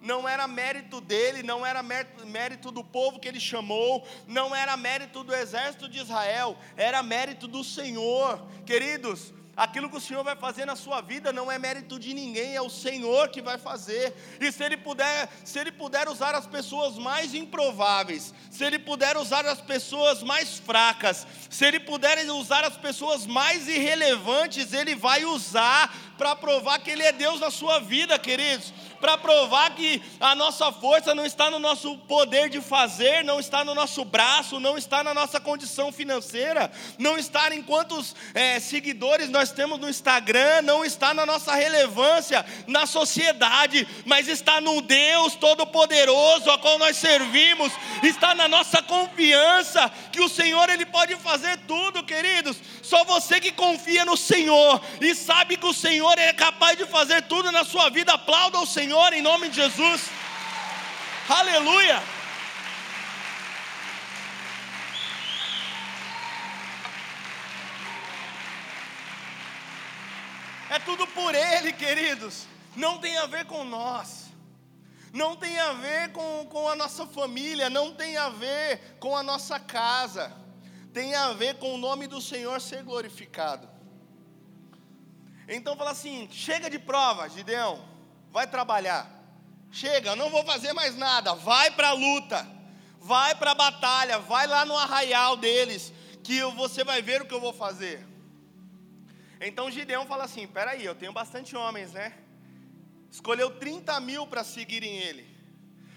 Não 0.00 0.28
era 0.28 0.48
mérito 0.48 1.00
dele, 1.00 1.44
não 1.44 1.64
era 1.64 1.80
mérito 1.80 2.72
do 2.72 2.82
povo 2.82 3.20
que 3.20 3.28
ele 3.28 3.38
chamou, 3.38 4.04
não 4.26 4.52
era 4.52 4.76
mérito 4.76 5.22
do 5.22 5.32
exército 5.32 5.88
de 5.88 6.00
Israel, 6.00 6.58
era 6.76 7.00
mérito 7.04 7.46
do 7.46 7.62
Senhor. 7.62 8.44
Queridos, 8.66 9.32
Aquilo 9.54 9.90
que 9.90 9.98
o 9.98 10.00
Senhor 10.00 10.24
vai 10.24 10.34
fazer 10.34 10.64
na 10.64 10.74
sua 10.74 11.02
vida 11.02 11.30
não 11.30 11.52
é 11.52 11.58
mérito 11.58 11.98
de 11.98 12.14
ninguém, 12.14 12.56
é 12.56 12.62
o 12.62 12.70
Senhor 12.70 13.28
que 13.28 13.42
vai 13.42 13.58
fazer. 13.58 14.14
E 14.40 14.50
se 14.50 14.64
ele 14.64 14.78
puder, 14.78 15.28
se 15.44 15.58
ele 15.58 15.70
puder 15.70 16.08
usar 16.08 16.34
as 16.34 16.46
pessoas 16.46 16.96
mais 16.96 17.34
improváveis, 17.34 18.32
se 18.50 18.64
ele 18.64 18.78
puder 18.78 19.14
usar 19.18 19.44
as 19.44 19.60
pessoas 19.60 20.22
mais 20.22 20.58
fracas, 20.58 21.26
se 21.50 21.66
ele 21.66 21.78
puder 21.78 22.18
usar 22.30 22.64
as 22.64 22.78
pessoas 22.78 23.26
mais 23.26 23.68
irrelevantes, 23.68 24.72
ele 24.72 24.94
vai 24.94 25.26
usar 25.26 25.94
para 26.16 26.34
provar 26.34 26.78
que 26.78 26.90
ele 26.90 27.02
é 27.02 27.12
Deus 27.12 27.38
na 27.38 27.50
sua 27.50 27.78
vida, 27.78 28.18
queridos 28.18 28.72
para 29.02 29.18
provar 29.18 29.74
que 29.74 30.00
a 30.20 30.32
nossa 30.36 30.70
força 30.70 31.12
não 31.12 31.26
está 31.26 31.50
no 31.50 31.58
nosso 31.58 31.98
poder 31.98 32.48
de 32.48 32.60
fazer, 32.60 33.24
não 33.24 33.40
está 33.40 33.64
no 33.64 33.74
nosso 33.74 34.04
braço, 34.04 34.60
não 34.60 34.78
está 34.78 35.02
na 35.02 35.12
nossa 35.12 35.40
condição 35.40 35.90
financeira, 35.90 36.70
não 36.96 37.18
está 37.18 37.52
em 37.52 37.64
quantos 37.64 38.14
é, 38.32 38.60
seguidores 38.60 39.28
nós 39.28 39.50
temos 39.50 39.80
no 39.80 39.88
Instagram, 39.88 40.62
não 40.62 40.84
está 40.84 41.12
na 41.12 41.26
nossa 41.26 41.52
relevância 41.52 42.46
na 42.68 42.86
sociedade, 42.86 43.88
mas 44.06 44.28
está 44.28 44.60
no 44.60 44.80
Deus 44.80 45.34
Todo-Poderoso 45.34 46.48
a 46.48 46.58
qual 46.58 46.78
nós 46.78 46.96
servimos, 46.96 47.72
está 48.04 48.36
na 48.36 48.46
nossa 48.46 48.80
confiança 48.82 49.90
que 50.12 50.20
o 50.20 50.28
Senhor 50.28 50.70
ele 50.70 50.86
pode 50.86 51.16
fazer 51.16 51.58
tudo, 51.66 52.04
queridos. 52.04 52.56
Só 52.82 53.02
você 53.02 53.40
que 53.40 53.50
confia 53.50 54.04
no 54.04 54.16
Senhor 54.16 54.80
e 55.00 55.12
sabe 55.12 55.56
que 55.56 55.66
o 55.66 55.74
Senhor 55.74 56.16
é 56.20 56.32
capaz 56.32 56.78
de 56.78 56.86
fazer 56.86 57.22
tudo 57.22 57.50
na 57.50 57.64
sua 57.64 57.90
vida, 57.90 58.12
aplauda 58.12 58.60
o 58.60 58.66
Senhor 58.66 58.91
Senhor, 58.92 59.12
em 59.14 59.22
nome 59.22 59.48
de 59.48 59.56
Jesus. 59.56 60.10
Aleluia. 61.26 62.02
É 70.68 70.78
tudo 70.80 71.06
por 71.06 71.34
Ele, 71.34 71.72
queridos. 71.72 72.46
Não 72.76 72.98
tem 72.98 73.16
a 73.16 73.24
ver 73.24 73.46
com 73.46 73.64
nós. 73.64 74.26
Não 75.10 75.36
tem 75.36 75.58
a 75.58 75.72
ver 75.72 76.12
com, 76.12 76.46
com 76.50 76.68
a 76.68 76.76
nossa 76.76 77.06
família. 77.06 77.70
Não 77.70 77.94
tem 77.94 78.18
a 78.18 78.28
ver 78.28 78.98
com 79.00 79.16
a 79.16 79.22
nossa 79.22 79.58
casa. 79.58 80.30
Tem 80.92 81.14
a 81.14 81.32
ver 81.32 81.54
com 81.54 81.74
o 81.74 81.78
nome 81.78 82.06
do 82.06 82.20
Senhor 82.20 82.60
ser 82.60 82.82
glorificado. 82.82 83.66
Então 85.48 85.78
fala 85.78 85.92
assim: 85.92 86.28
chega 86.30 86.68
de 86.68 86.78
prova, 86.78 87.26
Gideão 87.30 87.91
vai 88.32 88.46
trabalhar. 88.46 89.08
Chega, 89.70 90.16
não 90.16 90.30
vou 90.30 90.44
fazer 90.44 90.72
mais 90.72 90.96
nada. 90.96 91.34
Vai 91.34 91.70
para 91.70 91.90
a 91.90 91.92
luta, 91.92 92.46
vai 93.00 93.34
para 93.34 93.52
a 93.52 93.54
batalha, 93.54 94.18
vai 94.18 94.46
lá 94.46 94.64
no 94.64 94.76
arraial 94.76 95.36
deles, 95.36 95.92
que 96.24 96.42
você 96.56 96.82
vai 96.82 97.00
ver 97.00 97.22
o 97.22 97.26
que 97.26 97.34
eu 97.34 97.40
vou 97.40 97.52
fazer. 97.52 98.04
Então 99.40 99.70
Gideão 99.70 100.06
fala 100.06 100.24
assim: 100.24 100.46
peraí, 100.46 100.84
eu 100.84 100.94
tenho 100.94 101.12
bastante 101.12 101.56
homens, 101.56 101.92
né? 101.92 102.14
escolheu 103.12 103.50
30 103.50 104.00
mil 104.00 104.26
para 104.26 104.42
seguirem 104.42 104.96
ele. 104.96 105.30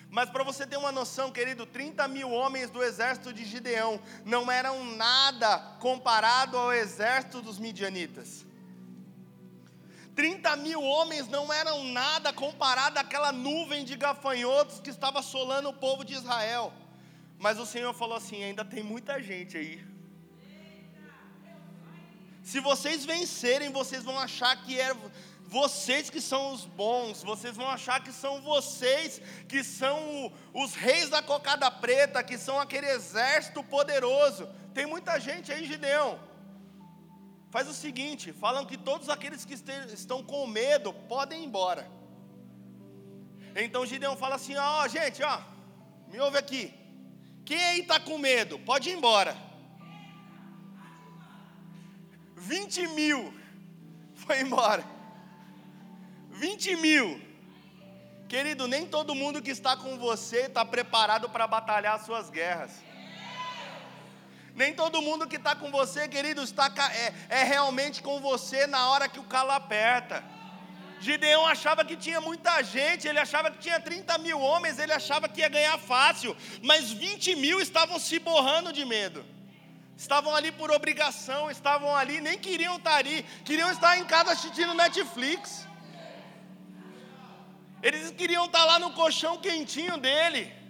Mas 0.09 0.29
para 0.29 0.43
você 0.43 0.67
ter 0.67 0.77
uma 0.77 0.91
noção, 0.91 1.31
querido, 1.31 1.65
30 1.65 2.07
mil 2.09 2.29
homens 2.29 2.69
do 2.69 2.83
exército 2.83 3.33
de 3.33 3.45
Gideão 3.45 4.01
não 4.23 4.51
eram 4.51 4.83
nada 4.95 5.57
comparado 5.79 6.57
ao 6.57 6.73
exército 6.73 7.41
dos 7.41 7.57
midianitas. 7.57 8.44
30 10.15 10.55
mil 10.57 10.81
homens 10.81 11.27
não 11.27 11.51
eram 11.51 11.83
nada 11.83 12.31
comparado 12.31 12.97
àquela 12.97 13.31
nuvem 13.31 13.83
de 13.83 13.95
gafanhotos 13.97 14.79
que 14.79 14.89
estava 14.89 15.19
assolando 15.19 15.69
o 15.69 15.73
povo 15.73 16.05
de 16.05 16.13
Israel. 16.13 16.71
Mas 17.37 17.59
o 17.59 17.65
Senhor 17.65 17.93
falou 17.93 18.15
assim: 18.15 18.43
ainda 18.43 18.63
tem 18.63 18.81
muita 18.81 19.21
gente 19.21 19.57
aí. 19.57 19.85
Se 22.41 22.59
vocês 22.59 23.03
vencerem, 23.03 23.71
vocês 23.71 24.03
vão 24.03 24.17
achar 24.17 24.55
que 24.63 24.79
é 24.79 24.95
vocês 25.47 26.09
que 26.09 26.21
são 26.21 26.53
os 26.53 26.65
bons, 26.65 27.23
vocês 27.23 27.55
vão 27.55 27.67
achar 27.67 28.03
que 28.03 28.11
são 28.11 28.41
vocês 28.41 29.21
que 29.47 29.63
são 29.63 30.31
os 30.53 30.73
reis 30.75 31.09
da 31.09 31.21
cocada 31.21 31.69
preta, 31.69 32.23
que 32.23 32.37
são 32.37 32.59
aquele 32.59 32.87
exército 32.87 33.63
poderoso. 33.63 34.47
Tem 34.73 34.85
muita 34.85 35.19
gente 35.19 35.51
aí, 35.51 35.65
Gideão. 35.65 36.19
Faz 37.55 37.69
o 37.69 37.73
seguinte: 37.73 38.33
falam 38.33 38.65
que 38.69 38.77
todos 38.77 39.07
aqueles 39.07 39.45
que 39.45 39.55
estão 39.99 40.21
com 40.21 40.45
medo 40.45 40.91
podem 41.13 41.41
ir 41.41 41.45
embora. 41.45 41.89
Então 43.55 43.85
Gideão 43.85 44.17
fala 44.17 44.35
assim: 44.35 44.57
ó, 44.57 44.83
oh, 44.83 44.87
gente, 44.89 45.23
ó, 45.23 45.39
me 46.09 46.19
ouve 46.19 46.37
aqui. 46.37 46.73
Quem 47.45 47.63
aí 47.67 47.79
está 47.79 47.97
com 47.97 48.17
medo, 48.17 48.59
pode 48.59 48.89
ir 48.89 48.97
embora. 48.97 49.33
20 52.35 52.87
mil 52.89 53.33
foi 54.15 54.41
embora. 54.41 54.83
20 56.31 56.75
mil. 56.75 57.07
Querido, 58.27 58.67
nem 58.67 58.85
todo 58.85 59.15
mundo 59.15 59.41
que 59.41 59.51
está 59.51 59.77
com 59.77 59.97
você 59.97 60.47
está 60.47 60.65
preparado 60.65 61.29
para 61.29 61.47
batalhar 61.47 61.95
as 61.95 62.05
suas 62.05 62.29
guerras. 62.29 62.84
Nem 64.55 64.73
todo 64.73 65.01
mundo 65.01 65.27
que 65.27 65.35
está 65.35 65.53
com 65.53 65.69
você, 65.69 66.07
querido, 66.07 66.41
está, 66.41 66.71
é, 66.93 67.13
é 67.41 67.43
realmente 67.43 68.01
com 68.01 68.21
você 68.21 68.65
na 68.65 68.89
hora 68.89 69.09
que 69.09 69.19
o 69.19 69.23
calo 69.23 69.51
aperta. 69.51 70.23
Gideão 71.01 71.45
achava 71.45 71.83
que 71.83 71.97
tinha 71.97 72.21
muita 72.21 72.63
gente, 72.63 73.05
ele 73.05 73.19
achava 73.19 73.51
que 73.51 73.57
tinha 73.57 73.79
30 73.79 74.17
mil 74.19 74.39
homens, 74.39 74.79
ele 74.79 74.93
achava 74.93 75.27
que 75.27 75.41
ia 75.41 75.49
ganhar 75.49 75.77
fácil, 75.77 76.35
mas 76.63 76.91
20 76.91 77.35
mil 77.35 77.59
estavam 77.59 77.99
se 77.99 78.17
borrando 78.17 78.71
de 78.71 78.85
medo. 78.85 79.25
Estavam 79.97 80.33
ali 80.33 80.51
por 80.53 80.71
obrigação, 80.71 81.51
estavam 81.51 81.93
ali, 81.93 82.19
nem 82.21 82.37
queriam 82.37 82.77
estar 82.77 82.95
ali, 82.95 83.23
queriam 83.43 83.69
estar 83.71 83.97
em 83.97 84.05
casa 84.05 84.31
assistindo 84.31 84.73
Netflix. 84.73 85.67
Eles 87.83 88.11
queriam 88.11 88.45
estar 88.45 88.63
lá 88.65 88.79
no 88.79 88.91
colchão 88.91 89.37
quentinho 89.37 89.97
dele. 89.97 90.64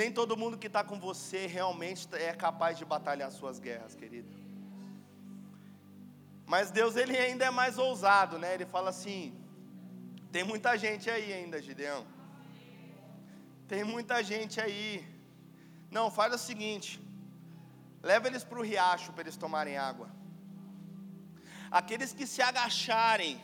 Nem 0.00 0.10
todo 0.18 0.36
mundo 0.40 0.56
que 0.62 0.68
está 0.68 0.82
com 0.84 0.98
você 1.00 1.40
realmente 1.58 2.02
é 2.28 2.32
capaz 2.32 2.78
de 2.78 2.84
batalhar 2.84 3.30
suas 3.32 3.58
guerras, 3.58 3.96
querido. 4.00 4.30
Mas 6.52 6.70
Deus 6.70 6.94
ele 7.02 7.16
ainda 7.24 7.44
é 7.46 7.50
mais 7.50 7.78
ousado, 7.86 8.38
né? 8.42 8.54
Ele 8.54 8.66
fala 8.74 8.90
assim: 8.90 9.20
tem 10.30 10.44
muita 10.44 10.78
gente 10.84 11.10
aí 11.10 11.32
ainda, 11.38 11.60
Gideão. 11.60 12.06
Tem 13.66 13.82
muita 13.82 14.22
gente 14.22 14.60
aí. 14.60 15.04
Não, 15.90 16.06
faz 16.12 16.32
o 16.32 16.38
seguinte: 16.38 16.90
leva 18.00 18.28
eles 18.28 18.44
para 18.44 18.60
o 18.60 18.66
riacho 18.70 19.12
para 19.12 19.24
eles 19.24 19.36
tomarem 19.36 19.76
água. 19.90 20.08
Aqueles 21.82 22.12
que 22.12 22.26
se 22.34 22.40
agacharem 22.40 23.34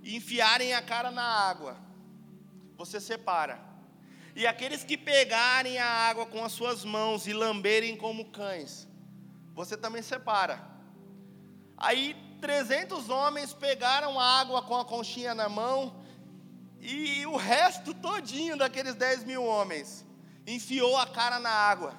e 0.00 0.16
enfiarem 0.18 0.74
a 0.74 0.82
cara 0.92 1.10
na 1.10 1.28
água, 1.50 1.76
você 2.76 3.00
separa. 3.00 3.67
E 4.38 4.46
aqueles 4.46 4.84
que 4.84 4.96
pegarem 4.96 5.80
a 5.80 5.84
água 5.84 6.24
com 6.24 6.44
as 6.44 6.52
suas 6.52 6.84
mãos 6.84 7.26
e 7.26 7.32
lamberem 7.32 7.96
como 7.96 8.26
cães, 8.26 8.86
você 9.52 9.76
também 9.76 10.00
separa. 10.00 10.64
Aí 11.76 12.14
300 12.40 13.10
homens 13.10 13.52
pegaram 13.52 14.20
a 14.20 14.38
água 14.38 14.62
com 14.62 14.76
a 14.76 14.84
conchinha 14.84 15.34
na 15.34 15.48
mão, 15.48 16.04
e 16.80 17.26
o 17.26 17.34
resto 17.34 17.92
todinho 17.92 18.56
daqueles 18.56 18.94
10 18.94 19.24
mil 19.24 19.42
homens 19.42 20.06
enfiou 20.46 20.96
a 20.96 21.04
cara 21.04 21.40
na 21.40 21.50
água. 21.50 21.92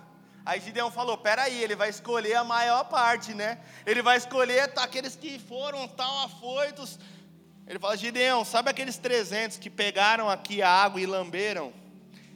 Aí 0.46 0.62
Gideão 0.62 0.90
falou: 0.90 1.18
peraí, 1.18 1.62
ele 1.62 1.76
vai 1.76 1.90
escolher 1.90 2.36
a 2.36 2.44
maior 2.46 2.86
parte, 2.86 3.34
né? 3.34 3.60
Ele 3.86 4.02
vai 4.02 4.16
escolher 4.16 4.72
aqueles 4.78 5.14
que 5.14 5.38
foram 5.40 5.90
tão 5.90 6.24
afoitos. 6.24 6.98
Ele 7.68 7.80
fala: 7.80 7.98
Gideão, 7.98 8.46
sabe 8.46 8.70
aqueles 8.70 8.98
300 8.98 9.58
que 9.58 9.70
pegaram 9.70 10.30
aqui 10.30 10.62
a 10.62 10.70
água 10.70 11.02
e 11.02 11.06
lamberam? 11.06 11.74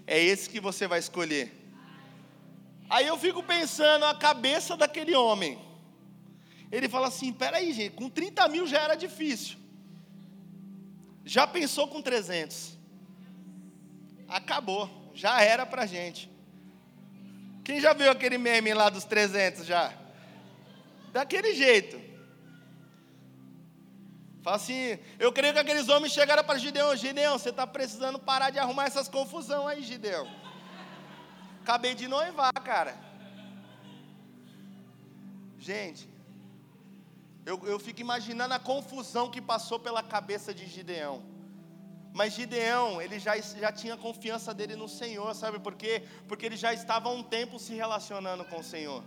É 0.06 0.22
esse 0.22 0.50
que 0.50 0.60
você 0.60 0.88
vai 0.88 1.00
escolher. 1.00 1.52
Aí 2.90 3.08
eu 3.08 3.18
fico 3.18 3.42
pensando 3.42 4.06
a 4.06 4.14
cabeça 4.14 4.76
daquele 4.78 5.16
homem. 5.16 5.60
Ele 6.72 6.90
fala 6.90 7.08
assim: 7.08 7.32
peraí, 7.32 7.74
gente, 7.74 7.96
com 7.96 8.10
30 8.10 8.48
mil 8.50 8.68
já 8.68 8.82
era 8.82 8.96
difícil. 8.96 9.58
Já 11.26 11.48
pensou 11.48 11.88
com 11.88 12.02
300? 12.02 12.78
Acabou, 14.28 14.90
já 15.14 15.42
era 15.42 15.66
para 15.66 15.86
gente. 15.86 16.30
Quem 17.64 17.80
já 17.80 17.94
viu 17.94 18.12
aquele 18.12 18.38
meme 18.38 18.74
lá 18.74 18.90
dos 18.90 19.06
300 19.06 19.66
já? 19.66 19.94
Daquele 21.14 21.54
jeito. 21.54 22.13
Fala 24.44 24.58
assim, 24.58 25.00
eu 25.18 25.32
creio 25.32 25.54
que 25.54 25.60
aqueles 25.60 25.88
homens 25.88 26.12
chegaram 26.12 26.44
para 26.44 26.60
Gideão, 26.60 26.94
Gideão, 26.98 27.40
você 27.40 27.50
está 27.50 27.66
precisando 27.66 28.20
parar 28.20 28.50
de 28.50 28.60
arrumar 28.60 28.86
essas 28.88 29.08
confusão 29.08 29.66
aí, 29.66 29.82
Gideão. 29.82 30.28
Acabei 31.62 31.96
de 31.96 32.10
noivar, 32.10 32.52
cara. 32.62 32.94
Gente, 35.58 36.10
eu, 37.46 37.58
eu 37.66 37.80
fico 37.80 38.02
imaginando 38.02 38.54
a 38.54 38.60
confusão 38.60 39.32
que 39.32 39.42
passou 39.42 39.80
pela 39.80 40.04
cabeça 40.04 40.54
de 40.54 40.66
Gideão. 40.66 41.24
Mas 42.14 42.34
Gideão, 42.34 43.02
ele 43.02 43.18
já, 43.20 43.40
já 43.40 43.72
tinha 43.72 43.96
confiança 43.96 44.54
dele 44.54 44.76
no 44.76 44.90
Senhor, 44.90 45.34
sabe 45.34 45.58
por 45.58 45.74
quê? 45.74 46.04
Porque 46.28 46.46
ele 46.46 46.58
já 46.58 46.74
estava 46.74 47.08
há 47.08 47.14
um 47.14 47.24
tempo 47.24 47.58
se 47.58 47.74
relacionando 47.74 48.44
com 48.44 48.60
o 48.60 48.64
Senhor. 48.64 49.02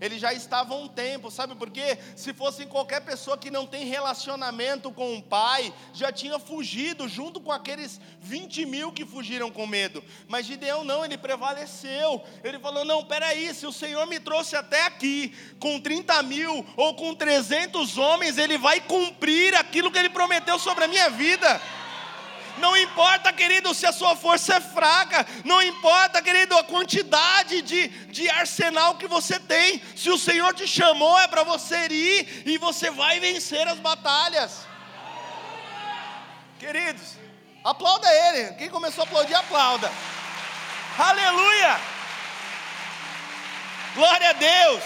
Ele 0.00 0.18
já 0.18 0.32
estava 0.32 0.74
há 0.74 0.76
um 0.76 0.88
tempo, 0.88 1.30
sabe 1.30 1.54
por 1.54 1.70
quê? 1.70 1.98
Se 2.14 2.32
fosse 2.32 2.66
qualquer 2.66 3.00
pessoa 3.00 3.38
que 3.38 3.50
não 3.50 3.66
tem 3.66 3.86
relacionamento 3.86 4.90
com 4.90 5.16
o 5.16 5.22
pai, 5.22 5.72
já 5.92 6.12
tinha 6.12 6.38
fugido 6.38 7.08
junto 7.08 7.40
com 7.40 7.52
aqueles 7.52 8.00
20 8.20 8.66
mil 8.66 8.92
que 8.92 9.04
fugiram 9.04 9.50
com 9.50 9.66
medo. 9.66 10.02
Mas 10.28 10.46
Gideão 10.46 10.84
não, 10.84 11.04
ele 11.04 11.16
prevaleceu. 11.16 12.22
Ele 12.44 12.58
falou: 12.58 12.84
Não, 12.84 13.04
peraí, 13.04 13.54
se 13.54 13.66
o 13.66 13.72
Senhor 13.72 14.06
me 14.06 14.20
trouxe 14.20 14.56
até 14.56 14.82
aqui 14.82 15.34
com 15.58 15.80
30 15.80 16.22
mil 16.22 16.66
ou 16.76 16.94
com 16.94 17.14
300 17.14 17.96
homens, 17.98 18.38
ele 18.38 18.58
vai 18.58 18.80
cumprir 18.80 19.54
aquilo 19.54 19.90
que 19.90 19.98
ele 19.98 20.10
prometeu 20.10 20.58
sobre 20.58 20.84
a 20.84 20.88
minha 20.88 21.10
vida. 21.10 21.60
Não 22.58 22.76
importa, 22.76 23.32
querido, 23.32 23.74
se 23.74 23.86
a 23.86 23.92
sua 23.92 24.16
força 24.16 24.54
é 24.54 24.60
fraca, 24.60 25.26
não 25.44 25.60
importa, 25.60 26.22
querido, 26.22 26.56
a 26.56 26.64
quantidade 26.64 27.60
de, 27.62 27.88
de 27.88 28.28
arsenal 28.30 28.96
que 28.96 29.06
você 29.06 29.38
tem, 29.38 29.82
se 29.94 30.10
o 30.10 30.18
Senhor 30.18 30.54
te 30.54 30.66
chamou, 30.66 31.18
é 31.18 31.28
para 31.28 31.42
você 31.42 31.86
ir 31.88 32.42
e 32.46 32.58
você 32.58 32.90
vai 32.90 33.20
vencer 33.20 33.66
as 33.68 33.78
batalhas. 33.78 34.66
Queridos, 36.58 37.16
aplauda 37.62 38.08
Ele, 38.10 38.54
quem 38.54 38.70
começou 38.70 39.02
a 39.02 39.06
aplaudir, 39.06 39.34
aplauda. 39.34 39.92
Aleluia! 40.98 41.78
Glória 43.94 44.30
a 44.30 44.32
Deus! 44.32 44.82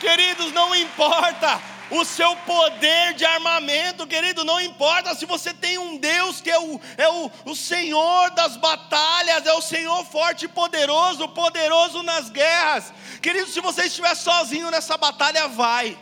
Queridos, 0.00 0.52
não 0.52 0.74
importa 0.74 1.71
o 1.90 2.04
seu 2.04 2.34
poder 2.36 3.14
de 3.14 3.24
armamento, 3.24 4.06
querido, 4.06 4.44
não 4.44 4.60
importa 4.60 5.14
se 5.14 5.26
você 5.26 5.52
tem 5.52 5.78
um 5.78 5.98
Deus 5.98 6.40
que 6.40 6.50
é 6.50 6.58
o, 6.58 6.80
é 6.96 7.08
o, 7.08 7.30
o 7.46 7.56
Senhor 7.56 8.30
das 8.30 8.56
batalhas, 8.56 9.46
é 9.46 9.52
o 9.52 9.60
Senhor 9.60 10.04
forte 10.06 10.46
e 10.46 10.48
poderoso, 10.48 11.28
poderoso 11.28 12.02
nas 12.02 12.30
guerras. 12.30 12.92
Querido, 13.20 13.48
se 13.48 13.60
você 13.60 13.84
estiver 13.84 14.14
sozinho 14.14 14.70
nessa 14.70 14.96
batalha, 14.96 15.48
vai. 15.48 15.98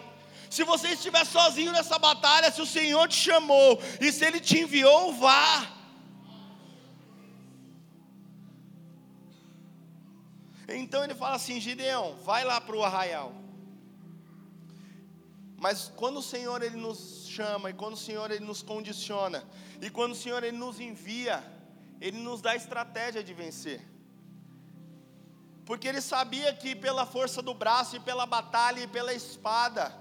Se 0.49 0.65
você 0.65 0.89
estiver 0.89 1.25
sozinho 1.25 1.73
nessa 1.73 1.99
batalha, 1.99 2.51
se 2.51 2.61
o 2.61 2.67
Senhor 2.67 3.09
te 3.09 3.17
chamou 3.17 3.81
e 4.01 4.11
se 4.13 4.25
Ele 4.25 4.41
te 4.41 4.59
enviou, 4.59 5.13
vá. 5.13 5.81
Então 10.69 11.03
ele 11.03 11.15
fala 11.15 11.37
assim: 11.37 11.61
Gideão, 11.61 12.17
vai 12.25 12.45
lá 12.45 12.61
para 12.61 12.77
o 12.77 12.85
arraial. 12.85 13.35
Mas 15.65 15.93
quando 16.01 16.17
o 16.17 16.23
Senhor 16.23 16.63
ele 16.63 16.77
nos 16.77 17.27
chama 17.29 17.71
e 17.71 17.75
quando 17.75 17.95
o 17.95 18.03
Senhor 18.09 18.31
ele 18.31 18.45
nos 18.45 18.63
condiciona 18.63 19.45
e 19.81 19.91
quando 19.91 20.13
o 20.13 20.21
Senhor 20.25 20.43
ele 20.43 20.57
nos 20.57 20.81
envia, 20.81 21.45
ele 22.01 22.19
nos 22.19 22.41
dá 22.41 22.57
estratégia 22.57 23.23
de 23.23 23.35
vencer. 23.35 23.81
Porque 25.67 25.87
ele 25.87 26.01
sabia 26.01 26.53
que 26.55 26.75
pela 26.75 27.05
força 27.05 27.43
do 27.43 27.53
braço 27.53 27.95
e 27.97 28.01
pela 28.01 28.25
batalha 28.25 28.81
e 28.81 28.87
pela 28.87 29.13
espada 29.13 29.95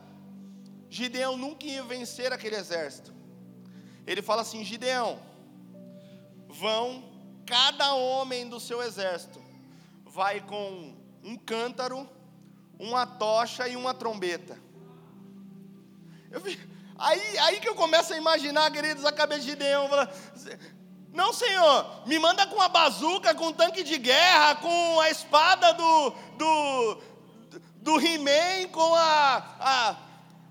Gideão 0.90 1.38
nunca 1.38 1.66
ia 1.66 1.84
vencer 1.84 2.34
aquele 2.34 2.56
exército. 2.56 3.14
Ele 4.08 4.22
fala 4.22 4.42
assim: 4.42 4.64
Gideão, 4.64 5.20
vão 6.48 7.04
cada 7.46 7.94
homem 7.94 8.48
do 8.50 8.60
seu 8.60 8.82
exército, 8.82 9.40
vai 10.06 10.40
com 10.42 10.96
um 11.24 11.36
cântaro, 11.36 12.10
uma 12.80 13.06
tocha 13.06 13.68
e 13.68 13.76
uma 13.76 13.94
trombeta. 13.94 14.69
Vi, 16.38 16.60
aí, 16.98 17.38
aí 17.40 17.60
que 17.60 17.68
eu 17.68 17.76
começo 17.76 18.14
a 18.14 18.18
imaginar, 18.18 18.72
queridos, 18.72 19.06
a 19.06 19.12
cabeça 19.12 19.42
de. 19.42 19.56
Fala, 19.56 20.12
não, 21.12 21.34
Senhor, 21.34 22.04
me 22.06 22.20
manda 22.20 22.46
com 22.46 22.62
a 22.62 22.70
bazuca, 22.70 23.34
com 23.34 23.48
um 23.48 23.54
tanque 23.54 23.84
de 23.84 23.98
guerra, 23.98 24.56
com 24.56 25.00
a 25.00 25.10
espada 25.10 25.74
do, 25.74 26.14
do, 26.38 27.02
do 27.78 28.00
He-Man, 28.00 28.70
com 28.72 28.94
a, 28.94 29.38
a, 29.60 29.96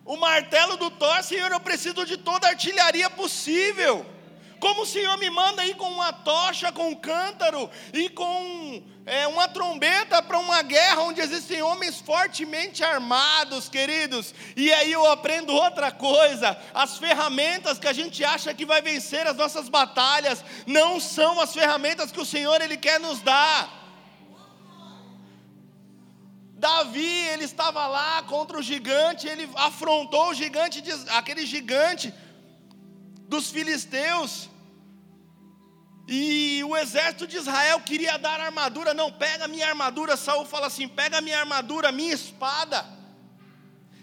o 0.05 0.17
martelo 0.17 0.77
do 0.77 0.91
Thor. 0.91 1.23
Senhor, 1.23 1.51
eu 1.53 1.61
preciso 1.61 2.05
de 2.05 2.17
toda 2.17 2.49
a 2.49 2.51
artilharia 2.51 3.09
possível. 3.09 4.05
Como 4.61 4.83
o 4.83 4.87
Senhor 4.87 5.17
me 5.19 5.31
manda 5.31 5.63
aí 5.63 5.75
com 5.75 5.89
uma 5.91 6.13
tocha, 6.13 6.73
com 6.73 6.89
um 6.89 6.95
cântaro 6.95 7.71
e 7.93 8.09
com 8.09 8.83
é, 9.07 9.27
uma 9.27 9.49
trombeta 9.49 10.23
para 10.23 10.39
uma 10.39 10.63
guerra 10.63 11.03
onde 11.03 11.21
existem 11.21 11.63
homens 11.63 12.01
fortemente 12.01 12.83
armados, 12.85 13.69
queridos. 13.69 14.35
E 14.57 14.73
aí 14.73 14.93
eu 14.93 15.11
aprendo 15.11 15.53
outra 15.53 15.91
coisa: 15.91 16.59
as 16.75 16.99
ferramentas 16.99 17.79
que 17.79 17.89
a 17.89 17.93
gente 17.93 18.23
acha 18.25 18.53
que 18.53 18.67
vai 18.67 18.83
vencer 18.83 19.27
as 19.27 19.37
nossas 19.37 19.69
batalhas 19.69 20.45
não 20.67 21.01
são 21.01 21.41
as 21.41 21.55
ferramentas 21.55 22.13
que 22.13 22.21
o 22.21 22.27
Senhor 22.27 22.61
ele 22.61 22.77
quer 22.77 22.99
nos 23.01 23.21
dar. 23.21 23.79
Davi, 26.59 27.29
ele 27.29 27.45
estava 27.45 27.87
lá 27.87 28.21
contra 28.25 28.59
o 28.59 28.63
gigante, 28.63 29.29
ele 29.29 29.49
afrontou 29.55 30.31
o 30.31 30.35
gigante, 30.35 30.83
aquele 31.11 31.47
gigante 31.47 32.13
dos 33.29 33.51
filisteus. 33.51 34.49
E 36.09 36.65
o 36.65 36.75
exército 36.75 37.27
de 37.27 37.37
Israel 37.37 37.81
queria 37.81 38.17
dar 38.19 38.41
armadura, 38.41 38.95
não, 38.95 39.13
pega 39.13 39.47
minha 39.47 39.69
armadura. 39.69 40.17
Saul 40.17 40.47
fala 40.47 40.67
assim: 40.69 40.89
pega 40.89 41.21
minha 41.21 41.39
armadura, 41.39 41.93
minha 41.93 42.15
espada. 42.15 42.85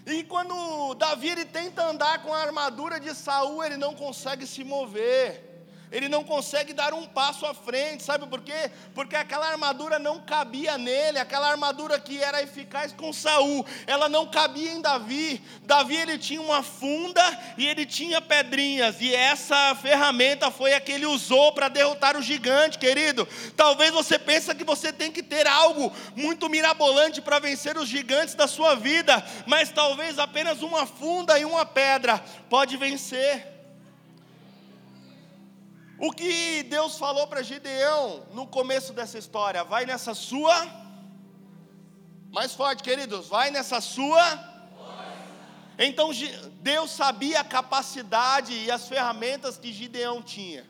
E 0.06 0.22
quando 0.22 0.94
Davi 0.94 1.28
ele 1.30 1.44
tenta 1.44 1.84
andar 1.84 2.22
com 2.22 2.32
a 2.32 2.42
armadura 2.42 3.00
de 3.00 3.12
Saul, 3.12 3.64
ele 3.64 3.76
não 3.76 3.92
consegue 3.92 4.46
se 4.46 4.62
mover 4.62 5.55
ele 5.90 6.08
não 6.08 6.24
consegue 6.24 6.72
dar 6.72 6.92
um 6.92 7.06
passo 7.06 7.46
à 7.46 7.54
frente, 7.54 8.02
sabe 8.02 8.26
por 8.26 8.40
quê? 8.40 8.70
Porque 8.94 9.14
aquela 9.14 9.48
armadura 9.48 9.98
não 9.98 10.20
cabia 10.20 10.76
nele, 10.76 11.18
aquela 11.18 11.50
armadura 11.50 11.98
que 12.00 12.22
era 12.22 12.42
eficaz 12.42 12.92
com 12.92 13.12
Saul, 13.12 13.64
ela 13.86 14.08
não 14.08 14.26
cabia 14.26 14.72
em 14.72 14.80
Davi. 14.80 15.40
Davi 15.62 15.96
ele 15.96 16.18
tinha 16.18 16.40
uma 16.40 16.62
funda 16.62 17.22
e 17.56 17.66
ele 17.66 17.86
tinha 17.86 18.20
pedrinhas, 18.20 19.00
e 19.00 19.14
essa 19.14 19.74
ferramenta 19.76 20.50
foi 20.50 20.74
a 20.74 20.80
que 20.80 20.92
ele 20.92 21.06
usou 21.06 21.52
para 21.52 21.68
derrotar 21.68 22.16
o 22.16 22.22
gigante, 22.22 22.78
querido. 22.78 23.26
Talvez 23.56 23.92
você 23.92 24.18
pense 24.18 24.54
que 24.54 24.64
você 24.64 24.92
tem 24.92 25.12
que 25.12 25.22
ter 25.22 25.46
algo 25.46 25.92
muito 26.14 26.48
mirabolante 26.48 27.20
para 27.20 27.38
vencer 27.38 27.76
os 27.76 27.88
gigantes 27.88 28.34
da 28.34 28.46
sua 28.46 28.74
vida, 28.74 29.24
mas 29.46 29.70
talvez 29.70 30.18
apenas 30.18 30.62
uma 30.62 30.86
funda 30.86 31.38
e 31.38 31.44
uma 31.44 31.64
pedra 31.64 32.22
pode 32.48 32.76
vencer. 32.76 33.55
O 35.98 36.12
que 36.12 36.62
Deus 36.64 36.98
falou 36.98 37.26
para 37.26 37.42
Gideão 37.42 38.26
no 38.32 38.46
começo 38.46 38.92
dessa 38.92 39.18
história? 39.18 39.64
Vai 39.64 39.86
nessa 39.86 40.14
sua. 40.14 40.54
Mais 42.30 42.52
forte, 42.52 42.82
queridos, 42.82 43.28
vai 43.28 43.50
nessa 43.50 43.80
sua. 43.80 44.56
Então 45.78 46.10
Deus 46.60 46.90
sabia 46.90 47.40
a 47.40 47.44
capacidade 47.44 48.52
e 48.52 48.70
as 48.70 48.88
ferramentas 48.88 49.56
que 49.56 49.72
Gideão 49.72 50.22
tinha. 50.22 50.66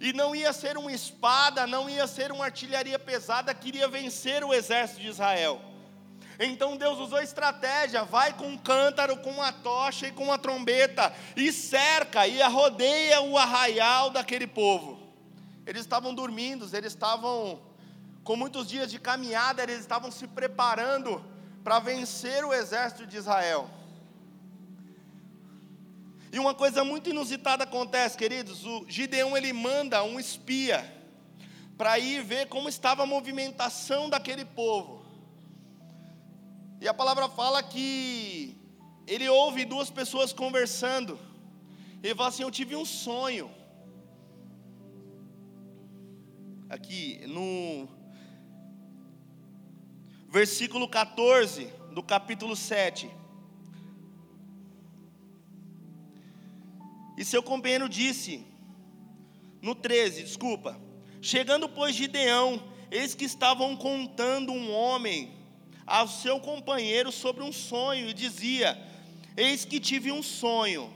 E 0.00 0.12
não 0.12 0.36
ia 0.36 0.52
ser 0.52 0.76
uma 0.76 0.92
espada, 0.92 1.66
não 1.66 1.88
ia 1.88 2.06
ser 2.06 2.30
uma 2.32 2.44
artilharia 2.44 2.98
pesada 2.98 3.54
que 3.54 3.68
iria 3.68 3.88
vencer 3.88 4.44
o 4.44 4.52
exército 4.52 5.00
de 5.00 5.08
Israel. 5.08 5.60
Então 6.38 6.76
Deus 6.76 6.98
usou 6.98 7.20
estratégia, 7.20 8.04
vai 8.04 8.32
com 8.32 8.48
um 8.48 8.58
cântaro, 8.58 9.16
com 9.18 9.30
uma 9.30 9.52
tocha 9.52 10.08
e 10.08 10.12
com 10.12 10.24
uma 10.24 10.38
trombeta, 10.38 11.14
e 11.34 11.50
cerca 11.50 12.26
e 12.26 12.42
rodeia 12.42 13.22
o 13.22 13.38
arraial 13.38 14.10
daquele 14.10 14.46
povo. 14.46 15.00
Eles 15.66 15.82
estavam 15.82 16.14
dormindo, 16.14 16.68
eles 16.76 16.92
estavam 16.92 17.60
com 18.22 18.36
muitos 18.36 18.68
dias 18.68 18.90
de 18.90 18.98
caminhada, 18.98 19.62
eles 19.62 19.80
estavam 19.80 20.10
se 20.10 20.26
preparando 20.26 21.24
para 21.64 21.78
vencer 21.78 22.44
o 22.44 22.52
exército 22.52 23.06
de 23.06 23.16
Israel. 23.16 23.70
E 26.32 26.38
uma 26.38 26.52
coisa 26.52 26.84
muito 26.84 27.08
inusitada 27.08 27.64
acontece, 27.64 28.18
queridos, 28.18 28.66
o 28.66 28.84
Gideão 28.86 29.36
ele 29.36 29.52
manda 29.54 30.02
um 30.02 30.20
espia 30.20 30.92
para 31.78 31.98
ir 31.98 32.22
ver 32.22 32.48
como 32.48 32.68
estava 32.68 33.04
a 33.04 33.06
movimentação 33.06 34.10
daquele 34.10 34.44
povo. 34.44 35.05
E 36.86 36.88
a 36.88 36.94
palavra 36.94 37.28
fala 37.28 37.60
que 37.64 38.56
ele 39.08 39.28
ouve 39.28 39.64
duas 39.64 39.90
pessoas 39.90 40.32
conversando. 40.32 41.18
Ele 42.00 42.14
fala 42.14 42.28
assim: 42.28 42.44
Eu 42.44 42.50
tive 42.58 42.76
um 42.76 42.84
sonho. 42.84 43.50
Aqui 46.70 47.26
no 47.26 47.88
versículo 50.28 50.88
14 50.88 51.64
do 51.92 52.04
capítulo 52.04 52.54
7. 52.54 53.10
E 57.18 57.24
seu 57.24 57.42
companheiro 57.42 57.88
disse, 57.88 58.46
no 59.60 59.74
13, 59.74 60.22
desculpa: 60.22 60.80
Chegando, 61.20 61.68
pois, 61.68 61.96
Gideão, 61.96 62.62
eis 62.92 63.12
que 63.12 63.24
estavam 63.24 63.76
contando 63.76 64.52
um 64.52 64.70
homem 64.72 65.35
ao 65.86 66.08
seu 66.08 66.40
companheiro 66.40 67.12
sobre 67.12 67.44
um 67.44 67.52
sonho 67.52 68.08
e 68.08 68.14
dizia: 68.14 68.76
Eis 69.36 69.64
que 69.64 69.78
tive 69.78 70.10
um 70.10 70.22
sonho. 70.22 70.92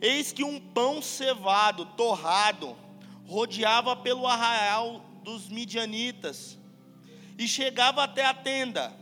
Eis 0.00 0.32
que 0.32 0.44
um 0.44 0.60
pão 0.60 1.00
cevado, 1.00 1.86
torrado, 1.96 2.76
rodeava 3.24 3.94
pelo 3.96 4.26
arraial 4.26 5.00
dos 5.22 5.48
midianitas 5.48 6.58
e 7.38 7.46
chegava 7.46 8.02
até 8.02 8.24
a 8.24 8.34
tenda. 8.34 8.92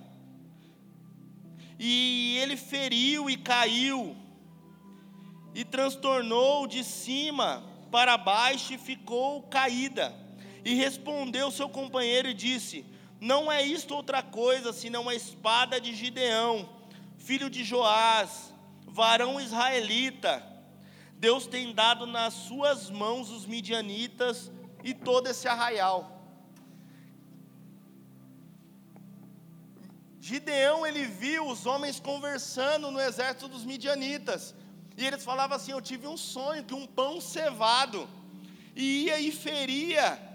E 1.79 2.37
ele 2.39 2.57
feriu 2.57 3.31
e 3.31 3.37
caiu, 3.39 4.15
e 5.55 5.65
transtornou 5.65 6.67
de 6.67 6.85
cima 6.85 7.65
para 7.91 8.19
baixo 8.19 8.75
e 8.75 8.79
ficou 8.79 9.43
caída. 9.45 10.15
E 10.63 10.75
respondeu 10.75 11.51
seu 11.51 11.71
companheiro 11.71 12.29
e 12.29 12.35
disse: 12.35 12.85
não 13.21 13.53
é 13.53 13.63
isto 13.63 13.95
outra 13.95 14.23
coisa 14.23 14.73
senão 14.73 15.09
a 15.09 15.15
espada 15.15 15.79
de 15.79 15.95
Gideão, 15.95 16.69
filho 17.19 17.51
de 17.51 17.63
Joás, 17.63 18.55
varão 18.87 19.39
israelita. 19.39 20.43
Deus 21.17 21.47
tem 21.47 21.75
dado 21.75 22.07
nas 22.07 22.33
suas 22.33 22.89
mãos 22.89 23.29
os 23.29 23.45
midianitas 23.45 24.51
e 24.83 24.95
todo 24.95 25.27
esse 25.27 25.47
arraial. 25.47 26.19
Gideão 30.19 30.87
ele 30.87 31.05
viu 31.05 31.47
os 31.47 31.67
homens 31.67 32.01
conversando 32.01 32.91
no 32.91 33.01
exército 33.01 33.49
dos 33.49 33.67
midianitas. 33.67 34.55
E 34.97 35.07
eles 35.07 35.23
falavam 35.23 35.57
assim: 35.59 35.73
Eu 35.73 35.81
tive 35.83 36.07
um 36.07 36.17
sonho 36.17 36.65
que 36.65 36.75
um 36.75 36.87
pão 36.87 37.21
cevado 37.21 38.09
ia 38.75 39.21
e 39.21 39.31
feria 39.31 40.30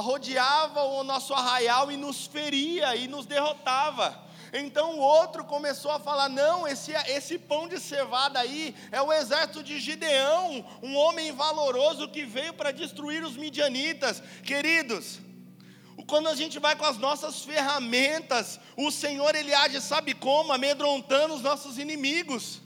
rodeava 0.00 0.82
o 0.82 1.04
nosso 1.04 1.34
arraial 1.34 1.90
e 1.90 1.96
nos 1.96 2.26
feria 2.26 2.96
e 2.96 3.06
nos 3.06 3.26
derrotava. 3.26 4.20
Então 4.52 4.98
o 4.98 4.98
outro 4.98 5.44
começou 5.44 5.90
a 5.90 5.98
falar: 5.98 6.28
não, 6.28 6.68
esse, 6.68 6.92
esse 7.06 7.38
pão 7.38 7.66
de 7.66 7.80
cevada 7.80 8.38
aí 8.38 8.74
é 8.90 9.00
o 9.00 9.12
exército 9.12 9.62
de 9.62 9.80
Gideão, 9.80 10.64
um 10.82 10.94
homem 10.96 11.32
valoroso 11.32 12.08
que 12.08 12.24
veio 12.24 12.52
para 12.52 12.70
destruir 12.70 13.24
os 13.24 13.36
midianitas. 13.36 14.22
Queridos, 14.42 15.20
quando 16.06 16.28
a 16.28 16.34
gente 16.34 16.58
vai 16.58 16.76
com 16.76 16.84
as 16.84 16.98
nossas 16.98 17.42
ferramentas, 17.42 18.60
o 18.76 18.90
Senhor 18.90 19.34
ele 19.34 19.54
age, 19.54 19.80
sabe 19.80 20.12
como? 20.12 20.52
Amedrontando 20.52 21.34
os 21.34 21.42
nossos 21.42 21.78
inimigos. 21.78 22.60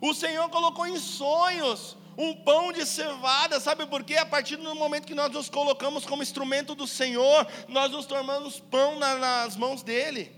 O 0.00 0.12
Senhor 0.12 0.48
colocou 0.50 0.86
em 0.86 0.98
sonhos 0.98 1.96
um 2.16 2.34
pão 2.34 2.72
de 2.72 2.86
cevada, 2.86 3.58
sabe 3.58 3.86
por 3.86 4.04
quê? 4.04 4.16
A 4.16 4.26
partir 4.26 4.56
do 4.56 4.74
momento 4.74 5.06
que 5.06 5.14
nós 5.14 5.32
nos 5.32 5.48
colocamos 5.48 6.06
como 6.06 6.22
instrumento 6.22 6.74
do 6.74 6.86
Senhor, 6.86 7.46
nós 7.68 7.90
nos 7.90 8.06
tornamos 8.06 8.60
pão 8.60 8.98
na, 8.98 9.16
nas 9.16 9.56
mãos 9.56 9.82
dEle. 9.82 10.32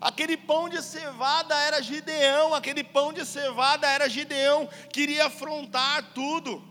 Aquele 0.00 0.36
pão 0.36 0.68
de 0.68 0.80
cevada 0.82 1.56
era 1.56 1.82
Gideão, 1.82 2.54
aquele 2.54 2.84
pão 2.84 3.12
de 3.12 3.24
cevada 3.24 3.88
era 3.88 4.08
Gideão, 4.08 4.68
queria 4.92 5.26
afrontar 5.26 6.12
tudo. 6.14 6.62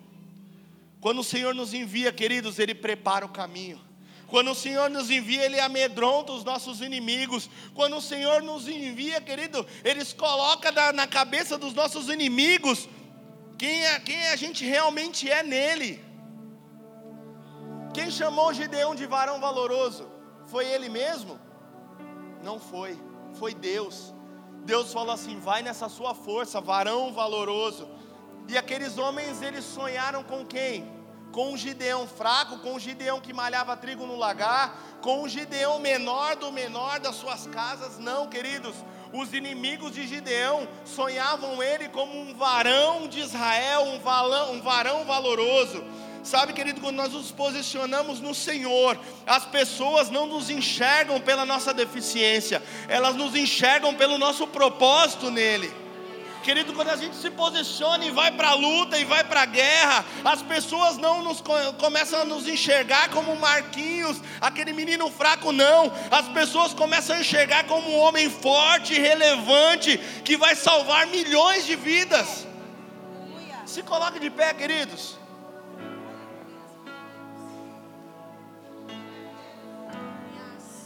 Quando 1.00 1.20
o 1.20 1.24
Senhor 1.24 1.54
nos 1.54 1.74
envia, 1.74 2.12
queridos, 2.12 2.58
Ele 2.60 2.74
prepara 2.74 3.26
o 3.26 3.30
caminho. 3.30 3.86
Quando 4.28 4.52
o 4.52 4.56
Senhor 4.56 4.90
nos 4.90 5.10
envia, 5.10 5.46
Ele 5.46 5.60
amedronta 5.60 6.34
os 6.34 6.44
nossos 6.44 6.82
inimigos. 6.82 7.50
Quando 7.74 7.96
o 7.98 8.02
Senhor 8.02 8.42
nos 8.42 8.68
envia, 8.68 9.22
querido, 9.22 9.66
Ele 9.84 10.04
coloca 10.06 10.72
na 10.92 11.08
cabeça 11.08 11.58
dos 11.58 11.74
nossos 11.74 12.10
inimigos 12.10 12.90
quem, 13.58 13.86
é, 13.86 14.00
quem 14.00 14.28
a 14.30 14.36
gente 14.36 14.64
realmente 14.66 15.30
é 15.30 15.42
nele. 15.42 16.04
Quem 17.94 18.12
chamou 18.12 18.54
Gideão 18.54 18.94
de 18.94 19.06
varão 19.06 19.40
valoroso? 19.40 20.08
Foi 20.46 20.66
ele 20.66 20.88
mesmo? 20.88 21.40
Não 22.44 22.60
foi, 22.60 23.00
foi 23.34 23.54
Deus. 23.54 24.14
Deus 24.64 24.94
falou 24.94 25.14
assim: 25.14 25.40
vai 25.40 25.62
nessa 25.64 25.90
sua 25.90 26.14
força, 26.14 26.62
varão 26.62 27.12
valoroso. 27.12 27.88
E 28.48 28.58
aqueles 28.58 28.98
homens, 28.98 29.42
eles 29.42 29.66
sonharam 29.66 30.24
com 30.24 30.46
quem? 30.46 30.96
Com 31.32 31.54
um 31.54 31.58
Gideão 31.58 32.08
fraco, 32.08 32.60
com 32.60 32.76
um 32.76 32.80
Gideão 32.80 33.20
que 33.20 33.34
malhava 33.34 33.76
trigo 33.76 34.06
no 34.06 34.16
lagar, 34.16 34.78
com 35.02 35.24
um 35.24 35.28
Gideão 35.28 35.80
menor 35.80 36.36
do 36.36 36.52
menor 36.52 37.00
das 37.00 37.16
suas 37.16 37.48
casas. 37.48 37.98
Não, 37.98 38.28
queridos, 38.28 38.76
os 39.14 39.34
inimigos 39.34 39.94
de 39.94 40.08
Gideão 40.08 40.68
sonhavam 40.86 41.62
ele 41.62 41.90
como 41.90 42.20
um 42.20 42.34
varão 42.34 43.08
de 43.08 43.20
Israel, 43.20 43.84
um, 43.84 44.00
valão, 44.00 44.54
um 44.54 44.62
varão 44.62 45.06
valoroso. 45.06 45.84
Sabe, 46.24 46.52
querido, 46.52 46.82
quando 46.82 46.98
nós 46.98 47.14
nos 47.14 47.32
posicionamos 47.32 48.20
no 48.20 48.36
Senhor, 48.36 49.00
as 49.26 49.46
pessoas 49.46 50.10
não 50.10 50.26
nos 50.26 50.50
enxergam 50.50 51.22
pela 51.22 51.46
nossa 51.46 51.74
deficiência, 51.74 52.62
elas 52.90 53.16
nos 53.16 53.34
enxergam 53.34 53.96
pelo 53.96 54.18
nosso 54.18 54.46
propósito 54.46 55.32
nele. 55.32 55.87
Querido, 56.44 56.74
quando 56.74 56.90
a 56.90 56.96
gente 56.96 57.16
se 57.16 57.30
posiciona 57.30 58.06
e 58.06 58.12
vai 58.12 58.32
para 58.32 58.50
a 58.50 58.54
luta 58.54 58.98
e 58.98 59.04
vai 59.04 59.24
para 59.24 59.42
a 59.42 59.46
guerra, 59.46 60.06
as 60.24 60.42
pessoas 60.42 60.98
não 60.98 61.22
nos 61.22 61.44
começam 61.78 62.22
a 62.22 62.26
nos 62.26 62.48
enxergar 62.48 63.10
como 63.10 63.36
Marquinhos, 63.36 64.22
aquele 64.40 64.72
menino 64.72 65.12
fraco, 65.12 65.52
não. 65.52 65.92
As 66.10 66.28
pessoas 66.30 66.74
começam 66.74 67.18
a 67.18 67.20
enxergar 67.20 67.66
como 67.66 67.90
um 67.90 68.00
homem 68.00 68.30
forte, 68.30 68.94
relevante, 68.94 69.98
que 70.24 70.38
vai 70.38 70.56
salvar 70.56 71.08
milhões 71.08 71.66
de 71.66 71.76
vidas. 71.76 72.48
Se 73.66 73.84
coloque 73.84 74.20
de 74.20 74.30
pé, 74.30 74.54
queridos. 74.54 75.18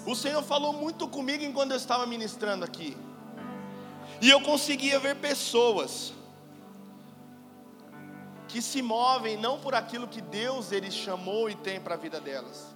O 0.04 0.16
Senhor 0.16 0.42
falou 0.42 0.74
muito 0.74 1.08
comigo 1.08 1.44
enquanto 1.44 1.72
eu 1.72 1.78
estava 1.78 2.08
ministrando 2.08 2.66
aqui. 2.66 2.98
E 4.22 4.30
eu 4.30 4.40
conseguia 4.40 5.00
ver 5.00 5.16
pessoas 5.16 6.14
que 8.48 8.62
se 8.62 8.82
movem 8.82 9.36
não 9.36 9.60
por 9.60 9.74
aquilo 9.74 10.08
que 10.08 10.22
Deus 10.22 10.72
ele 10.72 10.92
chamou 10.92 11.50
e 11.50 11.56
tem 11.56 11.82
para 11.82 11.96
a 11.96 11.98
vida 11.98 12.22
delas. 12.22 12.76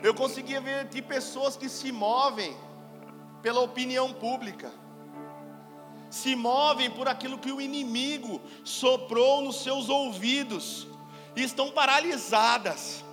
Eu 0.00 0.14
conseguia 0.14 0.60
ver 0.60 0.88
que 0.88 1.02
pessoas 1.02 1.56
que 1.56 1.68
se 1.68 1.90
movem 1.90 2.56
pela 3.42 3.60
opinião 3.60 4.12
pública, 4.12 4.70
se 6.08 6.36
movem 6.36 6.90
por 6.90 7.08
aquilo 7.08 7.38
que 7.38 7.50
o 7.50 7.60
inimigo 7.60 8.40
soprou 8.62 9.42
nos 9.42 9.62
seus 9.62 9.88
ouvidos 9.88 10.86
e 11.34 11.42
estão 11.42 11.70
paralisadas 11.72 13.03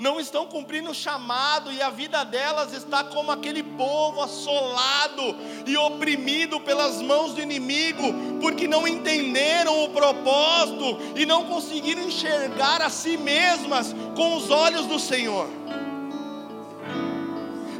não 0.00 0.18
estão 0.18 0.46
cumprindo 0.46 0.90
o 0.90 0.94
chamado 0.94 1.70
e 1.70 1.82
a 1.82 1.90
vida 1.90 2.24
delas 2.24 2.72
está 2.72 3.04
como 3.04 3.30
aquele 3.30 3.62
povo 3.62 4.22
assolado 4.22 5.36
e 5.66 5.76
oprimido 5.76 6.58
pelas 6.58 7.02
mãos 7.02 7.34
do 7.34 7.42
inimigo, 7.42 8.02
porque 8.40 8.66
não 8.66 8.88
entenderam 8.88 9.84
o 9.84 9.90
propósito 9.90 10.98
e 11.14 11.26
não 11.26 11.44
conseguiram 11.44 12.02
enxergar 12.02 12.80
a 12.80 12.88
si 12.88 13.18
mesmas 13.18 13.94
com 14.16 14.36
os 14.38 14.50
olhos 14.50 14.86
do 14.86 14.98
Senhor. 14.98 15.59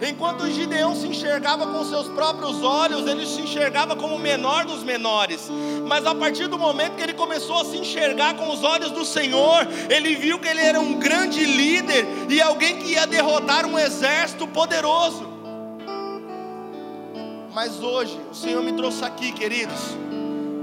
Enquanto 0.08 0.50
Gideão 0.50 0.94
se 0.94 1.06
enxergava 1.06 1.66
com 1.66 1.84
seus 1.84 2.08
próprios 2.08 2.62
olhos, 2.62 3.06
ele 3.06 3.26
se 3.26 3.42
enxergava 3.42 3.94
como 3.94 4.16
o 4.16 4.18
menor 4.18 4.64
dos 4.64 4.82
menores. 4.82 5.50
Mas 5.86 6.06
a 6.06 6.14
partir 6.14 6.46
do 6.46 6.58
momento 6.58 6.96
que 6.96 7.02
ele 7.02 7.12
começou 7.12 7.60
a 7.60 7.64
se 7.64 7.76
enxergar 7.76 8.34
com 8.34 8.50
os 8.50 8.64
olhos 8.64 8.90
do 8.92 9.04
Senhor, 9.04 9.66
ele 9.90 10.14
viu 10.16 10.38
que 10.38 10.48
ele 10.48 10.60
era 10.60 10.80
um 10.80 10.94
grande 10.94 11.44
líder 11.44 12.06
e 12.30 12.40
alguém 12.40 12.78
que 12.78 12.92
ia 12.92 13.06
derrotar 13.06 13.66
um 13.66 13.78
exército 13.78 14.46
poderoso. 14.46 15.28
Mas 17.52 17.82
hoje, 17.82 18.18
o 18.30 18.34
Senhor 18.34 18.62
me 18.62 18.72
trouxe 18.72 19.04
aqui, 19.04 19.32
queridos, 19.32 19.98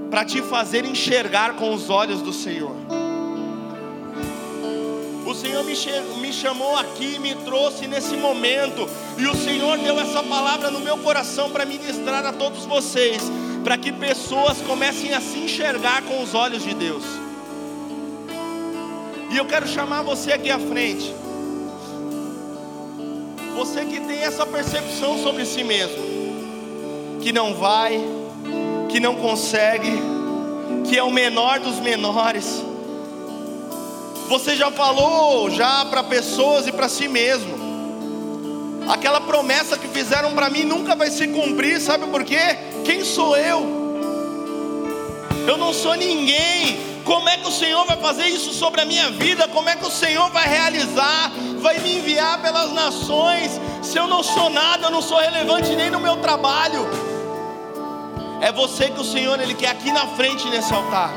para 0.10 0.26
te 0.26 0.42
fazer 0.42 0.86
enxergar 0.86 1.54
com 1.56 1.74
os 1.74 1.90
olhos 1.90 2.22
do 2.22 2.34
Senhor. 2.34 2.76
O 5.26 5.36
Senhor 5.36 5.62
me, 5.66 5.74
me 6.22 6.32
chamou 6.32 6.78
aqui, 6.78 7.20
me 7.20 7.36
trouxe 7.36 7.86
nesse 7.86 8.16
momento, 8.16 8.88
e 9.18 9.28
o 9.28 9.36
Senhor 9.36 9.78
deu 9.78 10.00
essa 10.00 10.22
palavra 10.24 10.70
no 10.70 10.80
meu 10.80 10.98
coração 10.98 11.50
para 11.50 11.66
ministrar 11.66 12.26
a 12.26 12.34
todos 12.34 12.66
vocês, 12.66 13.22
para 13.64 13.78
que 13.78 13.92
pessoas 13.92 14.60
comecem 14.62 15.14
a 15.14 15.22
se 15.22 15.40
enxergar 15.40 16.04
com 16.04 16.22
os 16.22 16.34
olhos 16.34 16.64
de 16.64 16.74
Deus. 16.74 17.04
E 19.30 19.38
eu 19.38 19.46
quero 19.46 19.68
chamar 19.68 20.04
você 20.04 20.32
aqui 20.32 20.50
à 20.50 20.60
frente. 20.60 21.14
Você 23.56 23.86
que 23.86 24.00
tem 24.00 24.20
essa 24.20 24.46
percepção 24.46 25.22
sobre 25.22 25.46
si 25.46 25.64
mesmo, 25.64 27.18
que 27.22 27.32
não 27.34 27.56
vai, 27.56 28.00
que 28.90 29.00
não 29.00 29.16
consegue, 29.16 29.92
que 30.88 30.98
é 30.98 31.04
o 31.04 31.12
menor 31.12 31.60
dos 31.60 31.80
menores 31.80 32.64
você 34.28 34.58
já 34.58 34.70
falou 34.70 35.50
já 35.50 35.86
para 35.86 36.04
pessoas 36.04 36.68
e 36.68 36.72
para 36.72 36.90
si 36.90 37.08
mesmo. 37.08 37.57
Aquela 38.88 39.20
promessa 39.20 39.78
que 39.78 39.88
fizeram 39.88 40.34
para 40.34 40.50
mim 40.50 40.64
nunca 40.64 40.96
vai 40.96 41.12
se 41.12 41.28
cumprir, 41.28 41.80
sabe 41.82 42.08
por 42.08 42.24
quê? 42.24 42.58
Quem 42.86 43.04
sou 43.04 43.36
eu? 43.36 43.78
Eu 45.46 45.58
não 45.58 45.74
sou 45.74 45.96
ninguém. 45.96 46.88
Como 47.04 47.28
é 47.30 47.38
que 47.38 47.48
o 47.48 47.52
Senhor 47.52 47.86
vai 47.86 47.98
fazer 47.98 48.28
isso 48.28 48.54
sobre 48.54 48.82
a 48.82 48.86
minha 48.86 49.10
vida? 49.12 49.48
Como 49.48 49.70
é 49.70 49.76
que 49.76 49.86
o 49.86 49.92
Senhor 49.92 50.30
vai 50.30 50.48
realizar? 50.48 51.32
Vai 51.60 51.80
me 51.80 51.98
enviar 51.98 52.42
pelas 52.42 52.72
nações? 52.74 53.60
Se 53.82 53.98
eu 53.98 54.08
não 54.08 54.22
sou 54.22 54.50
nada, 54.50 54.88
eu 54.88 54.92
não 54.92 55.02
sou 55.02 55.18
relevante 55.18 55.74
nem 55.76 55.90
no 55.90 56.00
meu 56.00 56.18
trabalho. 56.18 56.86
É 58.42 58.52
você 58.52 58.90
que 58.90 59.00
o 59.00 59.06
Senhor 59.06 59.40
ele 59.40 59.54
quer 59.54 59.70
aqui 59.70 59.92
na 59.92 60.08
frente 60.08 60.50
nesse 60.50 60.74
altar. 60.74 61.12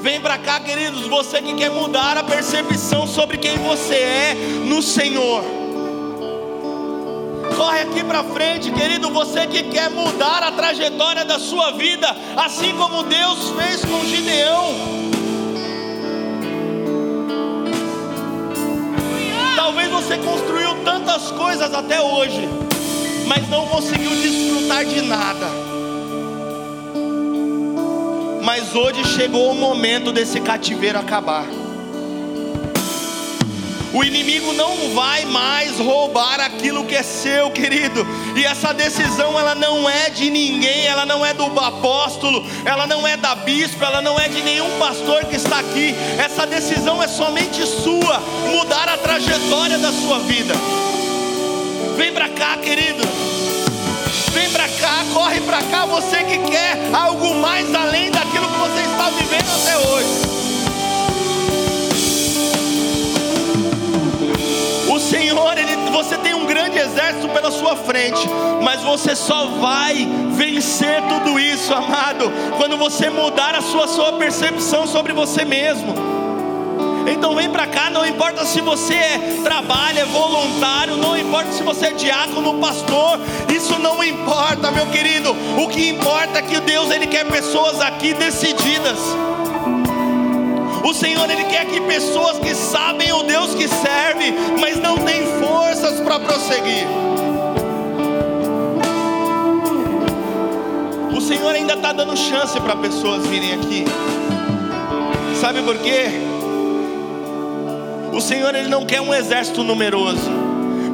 Vem 0.00 0.20
para 0.20 0.38
cá, 0.38 0.60
queridos, 0.60 1.06
você 1.08 1.42
que 1.42 1.54
quer 1.54 1.70
mudar 1.70 2.16
a 2.16 2.22
percepção 2.22 3.04
sobre 3.06 3.36
quem 3.36 3.58
você 3.58 3.94
é 3.94 4.34
no 4.64 4.80
Senhor. 4.80 5.57
Corre 7.58 7.80
aqui 7.80 8.04
para 8.04 8.24
frente, 8.24 8.70
querido, 8.70 9.10
você 9.10 9.46
que 9.46 9.64
quer 9.64 9.90
mudar 9.90 10.44
a 10.44 10.52
trajetória 10.52 11.24
da 11.24 11.38
sua 11.38 11.72
vida, 11.72 12.06
assim 12.36 12.74
como 12.76 13.02
Deus 13.02 13.50
fez 13.50 13.84
com 13.84 14.02
Gideão. 14.06 14.74
Talvez 19.56 19.90
você 19.90 20.16
construiu 20.18 20.76
tantas 20.84 21.30
coisas 21.32 21.74
até 21.74 22.00
hoje, 22.00 22.48
mas 23.26 23.46
não 23.50 23.66
conseguiu 23.66 24.10
desfrutar 24.10 24.84
de 24.84 25.02
nada 25.02 25.68
mas 28.48 28.74
hoje 28.74 29.04
chegou 29.04 29.50
o 29.50 29.54
momento 29.54 30.10
desse 30.10 30.40
cativeiro 30.40 30.98
acabar. 30.98 31.67
O 33.92 34.04
inimigo 34.04 34.52
não 34.52 34.94
vai 34.94 35.24
mais 35.24 35.78
roubar 35.78 36.40
aquilo 36.40 36.84
que 36.84 36.94
é 36.94 37.02
seu, 37.02 37.50
querido. 37.50 38.06
E 38.36 38.44
essa 38.44 38.74
decisão 38.74 39.38
ela 39.38 39.54
não 39.54 39.88
é 39.88 40.10
de 40.10 40.28
ninguém, 40.28 40.86
ela 40.86 41.06
não 41.06 41.24
é 41.24 41.32
do 41.32 41.44
apóstolo, 41.58 42.44
ela 42.64 42.86
não 42.86 43.06
é 43.06 43.16
da 43.16 43.34
bispa, 43.34 43.86
ela 43.86 44.02
não 44.02 44.18
é 44.18 44.28
de 44.28 44.42
nenhum 44.42 44.78
pastor 44.78 45.24
que 45.24 45.36
está 45.36 45.58
aqui. 45.60 45.94
Essa 46.18 46.46
decisão 46.46 47.02
é 47.02 47.08
somente 47.08 47.64
sua, 47.66 48.20
mudar 48.50 48.88
a 48.88 48.98
trajetória 48.98 49.78
da 49.78 49.92
sua 49.92 50.18
vida. 50.20 50.54
Vem 51.96 52.12
para 52.12 52.28
cá, 52.28 52.58
querido. 52.58 53.02
Vem 54.32 54.50
para 54.50 54.68
cá, 54.68 55.04
corre 55.14 55.40
para 55.40 55.62
cá, 55.62 55.86
você 55.86 56.22
que 56.24 56.38
quer 56.50 56.78
algo 56.92 57.34
mais 57.36 57.74
além 57.74 58.10
daquilo 58.10 58.48
que 58.48 58.58
você 58.58 58.80
está 58.82 59.10
vivendo 59.10 59.48
até 59.62 59.78
hoje. 59.78 60.27
Senhor, 65.38 65.56
ele, 65.56 65.76
você 65.92 66.16
tem 66.18 66.34
um 66.34 66.44
grande 66.46 66.76
exército 66.78 67.28
pela 67.28 67.52
sua 67.52 67.76
frente, 67.76 68.28
mas 68.60 68.82
você 68.82 69.14
só 69.14 69.46
vai 69.60 70.08
vencer 70.32 71.00
tudo 71.02 71.38
isso, 71.38 71.72
amado, 71.74 72.28
quando 72.56 72.76
você 72.76 73.08
mudar 73.08 73.54
a 73.54 73.62
sua, 73.62 73.86
sua 73.86 74.14
percepção 74.14 74.84
sobre 74.84 75.12
você 75.12 75.44
mesmo. 75.44 75.94
Então 77.08 77.36
vem 77.36 77.48
para 77.48 77.68
cá, 77.68 77.88
não 77.88 78.04
importa 78.04 78.44
se 78.44 78.60
você 78.60 78.94
é, 78.94 79.40
trabalha, 79.44 80.00
é 80.00 80.04
voluntário, 80.06 80.96
não 80.96 81.16
importa 81.16 81.52
se 81.52 81.62
você 81.62 81.86
é 81.86 81.92
diácono, 81.92 82.58
pastor, 82.58 83.20
isso 83.48 83.78
não 83.78 84.02
importa, 84.02 84.72
meu 84.72 84.86
querido. 84.86 85.36
O 85.56 85.68
que 85.68 85.88
importa 85.88 86.40
é 86.40 86.42
que 86.42 86.58
Deus 86.58 86.90
ele 86.90 87.06
quer 87.06 87.24
pessoas 87.26 87.80
aqui 87.80 88.12
decididas. 88.12 88.98
O 90.88 90.94
Senhor, 90.94 91.30
Ele 91.30 91.44
quer 91.44 91.66
que 91.66 91.82
pessoas 91.82 92.38
que 92.38 92.54
sabem 92.54 93.12
o 93.12 93.22
Deus 93.22 93.54
que 93.54 93.68
serve, 93.68 94.32
mas 94.58 94.80
não 94.80 94.96
têm 94.96 95.22
forças 95.38 96.00
para 96.00 96.18
prosseguir. 96.18 96.86
O 101.14 101.20
Senhor 101.20 101.54
ainda 101.54 101.74
está 101.74 101.92
dando 101.92 102.16
chance 102.16 102.58
para 102.58 102.74
pessoas 102.76 103.26
virem 103.26 103.52
aqui. 103.52 103.84
Sabe 105.38 105.60
por 105.60 105.76
quê? 105.76 106.06
O 108.10 108.20
Senhor 108.22 108.54
ele 108.54 108.68
não 108.68 108.86
quer 108.86 109.02
um 109.02 109.12
exército 109.12 109.62
numeroso, 109.62 110.30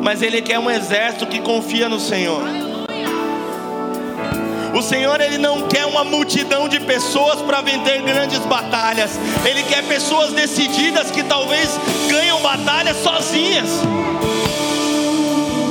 mas 0.02 0.22
ele 0.22 0.42
quer 0.42 0.58
um 0.58 0.68
exército 0.68 1.24
que 1.24 1.38
confia 1.38 1.88
no 1.88 2.00
Senhor. 2.00 2.42
O 4.74 4.82
Senhor 4.82 5.20
ele 5.20 5.38
não 5.38 5.68
quer 5.68 5.86
uma 5.86 6.02
multidão 6.02 6.68
de 6.68 6.80
pessoas 6.80 7.40
para 7.40 7.60
vender 7.60 8.02
grandes 8.02 8.40
batalhas. 8.40 9.12
Ele 9.44 9.62
quer 9.62 9.84
pessoas 9.84 10.32
decididas 10.32 11.12
que 11.12 11.22
talvez 11.22 11.78
ganham 12.08 12.40
batalhas 12.40 12.96
sozinhas. 12.96 13.68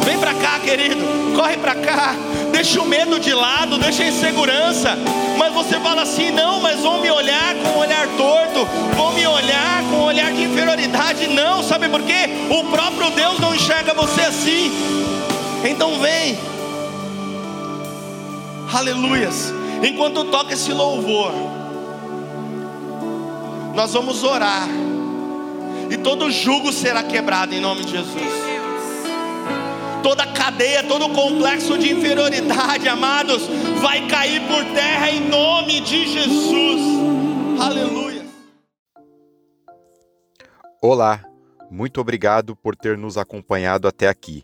Vem 0.05 0.17
para 0.17 0.33
cá, 0.35 0.57
querido. 0.59 1.03
Corre 1.35 1.57
para 1.57 1.75
cá. 1.75 2.15
Deixa 2.53 2.81
o 2.81 2.85
medo 2.85 3.19
de 3.19 3.33
lado, 3.33 3.77
deixa 3.77 4.03
a 4.03 4.07
insegurança. 4.07 4.97
Mas 5.37 5.53
você 5.53 5.77
fala 5.81 6.03
assim: 6.03 6.31
"Não, 6.31 6.61
mas 6.61 6.79
vão 6.79 7.01
me 7.01 7.11
olhar 7.11 7.55
com 7.55 7.69
um 7.69 7.79
olhar 7.79 8.07
torto, 8.15 8.65
vão 8.95 9.11
me 9.11 9.27
olhar 9.27 9.83
com 9.89 9.97
um 9.97 10.03
olhar 10.05 10.31
de 10.31 10.43
inferioridade". 10.43 11.27
Não, 11.27 11.61
sabe 11.61 11.89
por 11.89 12.01
quê? 12.03 12.29
O 12.49 12.63
próprio 12.71 13.09
Deus 13.09 13.37
não 13.39 13.53
enxerga 13.53 13.93
você 13.93 14.21
assim. 14.21 14.71
Então 15.65 15.99
vem. 15.99 16.37
Aleluias. 18.73 19.53
Enquanto 19.83 20.23
toca 20.25 20.53
esse 20.53 20.73
louvor, 20.73 21.31
nós 23.75 23.93
vamos 23.93 24.23
orar. 24.23 24.67
E 25.91 25.97
todo 25.97 26.31
jugo 26.31 26.71
será 26.71 27.03
quebrado 27.03 27.53
em 27.53 27.59
nome 27.59 27.83
de 27.83 27.91
Jesus. 27.91 28.43
Toda 30.01 30.25
cadeia, 30.25 30.83
todo 30.83 31.07
complexo 31.09 31.77
de 31.77 31.91
inferioridade, 31.93 32.87
amados, 32.89 33.43
vai 33.79 34.07
cair 34.07 34.41
por 34.47 34.65
terra 34.73 35.09
em 35.11 35.29
nome 35.29 35.79
de 35.81 36.07
Jesus. 36.07 36.81
Aleluia. 37.61 38.25
Olá, 40.81 41.23
muito 41.69 42.01
obrigado 42.01 42.55
por 42.55 42.75
ter 42.75 42.97
nos 42.97 43.17
acompanhado 43.17 43.87
até 43.87 44.07
aqui. 44.07 44.43